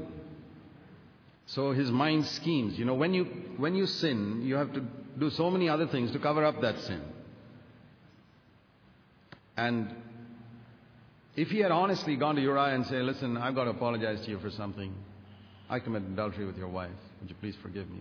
So 1.47 1.73
his 1.73 1.91
mind 1.91 2.27
schemes. 2.27 2.79
You 2.79 2.85
know, 2.85 2.95
when 2.95 3.13
you, 3.13 3.25
when 3.57 3.75
you 3.75 3.87
sin, 3.87 4.43
you 4.45 4.55
have 4.55 4.73
to 4.75 4.85
do 5.19 5.31
so 5.31 5.51
many 5.51 5.69
other 5.69 5.89
things 5.89 6.13
to 6.13 6.21
cover 6.21 6.45
up 6.45 6.61
that 6.61 6.79
sin. 6.79 7.03
And 9.57 9.93
if 11.35 11.49
he 11.49 11.59
had 11.59 11.73
honestly 11.73 12.15
gone 12.15 12.37
to 12.37 12.41
Uriah 12.41 12.75
and 12.75 12.87
said, 12.87 13.03
Listen, 13.03 13.37
I've 13.37 13.57
got 13.57 13.65
to 13.65 13.71
apologize 13.71 14.25
to 14.25 14.31
you 14.31 14.39
for 14.39 14.51
something. 14.51 14.95
I 15.69 15.81
committed 15.81 16.13
adultery 16.13 16.47
with 16.47 16.57
your 16.57 16.69
wife. 16.69 16.91
Would 17.21 17.31
you 17.31 17.37
please 17.41 17.57
forgive 17.63 17.91
me? 17.91 18.01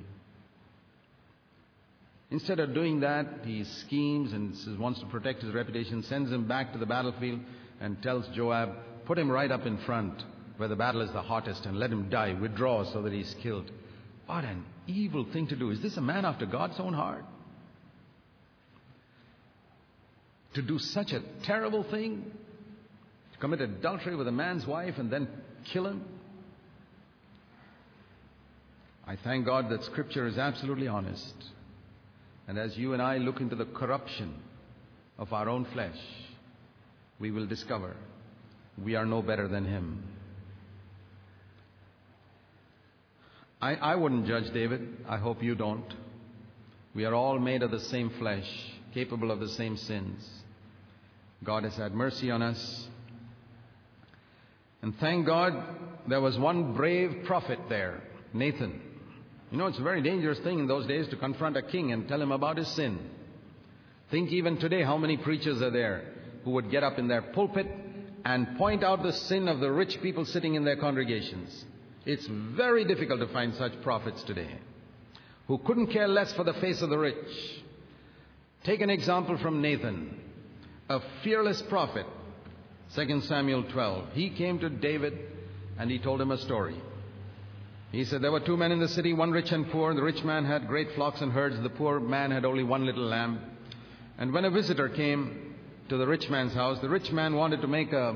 Instead 2.31 2.59
of 2.59 2.73
doing 2.73 2.99
that, 2.99 3.25
he 3.43 3.63
schemes 3.63 4.33
and 4.33 4.55
wants 4.79 4.99
to 4.99 5.05
protect 5.07 5.41
his 5.41 5.53
reputation, 5.53 6.03
sends 6.03 6.31
him 6.31 6.47
back 6.47 6.71
to 6.73 6.77
the 6.77 6.85
battlefield, 6.85 7.39
and 7.81 8.01
tells 8.03 8.27
Joab, 8.35 8.73
Put 9.05 9.17
him 9.17 9.31
right 9.31 9.51
up 9.51 9.65
in 9.65 9.79
front 9.79 10.21
where 10.57 10.69
the 10.69 10.75
battle 10.75 11.01
is 11.01 11.11
the 11.13 11.21
hottest 11.21 11.65
and 11.65 11.79
let 11.79 11.89
him 11.89 12.09
die, 12.09 12.33
withdraw 12.33 12.83
so 12.83 13.01
that 13.01 13.13
he's 13.13 13.33
killed. 13.41 13.71
What 14.27 14.43
an 14.43 14.65
evil 14.85 15.25
thing 15.31 15.47
to 15.47 15.55
do. 15.55 15.71
Is 15.71 15.81
this 15.81 15.97
a 15.97 16.01
man 16.01 16.25
after 16.25 16.45
God's 16.45 16.79
own 16.79 16.93
heart? 16.93 17.23
To 20.53 20.61
do 20.61 20.77
such 20.77 21.13
a 21.13 21.23
terrible 21.43 21.83
thing? 21.83 22.29
To 23.33 23.39
commit 23.39 23.61
adultery 23.61 24.15
with 24.15 24.27
a 24.27 24.31
man's 24.31 24.67
wife 24.67 24.95
and 24.97 25.09
then 25.09 25.27
kill 25.71 25.87
him? 25.87 26.03
I 29.07 29.15
thank 29.15 29.45
God 29.45 29.69
that 29.69 29.83
Scripture 29.85 30.27
is 30.27 30.37
absolutely 30.37 30.87
honest. 30.87 31.33
And 32.49 32.57
as 32.57 32.75
you 32.75 32.93
and 32.93 33.01
I 33.01 33.17
look 33.17 33.41
into 33.41 33.55
the 33.55 33.65
corruption 33.65 34.33
of 35.19 35.31
our 35.33 35.47
own 35.47 35.65
flesh, 35.71 35.99
we 37.19 37.29
will 37.29 37.45
discover 37.45 37.95
we 38.83 38.95
are 38.95 39.05
no 39.05 39.21
better 39.21 39.47
than 39.47 39.65
him. 39.65 40.03
I, 43.61 43.75
I 43.75 43.95
wouldn't 43.95 44.25
judge 44.25 44.51
David. 44.51 45.05
I 45.07 45.17
hope 45.17 45.43
you 45.43 45.53
don't. 45.53 45.93
We 46.95 47.05
are 47.05 47.13
all 47.13 47.37
made 47.37 47.61
of 47.61 47.69
the 47.69 47.79
same 47.81 48.09
flesh, 48.17 48.49
capable 48.95 49.29
of 49.29 49.39
the 49.39 49.49
same 49.49 49.77
sins. 49.77 50.27
God 51.43 51.65
has 51.65 51.75
had 51.75 51.93
mercy 51.93 52.31
on 52.31 52.41
us. 52.41 52.87
And 54.81 54.97
thank 54.97 55.27
God 55.27 55.53
there 56.07 56.21
was 56.21 56.39
one 56.39 56.73
brave 56.73 57.25
prophet 57.25 57.59
there, 57.69 58.01
Nathan. 58.33 58.88
You 59.51 59.57
know, 59.57 59.67
it's 59.67 59.79
a 59.79 59.83
very 59.83 60.01
dangerous 60.01 60.39
thing 60.39 60.59
in 60.59 60.67
those 60.67 60.85
days 60.85 61.07
to 61.07 61.15
confront 61.15 61.57
a 61.57 61.63
king 61.63 61.91
and 61.91 62.07
tell 62.07 62.21
him 62.21 62.31
about 62.31 62.57
his 62.57 62.67
sin. 62.67 62.99
Think 64.11 64.31
even 64.31 64.57
today 64.57 64.83
how 64.83 64.97
many 64.97 65.17
preachers 65.17 65.61
are 65.61 65.71
there 65.71 66.03
who 66.43 66.51
would 66.51 66.69
get 66.69 66.83
up 66.83 66.99
in 66.99 67.07
their 67.07 67.21
pulpit 67.21 67.67
and 68.25 68.57
point 68.57 68.83
out 68.83 69.01
the 69.01 69.13
sin 69.13 69.47
of 69.47 69.59
the 69.59 69.71
rich 69.71 70.01
people 70.01 70.25
sitting 70.25 70.55
in 70.55 70.63
their 70.63 70.77
congregations. 70.77 71.65
It's 72.05 72.27
very 72.27 72.85
difficult 72.85 73.19
to 73.21 73.27
find 73.27 73.55
such 73.55 73.81
prophets 73.81 74.23
today 74.23 74.55
who 75.47 75.57
couldn't 75.59 75.87
care 75.87 76.07
less 76.07 76.31
for 76.33 76.43
the 76.43 76.53
face 76.53 76.81
of 76.81 76.89
the 76.89 76.97
rich. 76.97 77.15
Take 78.63 78.81
an 78.81 78.91
example 78.91 79.37
from 79.39 79.61
Nathan, 79.61 80.19
a 80.89 80.99
fearless 81.23 81.61
prophet. 81.63 82.05
2 82.95 83.21
Samuel 83.21 83.63
12. 83.63 84.13
He 84.13 84.29
came 84.29 84.59
to 84.59 84.69
David 84.69 85.17
and 85.79 85.89
he 85.89 85.97
told 85.97 86.21
him 86.21 86.31
a 86.31 86.37
story. 86.37 86.79
He 87.91 88.05
said, 88.05 88.21
There 88.21 88.31
were 88.31 88.39
two 88.39 88.57
men 88.57 88.71
in 88.71 88.79
the 88.79 88.87
city, 88.87 89.13
one 89.13 89.31
rich 89.31 89.51
and 89.51 89.69
poor. 89.71 89.93
The 89.93 90.03
rich 90.03 90.23
man 90.23 90.45
had 90.45 90.67
great 90.67 90.91
flocks 90.93 91.21
and 91.21 91.31
herds. 91.31 91.59
The 91.61 91.69
poor 91.69 91.99
man 91.99 92.29
had 92.31 92.45
only 92.45 92.63
one 92.63 92.85
little 92.85 93.05
lamb. 93.05 93.39
And 94.17 94.31
when 94.31 94.45
a 94.45 94.51
visitor 94.51 94.89
came 94.89 95.55
to 95.89 95.97
the 95.97 96.05
rich 96.05 96.29
man's 96.29 96.53
house, 96.53 96.79
the 96.81 96.89
rich 96.89 97.11
man 97.11 97.35
wanted 97.35 97.61
to 97.61 97.67
make 97.67 97.91
a 97.91 98.15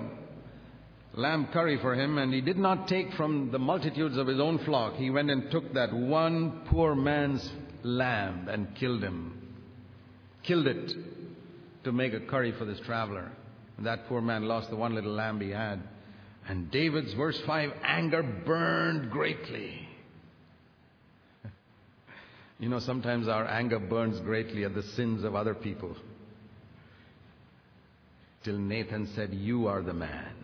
lamb 1.16 1.48
curry 1.52 1.78
for 1.82 1.96
him, 1.96 2.20
and 2.20 2.32
he 2.34 2.42
did 2.42 2.58
not 2.58 2.88
take 2.88 3.14
from 3.14 3.52
the 3.52 3.60
multitudes 3.60 4.18
of 4.18 4.28
his 4.28 4.40
own 4.40 4.60
flock. 4.60 4.96
He 4.96 5.10
went 5.10 5.32
and 5.32 5.50
took 5.50 5.74
that 5.74 5.92
one 5.92 6.62
poor 6.70 6.94
man's 6.94 7.52
lamb 7.82 8.48
and 8.50 8.76
killed 8.76 9.04
him. 9.04 9.56
Killed 10.44 10.68
it 10.68 10.94
to 11.84 11.92
make 11.92 12.14
a 12.14 12.20
curry 12.20 12.52
for 12.52 12.66
this 12.66 12.80
traveler. 12.82 13.32
And 13.78 13.88
That 13.88 14.08
poor 14.08 14.22
man 14.22 14.44
lost 14.44 14.70
the 14.70 14.76
one 14.76 14.94
little 14.94 15.14
lamb 15.14 15.42
he 15.42 15.50
had. 15.50 15.82
And 16.48 16.70
David's 16.72 17.14
verse 17.14 17.40
5 17.46 17.72
anger 17.84 18.24
burned 18.24 19.12
greatly. 19.12 19.88
You 22.60 22.70
know, 22.70 22.80
sometimes 22.80 23.28
our 23.28 23.46
anger 23.46 23.80
burns 23.80 24.22
greatly 24.22 24.64
at 24.64 24.74
the 24.74 24.84
sins 24.84 25.26
of 25.26 25.36
other 25.36 25.54
people. 25.54 25.98
Till 28.44 28.58
Nathan 28.58 29.08
said, 29.16 29.34
You 29.34 29.68
are 29.68 29.82
the 29.82 29.94
man. 29.94 30.36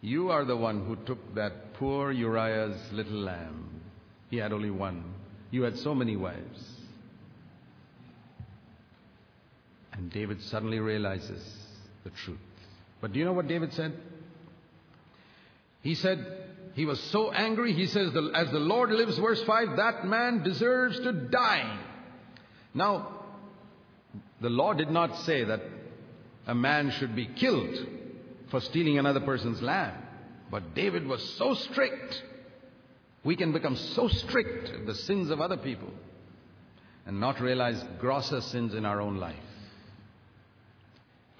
You 0.00 0.30
are 0.30 0.44
the 0.44 0.56
one 0.56 0.86
who 0.86 0.96
took 1.04 1.34
that 1.34 1.74
poor 1.74 2.10
Uriah's 2.10 2.80
little 2.92 3.20
lamb. 3.20 3.82
He 4.30 4.38
had 4.38 4.52
only 4.52 4.70
one. 4.70 5.04
You 5.50 5.62
had 5.62 5.76
so 5.76 5.94
many 5.94 6.16
wives. 6.16 6.80
And 9.92 10.10
David 10.10 10.40
suddenly 10.42 10.78
realizes 10.78 11.42
the 12.04 12.10
truth. 12.10 12.38
But 13.00 13.12
do 13.12 13.18
you 13.18 13.24
know 13.24 13.32
what 13.32 13.48
David 13.48 13.72
said? 13.72 13.94
He 15.82 15.94
said, 15.94 16.40
he 16.74 16.84
was 16.84 17.00
so 17.00 17.30
angry, 17.32 17.72
he 17.72 17.86
says, 17.86 18.10
As 18.34 18.50
the 18.50 18.58
Lord 18.58 18.90
lives, 18.90 19.18
verse 19.18 19.42
5, 19.42 19.76
that 19.76 20.06
man 20.06 20.42
deserves 20.42 20.98
to 21.00 21.12
die. 21.12 21.78
Now, 22.74 23.08
the 24.40 24.50
law 24.50 24.72
did 24.72 24.90
not 24.90 25.16
say 25.18 25.44
that 25.44 25.60
a 26.46 26.54
man 26.54 26.90
should 26.90 27.16
be 27.16 27.26
killed 27.26 27.74
for 28.50 28.60
stealing 28.60 28.98
another 28.98 29.20
person's 29.20 29.62
lamb. 29.62 29.94
But 30.50 30.74
David 30.74 31.06
was 31.06 31.22
so 31.36 31.54
strict. 31.54 32.22
We 33.24 33.36
can 33.36 33.52
become 33.52 33.76
so 33.76 34.08
strict 34.08 34.70
at 34.70 34.86
the 34.86 34.94
sins 34.94 35.30
of 35.30 35.40
other 35.40 35.56
people 35.56 35.90
and 37.06 37.20
not 37.20 37.40
realize 37.40 37.82
grosser 37.98 38.40
sins 38.40 38.74
in 38.74 38.84
our 38.84 39.00
own 39.00 39.16
life. 39.18 39.36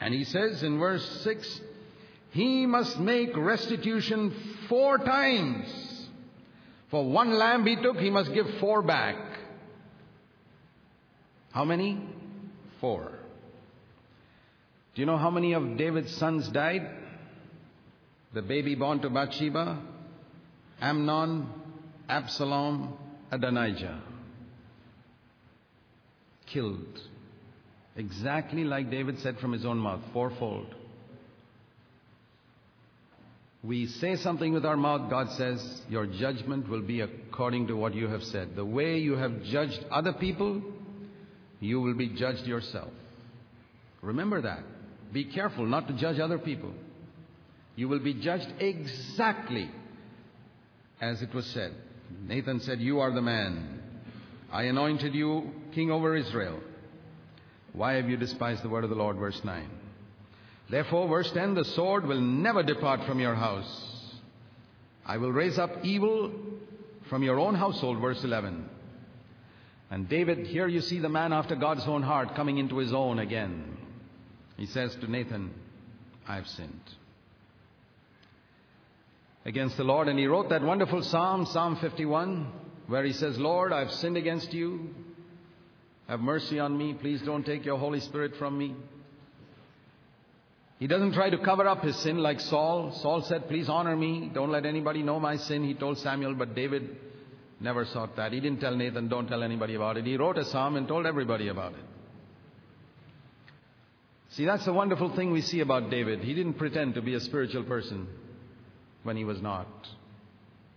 And 0.00 0.14
he 0.14 0.24
says 0.24 0.62
in 0.62 0.78
verse 0.78 1.06
6 1.22 1.60
he 2.32 2.64
must 2.66 2.98
make 2.98 3.36
restitution 3.36 4.32
four 4.68 4.98
times. 4.98 5.66
For 6.90 7.04
one 7.04 7.32
lamb 7.32 7.66
he 7.66 7.76
took, 7.76 7.98
he 7.98 8.10
must 8.10 8.32
give 8.32 8.46
four 8.58 8.82
back. 8.82 9.16
How 11.52 11.64
many? 11.64 12.00
Four. 12.80 13.12
Do 14.94 15.02
you 15.02 15.06
know 15.06 15.18
how 15.18 15.30
many 15.30 15.52
of 15.52 15.76
David's 15.76 16.14
sons 16.16 16.48
died? 16.48 16.88
The 18.32 18.42
baby 18.42 18.76
born 18.76 19.00
to 19.00 19.10
Bathsheba, 19.10 19.78
Amnon, 20.80 21.48
Absalom, 22.08 22.94
Adonijah. 23.30 24.00
Killed. 26.46 27.00
Exactly 27.96 28.64
like 28.64 28.90
David 28.90 29.18
said 29.20 29.38
from 29.38 29.52
his 29.52 29.64
own 29.64 29.78
mouth, 29.78 30.00
fourfold. 30.12 30.74
We 33.62 33.88
say 33.88 34.16
something 34.16 34.54
with 34.54 34.64
our 34.64 34.76
mouth, 34.76 35.10
God 35.10 35.30
says, 35.32 35.82
Your 35.88 36.06
judgment 36.06 36.68
will 36.68 36.80
be 36.82 37.02
according 37.02 37.66
to 37.66 37.76
what 37.76 37.94
you 37.94 38.08
have 38.08 38.22
said. 38.22 38.56
The 38.56 38.64
way 38.64 38.98
you 38.98 39.16
have 39.16 39.42
judged 39.44 39.84
other 39.90 40.14
people, 40.14 40.62
you 41.58 41.80
will 41.80 41.94
be 41.94 42.08
judged 42.08 42.46
yourself. 42.46 42.88
Remember 44.00 44.40
that. 44.40 44.62
Be 45.12 45.24
careful 45.24 45.66
not 45.66 45.88
to 45.88 45.94
judge 45.94 46.18
other 46.18 46.38
people. 46.38 46.72
You 47.76 47.88
will 47.88 47.98
be 47.98 48.14
judged 48.14 48.48
exactly 48.58 49.70
as 51.00 51.20
it 51.20 51.34
was 51.34 51.46
said. 51.46 51.74
Nathan 52.26 52.60
said, 52.60 52.80
You 52.80 53.00
are 53.00 53.12
the 53.12 53.22
man. 53.22 53.82
I 54.52 54.64
anointed 54.64 55.14
you 55.14 55.50
king 55.74 55.90
over 55.90 56.16
Israel. 56.16 56.60
Why 57.72 57.94
have 57.94 58.08
you 58.08 58.16
despised 58.16 58.62
the 58.62 58.68
word 58.68 58.84
of 58.84 58.90
the 58.90 58.96
Lord? 58.96 59.16
Verse 59.16 59.40
9. 59.44 59.68
Therefore, 60.68 61.08
verse 61.08 61.30
10 61.32 61.54
the 61.54 61.64
sword 61.64 62.06
will 62.06 62.20
never 62.20 62.62
depart 62.62 63.04
from 63.04 63.20
your 63.20 63.34
house. 63.34 64.14
I 65.04 65.16
will 65.16 65.32
raise 65.32 65.58
up 65.58 65.84
evil 65.84 66.32
from 67.08 67.22
your 67.22 67.38
own 67.38 67.54
household. 67.54 68.00
Verse 68.00 68.22
11. 68.22 68.68
And 69.90 70.08
David, 70.08 70.46
here 70.46 70.68
you 70.68 70.80
see 70.80 71.00
the 71.00 71.08
man 71.08 71.32
after 71.32 71.56
God's 71.56 71.86
own 71.86 72.02
heart 72.02 72.36
coming 72.36 72.58
into 72.58 72.78
his 72.78 72.92
own 72.92 73.18
again. 73.18 73.76
He 74.56 74.66
says 74.66 74.94
to 74.96 75.10
Nathan, 75.10 75.52
I 76.28 76.36
have 76.36 76.46
sinned 76.46 76.80
against 79.44 79.76
the 79.76 79.84
Lord. 79.84 80.08
And 80.08 80.18
he 80.18 80.26
wrote 80.26 80.50
that 80.50 80.62
wonderful 80.62 81.02
psalm, 81.02 81.46
Psalm 81.46 81.76
51, 81.76 82.46
where 82.86 83.04
he 83.04 83.12
says, 83.12 83.38
Lord, 83.38 83.72
I've 83.72 83.90
sinned 83.90 84.16
against 84.16 84.52
you. 84.52 84.94
Have 86.10 86.18
mercy 86.18 86.58
on 86.58 86.76
me. 86.76 86.92
Please 86.92 87.22
don't 87.22 87.46
take 87.46 87.64
your 87.64 87.78
Holy 87.78 88.00
Spirit 88.00 88.32
from 88.36 88.58
me. 88.58 88.74
He 90.80 90.88
doesn't 90.88 91.12
try 91.12 91.30
to 91.30 91.38
cover 91.38 91.68
up 91.68 91.84
his 91.84 91.94
sin 92.02 92.18
like 92.18 92.40
Saul. 92.40 92.90
Saul 93.00 93.22
said, 93.22 93.46
Please 93.46 93.68
honor 93.68 93.94
me. 93.94 94.28
Don't 94.34 94.50
let 94.50 94.66
anybody 94.66 95.04
know 95.04 95.20
my 95.20 95.36
sin. 95.36 95.62
He 95.62 95.72
told 95.72 95.98
Samuel, 95.98 96.34
but 96.34 96.56
David 96.56 96.96
never 97.60 97.84
sought 97.84 98.16
that. 98.16 98.32
He 98.32 98.40
didn't 98.40 98.58
tell 98.58 98.74
Nathan, 98.74 99.06
Don't 99.06 99.28
tell 99.28 99.44
anybody 99.44 99.76
about 99.76 99.98
it. 99.98 100.04
He 100.04 100.16
wrote 100.16 100.36
a 100.36 100.44
psalm 100.46 100.74
and 100.74 100.88
told 100.88 101.06
everybody 101.06 101.46
about 101.46 101.74
it. 101.74 101.84
See, 104.30 104.44
that's 104.44 104.64
the 104.64 104.72
wonderful 104.72 105.14
thing 105.14 105.30
we 105.30 105.42
see 105.42 105.60
about 105.60 105.90
David. 105.90 106.24
He 106.24 106.34
didn't 106.34 106.54
pretend 106.54 106.94
to 106.94 107.02
be 107.02 107.14
a 107.14 107.20
spiritual 107.20 107.62
person 107.62 108.08
when 109.04 109.16
he 109.16 109.22
was 109.22 109.40
not. 109.40 109.68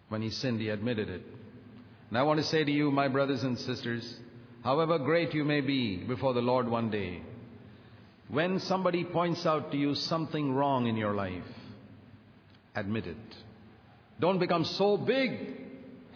When 0.10 0.22
he 0.22 0.30
sinned, 0.30 0.62
he 0.62 0.70
admitted 0.70 1.10
it. 1.10 1.24
And 2.10 2.20
I 2.20 2.22
want 2.22 2.40
to 2.40 2.46
say 2.46 2.64
to 2.64 2.72
you, 2.72 2.92
my 2.92 3.08
brothers 3.08 3.42
and 3.42 3.58
sisters, 3.58 4.20
however 4.64 4.98
great 4.98 5.34
you 5.34 5.44
may 5.44 5.62
be 5.62 5.98
before 5.98 6.34
the 6.34 6.42
Lord 6.42 6.68
one 6.68 6.90
day, 6.90 7.22
when 8.30 8.60
somebody 8.60 9.04
points 9.04 9.46
out 9.46 9.72
to 9.72 9.78
you 9.78 9.94
something 9.94 10.54
wrong 10.54 10.88
in 10.88 10.96
your 10.96 11.14
life, 11.14 11.44
admit 12.74 13.06
it. 13.06 13.18
Don't 14.20 14.40
become 14.40 14.64
so 14.64 14.98
big 14.98 15.58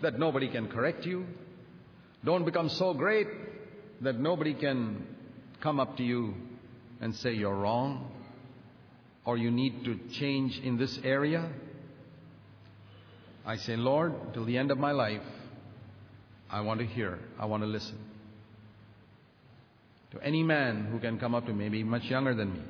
that 0.01 0.17
nobody 0.17 0.49
can 0.49 0.69
correct 0.69 1.05
you. 1.05 1.25
Don't 2.23 2.45
become 2.45 2.69
so 2.69 2.93
great 2.93 3.27
that 4.01 4.19
nobody 4.19 4.53
can 4.53 5.05
come 5.61 5.79
up 5.79 5.97
to 5.97 6.03
you 6.03 6.33
and 7.01 7.13
say 7.15 7.33
you're 7.33 7.55
wrong 7.55 8.11
or 9.25 9.37
you 9.37 9.51
need 9.51 9.83
to 9.83 9.99
change 10.19 10.59
in 10.63 10.77
this 10.77 10.97
area. 11.03 11.49
I 13.45 13.57
say, 13.57 13.75
Lord, 13.75 14.13
till 14.33 14.45
the 14.45 14.57
end 14.57 14.71
of 14.71 14.77
my 14.77 14.91
life, 14.91 15.21
I 16.49 16.61
want 16.61 16.79
to 16.79 16.85
hear, 16.85 17.19
I 17.37 17.45
want 17.45 17.63
to 17.63 17.67
listen 17.67 18.06
to 20.11 20.19
any 20.23 20.43
man 20.43 20.87
who 20.91 20.99
can 20.99 21.19
come 21.19 21.35
up 21.35 21.45
to 21.45 21.53
me, 21.53 21.65
maybe 21.65 21.83
much 21.83 22.03
younger 22.03 22.33
than 22.33 22.53
me, 22.53 22.61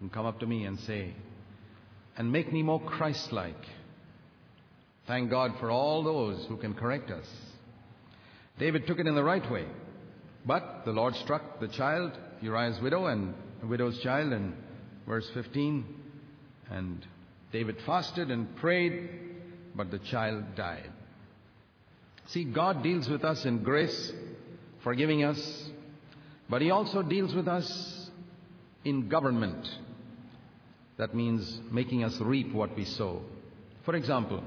and 0.00 0.12
come 0.12 0.26
up 0.26 0.40
to 0.40 0.46
me 0.46 0.64
and 0.64 0.78
say, 0.80 1.14
and 2.16 2.30
make 2.30 2.52
me 2.52 2.62
more 2.62 2.80
Christ 2.80 3.32
like. 3.32 3.66
Thank 5.06 5.30
God 5.30 5.54
for 5.60 5.70
all 5.70 6.02
those 6.02 6.46
who 6.46 6.56
can 6.56 6.74
correct 6.74 7.10
us. 7.10 7.26
David 8.58 8.86
took 8.86 8.98
it 8.98 9.06
in 9.06 9.14
the 9.14 9.24
right 9.24 9.48
way. 9.50 9.66
But 10.46 10.82
the 10.84 10.92
Lord 10.92 11.14
struck 11.16 11.60
the 11.60 11.68
child, 11.68 12.12
Uriah's 12.40 12.80
widow, 12.80 13.06
and 13.06 13.34
the 13.60 13.66
widow's 13.66 13.98
child, 14.00 14.32
in 14.32 14.54
verse 15.06 15.28
15. 15.34 15.84
And 16.70 17.04
David 17.52 17.76
fasted 17.86 18.30
and 18.30 18.54
prayed, 18.56 19.08
but 19.74 19.90
the 19.90 19.98
child 19.98 20.54
died. 20.54 20.90
See, 22.26 22.44
God 22.44 22.82
deals 22.82 23.08
with 23.08 23.24
us 23.24 23.44
in 23.44 23.62
grace, 23.62 24.12
forgiving 24.82 25.24
us, 25.24 25.70
but 26.48 26.62
He 26.62 26.70
also 26.70 27.02
deals 27.02 27.34
with 27.34 27.48
us 27.48 28.10
in 28.84 29.08
government. 29.08 29.66
That 30.96 31.14
means 31.14 31.60
making 31.70 32.04
us 32.04 32.20
reap 32.20 32.52
what 32.52 32.76
we 32.76 32.84
sow. 32.84 33.22
For 33.84 33.96
example, 33.96 34.42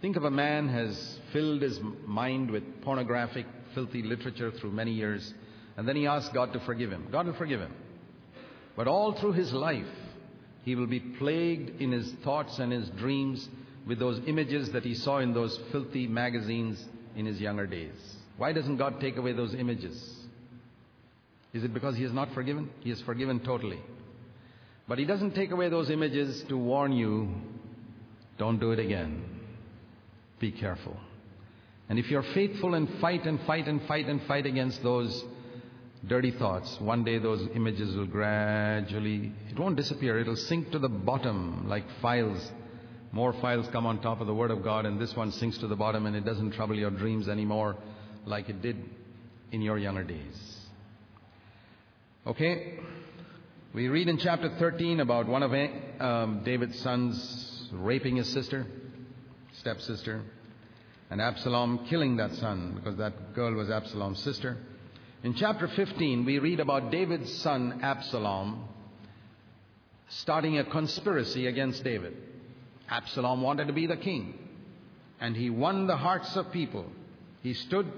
think 0.00 0.16
of 0.16 0.24
a 0.24 0.30
man 0.30 0.68
has 0.68 1.18
filled 1.32 1.62
his 1.62 1.80
mind 2.06 2.50
with 2.50 2.62
pornographic, 2.82 3.46
filthy 3.74 4.02
literature 4.02 4.50
through 4.52 4.70
many 4.70 4.92
years, 4.92 5.34
and 5.76 5.86
then 5.86 5.96
he 5.96 6.06
asks 6.06 6.32
God 6.32 6.52
to 6.52 6.60
forgive 6.60 6.90
him. 6.90 7.08
God 7.10 7.26
will 7.26 7.34
forgive 7.34 7.60
him. 7.60 7.72
But 8.76 8.86
all 8.86 9.12
through 9.12 9.32
his 9.32 9.52
life, 9.52 9.86
he 10.64 10.74
will 10.74 10.86
be 10.86 11.00
plagued 11.00 11.80
in 11.80 11.92
his 11.92 12.12
thoughts 12.24 12.58
and 12.58 12.72
his 12.72 12.88
dreams 12.90 13.48
with 13.86 13.98
those 13.98 14.20
images 14.26 14.70
that 14.72 14.84
he 14.84 14.94
saw 14.94 15.18
in 15.18 15.34
those 15.34 15.58
filthy 15.72 16.06
magazines 16.06 16.84
in 17.16 17.26
his 17.26 17.40
younger 17.40 17.66
days. 17.66 17.94
Why 18.36 18.52
doesn't 18.52 18.76
God 18.76 19.00
take 19.00 19.16
away 19.16 19.32
those 19.32 19.54
images? 19.54 20.17
Is 21.52 21.64
it 21.64 21.72
because 21.72 21.96
he 21.96 22.04
is 22.04 22.12
not 22.12 22.32
forgiven? 22.34 22.70
He 22.80 22.90
is 22.90 23.00
forgiven 23.02 23.40
totally. 23.40 23.80
But 24.86 24.98
he 24.98 25.04
doesn't 25.04 25.34
take 25.34 25.50
away 25.50 25.68
those 25.68 25.90
images 25.90 26.42
to 26.48 26.56
warn 26.56 26.92
you 26.92 27.34
don't 28.38 28.58
do 28.58 28.70
it 28.72 28.78
again. 28.78 29.24
Be 30.38 30.52
careful. 30.52 30.96
And 31.88 31.98
if 31.98 32.10
you're 32.10 32.22
faithful 32.22 32.74
and 32.74 32.88
fight 33.00 33.26
and 33.26 33.40
fight 33.42 33.66
and 33.66 33.82
fight 33.86 34.06
and 34.06 34.22
fight 34.22 34.46
against 34.46 34.82
those 34.82 35.24
dirty 36.06 36.30
thoughts, 36.30 36.78
one 36.80 37.02
day 37.02 37.18
those 37.18 37.48
images 37.54 37.96
will 37.96 38.06
gradually, 38.06 39.32
it 39.50 39.58
won't 39.58 39.76
disappear, 39.76 40.18
it'll 40.18 40.36
sink 40.36 40.70
to 40.70 40.78
the 40.78 40.88
bottom 40.88 41.68
like 41.68 41.84
files. 42.00 42.52
More 43.10 43.32
files 43.32 43.66
come 43.72 43.86
on 43.86 44.00
top 44.00 44.20
of 44.20 44.26
the 44.26 44.34
Word 44.34 44.50
of 44.50 44.62
God, 44.62 44.84
and 44.84 45.00
this 45.00 45.16
one 45.16 45.32
sinks 45.32 45.58
to 45.58 45.66
the 45.66 45.76
bottom 45.76 46.06
and 46.06 46.14
it 46.14 46.24
doesn't 46.24 46.52
trouble 46.52 46.76
your 46.76 46.90
dreams 46.90 47.28
anymore 47.28 47.76
like 48.26 48.48
it 48.48 48.62
did 48.62 48.76
in 49.50 49.62
your 49.62 49.78
younger 49.78 50.04
days. 50.04 50.57
Okay? 52.26 52.78
We 53.74 53.88
read 53.88 54.08
in 54.08 54.18
chapter 54.18 54.50
13 54.58 55.00
about 55.00 55.26
one 55.26 55.42
of 55.42 55.52
um, 56.00 56.42
David's 56.44 56.78
sons 56.80 57.68
raping 57.72 58.16
his 58.16 58.28
sister, 58.28 58.66
stepsister, 59.60 60.22
and 61.10 61.20
Absalom 61.20 61.86
killing 61.88 62.16
that 62.16 62.34
son 62.34 62.74
because 62.74 62.96
that 62.96 63.34
girl 63.34 63.54
was 63.54 63.70
Absalom's 63.70 64.22
sister. 64.22 64.58
In 65.22 65.34
chapter 65.34 65.68
15, 65.68 66.24
we 66.24 66.38
read 66.38 66.60
about 66.60 66.90
David's 66.90 67.32
son 67.38 67.80
Absalom 67.82 68.64
starting 70.08 70.58
a 70.58 70.64
conspiracy 70.64 71.46
against 71.46 71.84
David. 71.84 72.16
Absalom 72.88 73.42
wanted 73.42 73.66
to 73.66 73.72
be 73.72 73.86
the 73.86 73.96
king, 73.96 74.38
and 75.20 75.36
he 75.36 75.50
won 75.50 75.86
the 75.86 75.96
hearts 75.96 76.34
of 76.36 76.50
people. 76.52 76.86
He 77.42 77.54
stood 77.54 77.90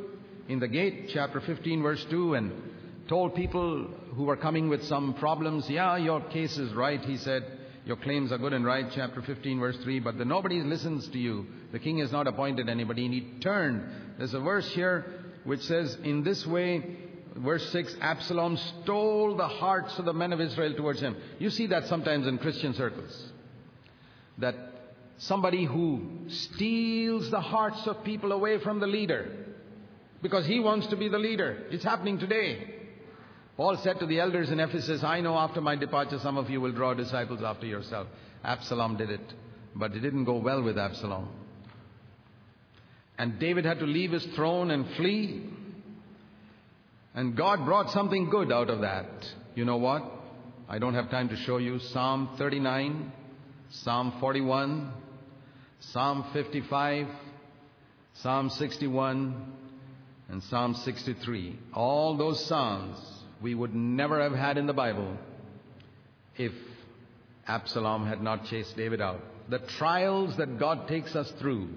in 0.49 0.59
the 0.59 0.69
gate, 0.69 1.11
chapter 1.13 1.41
15, 1.41 1.83
verse 1.83 2.05
2, 2.11 2.35
and 2.35 2.53
told 3.11 3.35
people 3.35 3.89
who 4.15 4.23
were 4.23 4.37
coming 4.37 4.69
with 4.69 4.85
some 4.85 5.15
problems, 5.15 5.69
Yeah, 5.69 5.97
your 5.97 6.21
case 6.21 6.57
is 6.57 6.73
right, 6.73 7.05
he 7.05 7.17
said. 7.17 7.45
Your 7.85 7.97
claims 7.97 8.31
are 8.31 8.39
good 8.39 8.53
and 8.53 8.65
right, 8.65 8.87
chapter 8.95 9.21
15, 9.21 9.59
verse 9.59 9.77
3, 9.79 9.99
but 9.99 10.17
the, 10.17 10.25
nobody 10.25 10.63
listens 10.63 11.09
to 11.09 11.19
you. 11.19 11.47
The 11.73 11.81
king 11.81 11.99
has 11.99 12.13
not 12.13 12.29
appointed 12.29 12.69
anybody, 12.69 13.07
and 13.07 13.15
he 13.15 13.23
turned. 13.41 13.83
There's 14.17 14.33
a 14.33 14.39
verse 14.39 14.71
here 14.75 15.25
which 15.43 15.63
says, 15.63 15.99
In 16.05 16.23
this 16.23 16.47
way, 16.47 16.99
verse 17.35 17.69
6 17.73 17.97
Absalom 18.01 18.57
stole 18.57 19.37
the 19.37 19.49
hearts 19.49 19.99
of 19.99 20.05
the 20.05 20.13
men 20.13 20.33
of 20.33 20.41
Israel 20.41 20.75
towards 20.77 21.01
him. 21.01 21.17
You 21.41 21.51
see 21.51 21.67
that 21.67 21.89
sometimes 21.89 22.29
in 22.29 22.39
Christian 22.39 22.75
circles. 22.75 23.33
That 24.39 24.55
somebody 25.19 25.65
who 25.65 26.07
steals 26.29 27.29
the 27.29 27.41
hearts 27.41 27.85
of 27.89 28.05
people 28.05 28.31
away 28.31 28.61
from 28.61 28.79
the 28.79 28.87
leader 28.87 29.47
because 30.23 30.47
he 30.47 30.61
wants 30.61 30.87
to 30.89 30.97
be 30.97 31.09
the 31.09 31.19
leader. 31.19 31.65
It's 31.71 31.83
happening 31.83 32.21
today. 32.21 32.77
Paul 33.61 33.77
said 33.83 33.99
to 33.99 34.07
the 34.07 34.19
elders 34.19 34.51
in 34.51 34.59
Ephesus, 34.59 35.05
I 35.05 35.21
know 35.21 35.37
after 35.37 35.61
my 35.61 35.77
departure 35.77 36.19
some 36.23 36.39
of 36.39 36.49
you 36.49 36.63
will 36.63 36.73
draw 36.73 36.95
disciples 36.95 37.43
after 37.43 37.67
yourself. 37.67 38.07
Absalom 38.43 38.97
did 38.97 39.11
it, 39.11 39.35
but 39.77 39.93
it 39.93 40.01
didn't 40.01 40.25
go 40.25 40.39
well 40.39 40.63
with 40.63 40.79
Absalom. 40.79 41.29
And 43.19 43.39
David 43.39 43.67
had 43.67 43.79
to 43.81 43.85
leave 43.85 44.13
his 44.13 44.25
throne 44.35 44.71
and 44.71 44.87
flee. 44.97 45.45
And 47.15 47.37
God 47.37 47.67
brought 47.67 47.91
something 47.91 48.31
good 48.31 48.51
out 48.51 48.71
of 48.71 48.81
that. 48.81 49.11
You 49.55 49.67
know 49.67 49.77
what? 49.77 50.11
I 50.67 50.79
don't 50.79 50.95
have 50.95 51.11
time 51.11 51.29
to 51.29 51.37
show 51.37 51.59
you. 51.59 51.81
Psalm 51.81 52.31
39, 52.39 53.13
Psalm 53.69 54.15
41, 54.21 54.91
Psalm 55.81 56.25
55, 56.33 57.09
Psalm 58.15 58.49
61, 58.49 59.53
and 60.31 60.43
Psalm 60.45 60.75
63. 60.77 61.59
All 61.75 62.17
those 62.17 62.43
Psalms 62.47 63.20
we 63.41 63.55
would 63.55 63.75
never 63.75 64.21
have 64.21 64.33
had 64.33 64.59
in 64.59 64.67
the 64.67 64.73
Bible 64.73 65.17
if 66.37 66.53
Absalom 67.47 68.07
had 68.07 68.23
not 68.23 68.47
chased 68.47 68.77
David 68.77 69.01
out. 69.01 69.21
The 69.49 69.59
trials 69.59 70.37
that 70.37 70.59
God 70.59 70.87
takes 70.89 71.17
us 71.17 71.31
through 71.33 71.69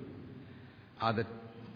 are 1.01 1.13
the 1.13 1.25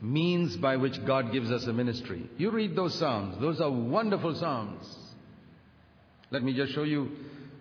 means 0.02 0.56
by 0.58 0.78
which 0.78 1.04
God 1.06 1.32
gives 1.32 1.52
us 1.52 1.66
a 1.66 1.74
ministry. 1.74 2.30
You 2.38 2.52
read 2.52 2.76
those 2.76 2.94
Psalms, 2.96 3.40
those 3.42 3.60
are 3.60 3.72
wonderful 3.72 4.36
Psalms. 4.36 4.96
Let 6.30 6.44
me 6.44 6.54
just 6.54 6.74
show 6.74 6.84
you 6.84 7.10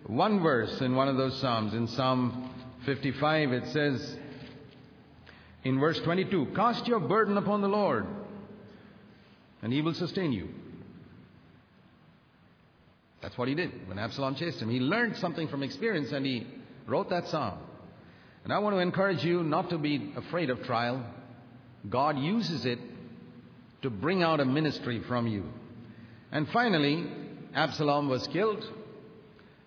one 0.05 0.41
verse 0.41 0.81
in 0.81 0.95
one 0.95 1.07
of 1.07 1.17
those 1.17 1.39
Psalms. 1.39 1.73
In 1.73 1.87
Psalm 1.87 2.49
55, 2.85 3.53
it 3.53 3.67
says, 3.69 4.17
in 5.63 5.79
verse 5.79 5.99
22, 5.99 6.47
Cast 6.55 6.87
your 6.87 6.99
burden 6.99 7.37
upon 7.37 7.61
the 7.61 7.67
Lord, 7.67 8.05
and 9.61 9.73
he 9.73 9.81
will 9.81 9.93
sustain 9.93 10.31
you. 10.31 10.49
That's 13.21 13.37
what 13.37 13.47
he 13.47 13.55
did 13.55 13.87
when 13.87 13.97
Absalom 13.97 14.35
chased 14.35 14.61
him. 14.61 14.69
He 14.69 14.79
learned 14.79 15.17
something 15.17 15.47
from 15.47 15.63
experience 15.63 16.11
and 16.11 16.25
he 16.25 16.47
wrote 16.85 17.09
that 17.09 17.27
psalm. 17.27 17.57
And 18.43 18.53
I 18.53 18.59
want 18.59 18.75
to 18.75 18.79
encourage 18.79 19.23
you 19.23 19.43
not 19.43 19.69
to 19.71 19.77
be 19.77 20.13
afraid 20.15 20.49
of 20.49 20.63
trial. 20.63 21.03
God 21.89 22.17
uses 22.17 22.65
it 22.65 22.79
to 23.81 23.89
bring 23.89 24.23
out 24.23 24.39
a 24.39 24.45
ministry 24.45 25.01
from 25.07 25.27
you. 25.27 25.43
And 26.31 26.47
finally, 26.49 27.07
Absalom 27.53 28.09
was 28.09 28.27
killed, 28.27 28.63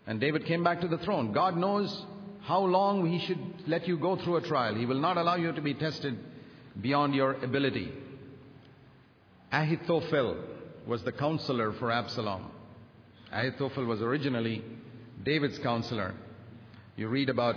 and 0.06 0.20
David 0.20 0.46
came 0.46 0.62
back 0.62 0.80
to 0.80 0.88
the 0.88 0.98
throne. 0.98 1.32
God 1.32 1.56
knows 1.56 2.04
how 2.42 2.60
long 2.60 3.06
he 3.06 3.24
should 3.26 3.38
let 3.66 3.86
you 3.86 3.98
go 3.98 4.16
through 4.16 4.36
a 4.36 4.42
trial. 4.42 4.74
He 4.74 4.86
will 4.86 5.00
not 5.00 5.16
allow 5.16 5.36
you 5.36 5.52
to 5.52 5.60
be 5.60 5.74
tested 5.74 6.18
beyond 6.80 7.14
your 7.14 7.32
ability. 7.34 7.92
Ahithophel 9.52 10.36
was 10.86 11.02
the 11.02 11.12
counselor 11.12 11.72
for 11.72 11.90
Absalom. 11.90 12.50
Ahithophel 13.32 13.84
was 13.84 14.02
originally 14.02 14.64
David's 15.22 15.58
counselor. 15.58 16.14
You 16.96 17.08
read 17.08 17.28
about 17.28 17.56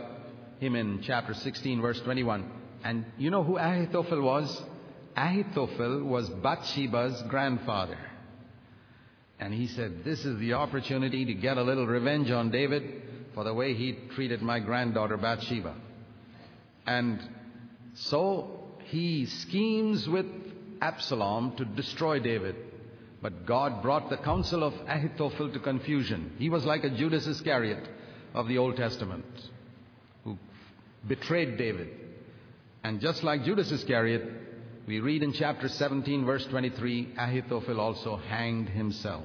him 0.60 0.76
in 0.76 1.02
chapter 1.04 1.34
16, 1.34 1.82
verse 1.82 2.00
21. 2.02 2.50
And 2.84 3.06
you 3.18 3.30
know 3.30 3.44
who 3.44 3.58
Ahithophel 3.58 4.22
was? 4.22 4.62
Ahithophel 5.16 6.04
was 6.04 6.30
Bathsheba's 6.30 7.22
grandfather. 7.24 7.98
And 9.40 9.54
he 9.54 9.68
said, 9.68 10.04
This 10.04 10.24
is 10.26 10.40
the 10.40 10.54
opportunity 10.54 11.26
to 11.26 11.34
get 11.34 11.58
a 11.58 11.64
little 11.64 11.88
revenge 11.88 12.32
on 12.32 12.52
David 12.52 13.02
for 13.34 13.44
the 13.44 13.54
way 13.54 13.74
he 13.74 13.98
treated 14.16 14.42
my 14.42 14.60
granddaughter 14.60 15.18
Bathsheba. 15.18 15.76
And 16.86 17.20
so 17.96 18.64
he 18.86 19.26
schemes 19.26 20.08
with 20.08 20.26
Absalom 20.82 21.56
to 21.58 21.66
destroy 21.66 22.20
David. 22.20 22.56
But 23.24 23.46
God 23.46 23.82
brought 23.82 24.10
the 24.10 24.18
counsel 24.18 24.66
of 24.66 24.74
Ahithophel 24.86 25.54
to 25.54 25.60
confusion. 25.60 26.34
He 26.38 26.50
was 26.50 26.66
like 26.66 26.84
a 26.84 26.90
Judas 26.90 27.26
Iscariot 27.26 27.88
of 28.34 28.50
the 28.50 28.58
Old 28.58 28.76
Testament 28.76 29.24
who 30.26 30.38
betrayed 31.08 31.58
David. 31.58 31.88
And 32.84 33.00
just 33.00 33.24
like 33.24 33.46
Judas 33.46 33.72
Iscariot, 33.72 34.30
we 34.86 35.00
read 35.00 35.24
in 35.24 35.32
chapter 35.32 35.70
17, 35.70 36.26
verse 36.26 36.46
23, 36.48 37.14
Ahithophel 37.18 37.80
also 37.80 38.18
hanged 38.18 38.68
himself. 38.68 39.24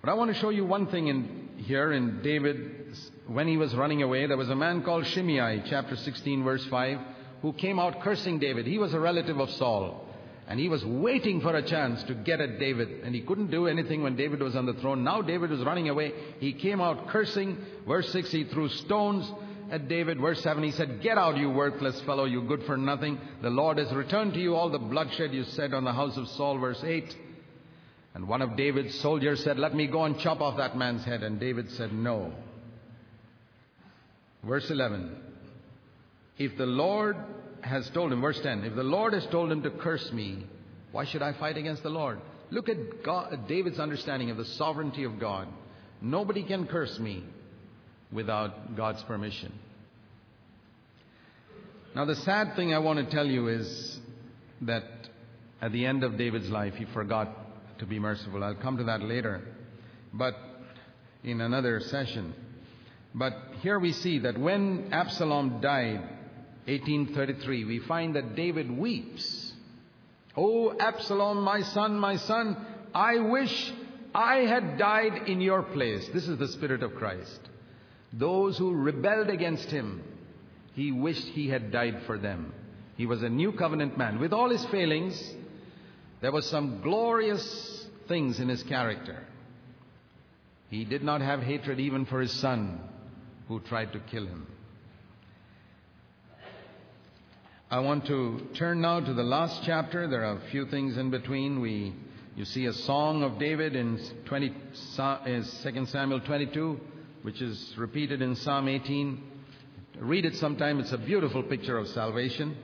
But 0.00 0.10
I 0.10 0.14
want 0.14 0.34
to 0.34 0.40
show 0.40 0.50
you 0.50 0.64
one 0.64 0.88
thing 0.88 1.06
in 1.06 1.50
here 1.58 1.92
in 1.92 2.20
David, 2.20 2.96
when 3.28 3.46
he 3.46 3.56
was 3.56 3.76
running 3.76 4.02
away, 4.02 4.26
there 4.26 4.36
was 4.36 4.50
a 4.50 4.56
man 4.56 4.82
called 4.82 5.06
Shimei, 5.06 5.62
chapter 5.70 5.94
16, 5.94 6.42
verse 6.42 6.66
5, 6.66 6.98
who 7.42 7.52
came 7.52 7.78
out 7.78 8.00
cursing 8.00 8.40
David. 8.40 8.66
He 8.66 8.78
was 8.78 8.92
a 8.92 8.98
relative 8.98 9.38
of 9.38 9.50
Saul. 9.50 10.03
And 10.46 10.60
he 10.60 10.68
was 10.68 10.84
waiting 10.84 11.40
for 11.40 11.56
a 11.56 11.62
chance 11.62 12.02
to 12.04 12.14
get 12.14 12.40
at 12.40 12.58
David. 12.58 13.02
And 13.02 13.14
he 13.14 13.22
couldn't 13.22 13.50
do 13.50 13.66
anything 13.66 14.02
when 14.02 14.14
David 14.14 14.42
was 14.42 14.54
on 14.54 14.66
the 14.66 14.74
throne. 14.74 15.02
Now 15.02 15.22
David 15.22 15.50
was 15.50 15.64
running 15.64 15.88
away. 15.88 16.12
He 16.38 16.52
came 16.52 16.80
out 16.80 17.08
cursing. 17.08 17.56
Verse 17.86 18.10
6, 18.12 18.30
he 18.30 18.44
threw 18.44 18.68
stones 18.68 19.30
at 19.70 19.88
David. 19.88 20.20
Verse 20.20 20.42
7, 20.42 20.62
he 20.62 20.72
said, 20.72 21.00
Get 21.02 21.16
out, 21.16 21.38
you 21.38 21.50
worthless 21.50 21.98
fellow, 22.02 22.24
you 22.24 22.42
good 22.42 22.62
for 22.64 22.76
nothing. 22.76 23.18
The 23.40 23.48
Lord 23.50 23.78
has 23.78 23.90
returned 23.92 24.34
to 24.34 24.40
you 24.40 24.54
all 24.54 24.68
the 24.68 24.78
bloodshed 24.78 25.32
you 25.32 25.44
shed 25.56 25.72
on 25.72 25.84
the 25.84 25.92
house 25.92 26.16
of 26.18 26.28
Saul. 26.28 26.58
Verse 26.58 26.82
8. 26.84 27.16
And 28.14 28.28
one 28.28 28.42
of 28.42 28.56
David's 28.56 28.98
soldiers 29.00 29.42
said, 29.42 29.58
Let 29.58 29.74
me 29.74 29.86
go 29.86 30.04
and 30.04 30.18
chop 30.18 30.40
off 30.40 30.58
that 30.58 30.76
man's 30.76 31.04
head. 31.04 31.22
And 31.22 31.40
David 31.40 31.70
said, 31.72 31.92
No. 31.92 32.32
Verse 34.44 34.70
11. 34.70 35.16
If 36.36 36.56
the 36.58 36.66
Lord 36.66 37.16
has 37.64 37.88
told 37.90 38.12
him, 38.12 38.20
verse 38.20 38.40
10, 38.40 38.64
if 38.64 38.74
the 38.74 38.82
Lord 38.82 39.14
has 39.14 39.26
told 39.26 39.50
him 39.50 39.62
to 39.62 39.70
curse 39.70 40.12
me, 40.12 40.46
why 40.92 41.04
should 41.04 41.22
I 41.22 41.32
fight 41.32 41.56
against 41.56 41.82
the 41.82 41.90
Lord? 41.90 42.20
Look 42.50 42.68
at 42.68 43.02
God, 43.02 43.48
David's 43.48 43.80
understanding 43.80 44.30
of 44.30 44.36
the 44.36 44.44
sovereignty 44.44 45.04
of 45.04 45.18
God. 45.18 45.48
Nobody 46.00 46.42
can 46.42 46.66
curse 46.66 46.98
me 46.98 47.24
without 48.12 48.76
God's 48.76 49.02
permission. 49.04 49.52
Now, 51.96 52.04
the 52.04 52.16
sad 52.16 52.54
thing 52.54 52.74
I 52.74 52.78
want 52.78 52.98
to 52.98 53.14
tell 53.14 53.26
you 53.26 53.48
is 53.48 53.98
that 54.62 54.84
at 55.62 55.72
the 55.72 55.86
end 55.86 56.04
of 56.04 56.18
David's 56.18 56.50
life, 56.50 56.74
he 56.74 56.84
forgot 56.86 57.28
to 57.78 57.86
be 57.86 57.98
merciful. 57.98 58.44
I'll 58.44 58.54
come 58.54 58.76
to 58.76 58.84
that 58.84 59.02
later, 59.02 59.42
but 60.12 60.36
in 61.22 61.40
another 61.40 61.80
session. 61.80 62.34
But 63.14 63.32
here 63.62 63.78
we 63.78 63.92
see 63.92 64.18
that 64.20 64.36
when 64.36 64.92
Absalom 64.92 65.60
died, 65.60 66.02
1833, 66.66 67.64
we 67.64 67.78
find 67.80 68.16
that 68.16 68.34
David 68.34 68.70
weeps. 68.70 69.52
Oh, 70.36 70.76
Absalom, 70.78 71.42
my 71.42 71.60
son, 71.60 71.98
my 71.98 72.16
son, 72.16 72.56
I 72.94 73.18
wish 73.18 73.72
I 74.14 74.36
had 74.40 74.78
died 74.78 75.28
in 75.28 75.40
your 75.40 75.62
place. 75.62 76.08
This 76.12 76.28
is 76.28 76.38
the 76.38 76.48
Spirit 76.48 76.82
of 76.82 76.94
Christ. 76.94 77.40
Those 78.12 78.56
who 78.56 78.72
rebelled 78.72 79.28
against 79.28 79.70
him, 79.70 80.02
he 80.74 80.92
wished 80.92 81.26
he 81.26 81.48
had 81.48 81.70
died 81.70 82.02
for 82.06 82.18
them. 82.18 82.54
He 82.96 83.06
was 83.06 83.22
a 83.22 83.28
new 83.28 83.52
covenant 83.52 83.98
man. 83.98 84.18
With 84.18 84.32
all 84.32 84.50
his 84.50 84.64
failings, 84.66 85.20
there 86.20 86.32
was 86.32 86.48
some 86.48 86.80
glorious 86.80 87.86
things 88.08 88.40
in 88.40 88.48
his 88.48 88.62
character. 88.62 89.24
He 90.70 90.84
did 90.84 91.02
not 91.02 91.20
have 91.20 91.42
hatred 91.42 91.80
even 91.80 92.06
for 92.06 92.20
his 92.20 92.32
son 92.32 92.80
who 93.48 93.60
tried 93.60 93.92
to 93.92 94.00
kill 94.00 94.26
him. 94.26 94.46
I 97.70 97.78
want 97.78 98.06
to 98.06 98.46
turn 98.54 98.82
now 98.82 99.00
to 99.00 99.14
the 99.14 99.22
last 99.22 99.62
chapter. 99.64 100.06
There 100.06 100.22
are 100.22 100.36
a 100.36 100.50
few 100.50 100.66
things 100.66 100.98
in 100.98 101.10
between. 101.10 101.60
We 101.60 101.94
You 102.36 102.44
see 102.44 102.66
a 102.66 102.74
song 102.74 103.22
of 103.22 103.38
David 103.38 103.74
in 103.74 103.98
20, 104.26 104.50
2 104.96 105.02
eh, 105.02 105.84
Samuel 105.86 106.20
22, 106.20 106.78
which 107.22 107.40
is 107.40 107.74
repeated 107.78 108.20
in 108.20 108.36
Psalm 108.36 108.68
18. 108.68 109.22
Read 109.98 110.26
it 110.26 110.36
sometime. 110.36 110.78
It's 110.78 110.92
a 110.92 110.98
beautiful 110.98 111.42
picture 111.42 111.78
of 111.78 111.88
salvation. 111.88 112.54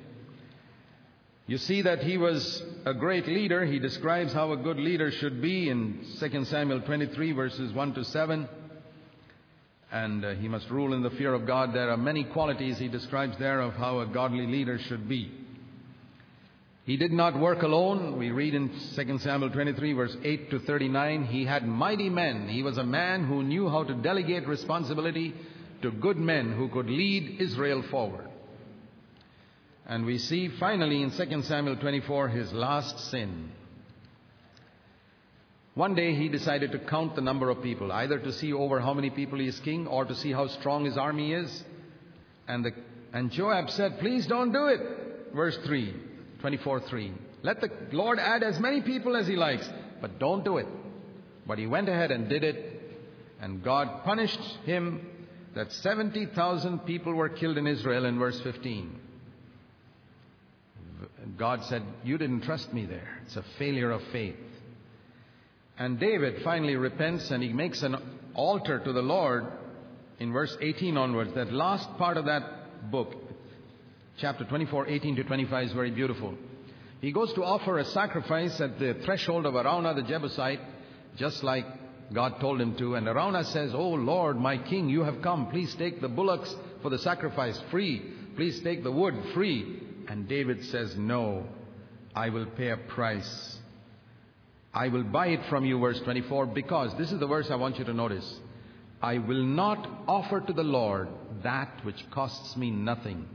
You 1.46 1.56
see 1.56 1.80
that 1.80 2.02
he 2.02 2.18
was 2.18 2.62
a 2.84 2.92
great 2.92 3.26
leader. 3.26 3.64
He 3.64 3.78
describes 3.78 4.34
how 4.34 4.52
a 4.52 4.56
good 4.56 4.78
leader 4.78 5.10
should 5.10 5.40
be 5.40 5.70
in 5.70 6.04
2 6.20 6.44
Samuel 6.44 6.82
23, 6.82 7.32
verses 7.32 7.72
1 7.72 7.94
to 7.94 8.04
7. 8.04 8.46
And 9.92 10.24
uh, 10.24 10.34
he 10.34 10.48
must 10.48 10.70
rule 10.70 10.94
in 10.94 11.02
the 11.02 11.10
fear 11.10 11.34
of 11.34 11.46
God. 11.46 11.74
There 11.74 11.90
are 11.90 11.96
many 11.96 12.24
qualities 12.24 12.78
he 12.78 12.88
describes 12.88 13.36
there 13.38 13.60
of 13.60 13.74
how 13.74 14.00
a 14.00 14.06
godly 14.06 14.46
leader 14.46 14.78
should 14.78 15.08
be. 15.08 15.32
He 16.84 16.96
did 16.96 17.12
not 17.12 17.38
work 17.38 17.62
alone. 17.62 18.16
We 18.16 18.30
read 18.30 18.54
in 18.54 18.70
2 18.96 19.18
Samuel 19.18 19.50
23, 19.50 19.92
verse 19.92 20.16
8 20.22 20.50
to 20.50 20.58
39. 20.60 21.24
He 21.24 21.44
had 21.44 21.66
mighty 21.66 22.08
men. 22.08 22.48
He 22.48 22.62
was 22.62 22.78
a 22.78 22.84
man 22.84 23.26
who 23.26 23.42
knew 23.42 23.68
how 23.68 23.84
to 23.84 23.94
delegate 23.94 24.46
responsibility 24.46 25.34
to 25.82 25.90
good 25.90 26.16
men 26.16 26.52
who 26.52 26.68
could 26.68 26.88
lead 26.88 27.40
Israel 27.40 27.82
forward. 27.90 28.28
And 29.86 30.04
we 30.04 30.18
see 30.18 30.48
finally 30.48 31.02
in 31.02 31.10
2 31.10 31.42
Samuel 31.42 31.76
24 31.76 32.28
his 32.28 32.52
last 32.52 33.10
sin. 33.10 33.50
One 35.74 35.94
day 35.94 36.14
he 36.14 36.28
decided 36.28 36.72
to 36.72 36.78
count 36.78 37.14
the 37.14 37.20
number 37.20 37.48
of 37.48 37.62
people, 37.62 37.92
either 37.92 38.18
to 38.18 38.32
see 38.32 38.52
over 38.52 38.80
how 38.80 38.92
many 38.92 39.10
people 39.10 39.38
he 39.38 39.46
is 39.46 39.60
king 39.60 39.86
or 39.86 40.04
to 40.04 40.14
see 40.14 40.32
how 40.32 40.48
strong 40.48 40.84
his 40.84 40.96
army 40.96 41.32
is. 41.32 41.64
And, 42.48 42.64
the, 42.64 42.72
and 43.12 43.30
Joab 43.30 43.70
said, 43.70 44.00
Please 44.00 44.26
don't 44.26 44.52
do 44.52 44.66
it. 44.66 44.80
Verse 45.34 45.56
3, 45.64 45.94
24 46.40 46.80
3. 46.80 47.12
Let 47.42 47.60
the 47.60 47.70
Lord 47.92 48.18
add 48.18 48.42
as 48.42 48.58
many 48.58 48.82
people 48.82 49.16
as 49.16 49.26
he 49.26 49.36
likes, 49.36 49.68
but 50.00 50.18
don't 50.18 50.44
do 50.44 50.58
it. 50.58 50.66
But 51.46 51.58
he 51.58 51.66
went 51.66 51.88
ahead 51.88 52.10
and 52.10 52.28
did 52.28 52.44
it, 52.44 52.82
and 53.40 53.62
God 53.62 54.04
punished 54.04 54.40
him 54.64 55.06
that 55.54 55.72
70,000 55.72 56.80
people 56.80 57.14
were 57.14 57.28
killed 57.28 57.58
in 57.58 57.66
Israel 57.66 58.04
in 58.04 58.18
verse 58.18 58.40
15. 58.40 58.98
God 61.38 61.64
said, 61.64 61.82
You 62.04 62.18
didn't 62.18 62.42
trust 62.42 62.72
me 62.74 62.84
there. 62.86 63.20
It's 63.24 63.36
a 63.36 63.44
failure 63.58 63.90
of 63.90 64.02
faith. 64.12 64.36
And 65.80 65.98
David 65.98 66.42
finally 66.44 66.76
repents 66.76 67.30
and 67.30 67.42
he 67.42 67.54
makes 67.54 67.82
an 67.82 67.96
altar 68.34 68.80
to 68.80 68.92
the 68.92 69.00
Lord 69.00 69.46
in 70.18 70.30
verse 70.30 70.54
18 70.60 70.98
onwards. 70.98 71.32
That 71.34 71.54
last 71.54 71.88
part 71.96 72.18
of 72.18 72.26
that 72.26 72.90
book, 72.90 73.14
chapter 74.18 74.44
24, 74.44 74.88
18 74.88 75.16
to 75.16 75.24
25, 75.24 75.64
is 75.64 75.72
very 75.72 75.90
beautiful. 75.90 76.34
He 77.00 77.12
goes 77.12 77.32
to 77.32 77.42
offer 77.42 77.78
a 77.78 77.86
sacrifice 77.86 78.60
at 78.60 78.78
the 78.78 78.98
threshold 79.06 79.46
of 79.46 79.54
Araunah 79.54 79.94
the 79.94 80.02
Jebusite, 80.02 80.60
just 81.16 81.42
like 81.42 81.64
God 82.12 82.40
told 82.40 82.60
him 82.60 82.76
to. 82.76 82.96
And 82.96 83.08
Araunah 83.08 83.44
says, 83.44 83.72
Oh 83.74 83.88
Lord, 83.88 84.36
my 84.36 84.58
king, 84.58 84.90
you 84.90 85.02
have 85.04 85.22
come. 85.22 85.50
Please 85.50 85.74
take 85.76 86.02
the 86.02 86.08
bullocks 86.08 86.54
for 86.82 86.90
the 86.90 86.98
sacrifice 86.98 87.58
free. 87.70 88.02
Please 88.36 88.60
take 88.60 88.82
the 88.82 88.92
wood 88.92 89.14
free. 89.32 89.80
And 90.08 90.28
David 90.28 90.62
says, 90.66 90.94
No, 90.98 91.46
I 92.14 92.28
will 92.28 92.44
pay 92.44 92.68
a 92.68 92.76
price. 92.76 93.59
I 94.72 94.88
will 94.88 95.02
buy 95.02 95.28
it 95.28 95.44
from 95.48 95.64
you, 95.64 95.78
verse 95.78 96.00
24, 96.00 96.46
because 96.46 96.96
this 96.96 97.10
is 97.10 97.18
the 97.18 97.26
verse 97.26 97.50
I 97.50 97.56
want 97.56 97.78
you 97.78 97.84
to 97.84 97.92
notice. 97.92 98.38
I 99.02 99.18
will 99.18 99.42
not 99.42 99.88
offer 100.06 100.40
to 100.40 100.52
the 100.52 100.62
Lord 100.62 101.08
that 101.42 101.84
which 101.84 102.08
costs 102.10 102.56
me 102.56 102.70
nothing. 102.70 103.26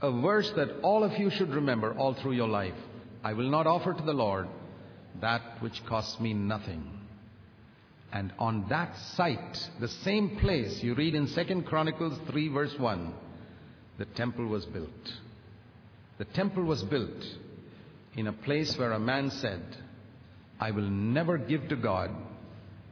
A 0.00 0.10
verse 0.10 0.50
that 0.52 0.80
all 0.82 1.04
of 1.04 1.18
you 1.18 1.28
should 1.28 1.50
remember 1.50 1.92
all 1.94 2.14
through 2.14 2.32
your 2.32 2.48
life. 2.48 2.74
I 3.22 3.32
will 3.32 3.50
not 3.50 3.66
offer 3.66 3.92
to 3.92 4.02
the 4.02 4.12
Lord 4.12 4.48
that 5.20 5.60
which 5.60 5.84
costs 5.86 6.20
me 6.20 6.32
nothing. 6.32 6.84
And 8.12 8.32
on 8.38 8.66
that 8.68 8.96
site, 9.16 9.70
the 9.80 9.88
same 9.88 10.38
place 10.38 10.82
you 10.82 10.94
read 10.94 11.14
in 11.14 11.26
2 11.26 11.62
Chronicles 11.62 12.18
3 12.30 12.48
verse 12.48 12.78
1, 12.78 13.12
the 13.98 14.06
temple 14.06 14.46
was 14.46 14.64
built. 14.64 15.12
The 16.16 16.24
temple 16.24 16.64
was 16.64 16.82
built 16.84 17.24
in 18.16 18.28
a 18.28 18.32
place 18.32 18.78
where 18.78 18.92
a 18.92 19.00
man 19.00 19.30
said, 19.30 19.62
I 20.60 20.70
will 20.70 20.88
never 20.88 21.38
give 21.38 21.68
to 21.68 21.76
God 21.76 22.10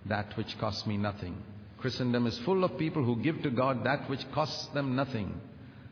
that 0.07 0.37
which 0.37 0.59
costs 0.59 0.87
me 0.87 0.97
nothing. 0.97 1.37
Christendom 1.79 2.27
is 2.27 2.39
full 2.41 2.65
of 2.65 2.79
people 2.79 3.05
who 3.05 3.17
give 3.17 3.43
to 3.43 3.51
God 3.51 3.85
that 3.85 4.09
which 4.09 4.31
costs 4.33 4.67
them 4.69 4.97
nothing. 4.97 5.41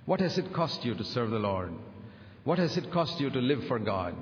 What 0.07 0.21
has 0.21 0.39
it 0.39 0.53
cost 0.53 0.85
you 0.85 0.95
to 0.95 1.05
serve 1.05 1.31
the 1.31 1.39
Lord? 1.39 1.73
What 2.45 2.59
has 2.59 2.77
it 2.77 2.93
cost 2.93 3.21
you 3.21 3.31
to 3.31 3.39
live 3.39 3.65
for 3.67 3.79
God? 3.79 4.15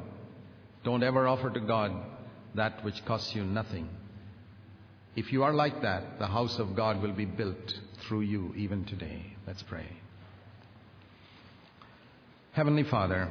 Don't 0.85 1.03
ever 1.03 1.27
offer 1.29 1.51
to 1.51 1.61
God 1.61 1.93
that 2.55 2.85
which 2.85 3.05
costs 3.05 3.35
you 3.35 3.45
nothing. 3.45 3.89
If 5.15 5.33
you 5.33 5.43
are 5.43 5.53
like 5.53 5.83
that, 5.83 6.19
the 6.19 6.27
house 6.27 6.59
of 6.59 6.75
God 6.75 7.03
will 7.03 7.13
be 7.13 7.25
built 7.25 7.81
through 8.01 8.23
you 8.23 8.55
even 8.57 8.85
today. 8.85 9.37
Let's 9.47 9.63
pray. 9.63 9.87
Heavenly 12.53 12.85
Father, 12.85 13.29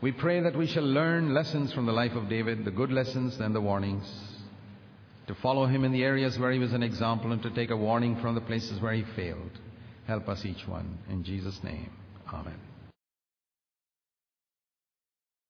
we 0.00 0.12
pray 0.12 0.40
that 0.40 0.56
we 0.56 0.66
shall 0.66 0.84
learn 0.84 1.34
lessons 1.34 1.72
from 1.72 1.86
the 1.86 1.92
life 1.92 2.12
of 2.12 2.28
David, 2.28 2.64
the 2.64 2.70
good 2.70 2.92
lessons 2.92 3.38
and 3.40 3.54
the 3.54 3.60
warnings, 3.60 4.06
to 5.26 5.34
follow 5.36 5.66
him 5.66 5.84
in 5.84 5.92
the 5.92 6.04
areas 6.04 6.38
where 6.38 6.52
he 6.52 6.58
was 6.58 6.72
an 6.72 6.82
example 6.82 7.32
and 7.32 7.42
to 7.42 7.50
take 7.50 7.70
a 7.70 7.76
warning 7.76 8.20
from 8.20 8.34
the 8.34 8.40
places 8.40 8.80
where 8.80 8.92
he 8.92 9.04
failed. 9.16 9.50
Help 10.06 10.28
us 10.28 10.44
each 10.44 10.66
one. 10.66 10.98
In 11.10 11.24
Jesus' 11.24 11.62
name, 11.62 11.90
Amen. 12.32 12.67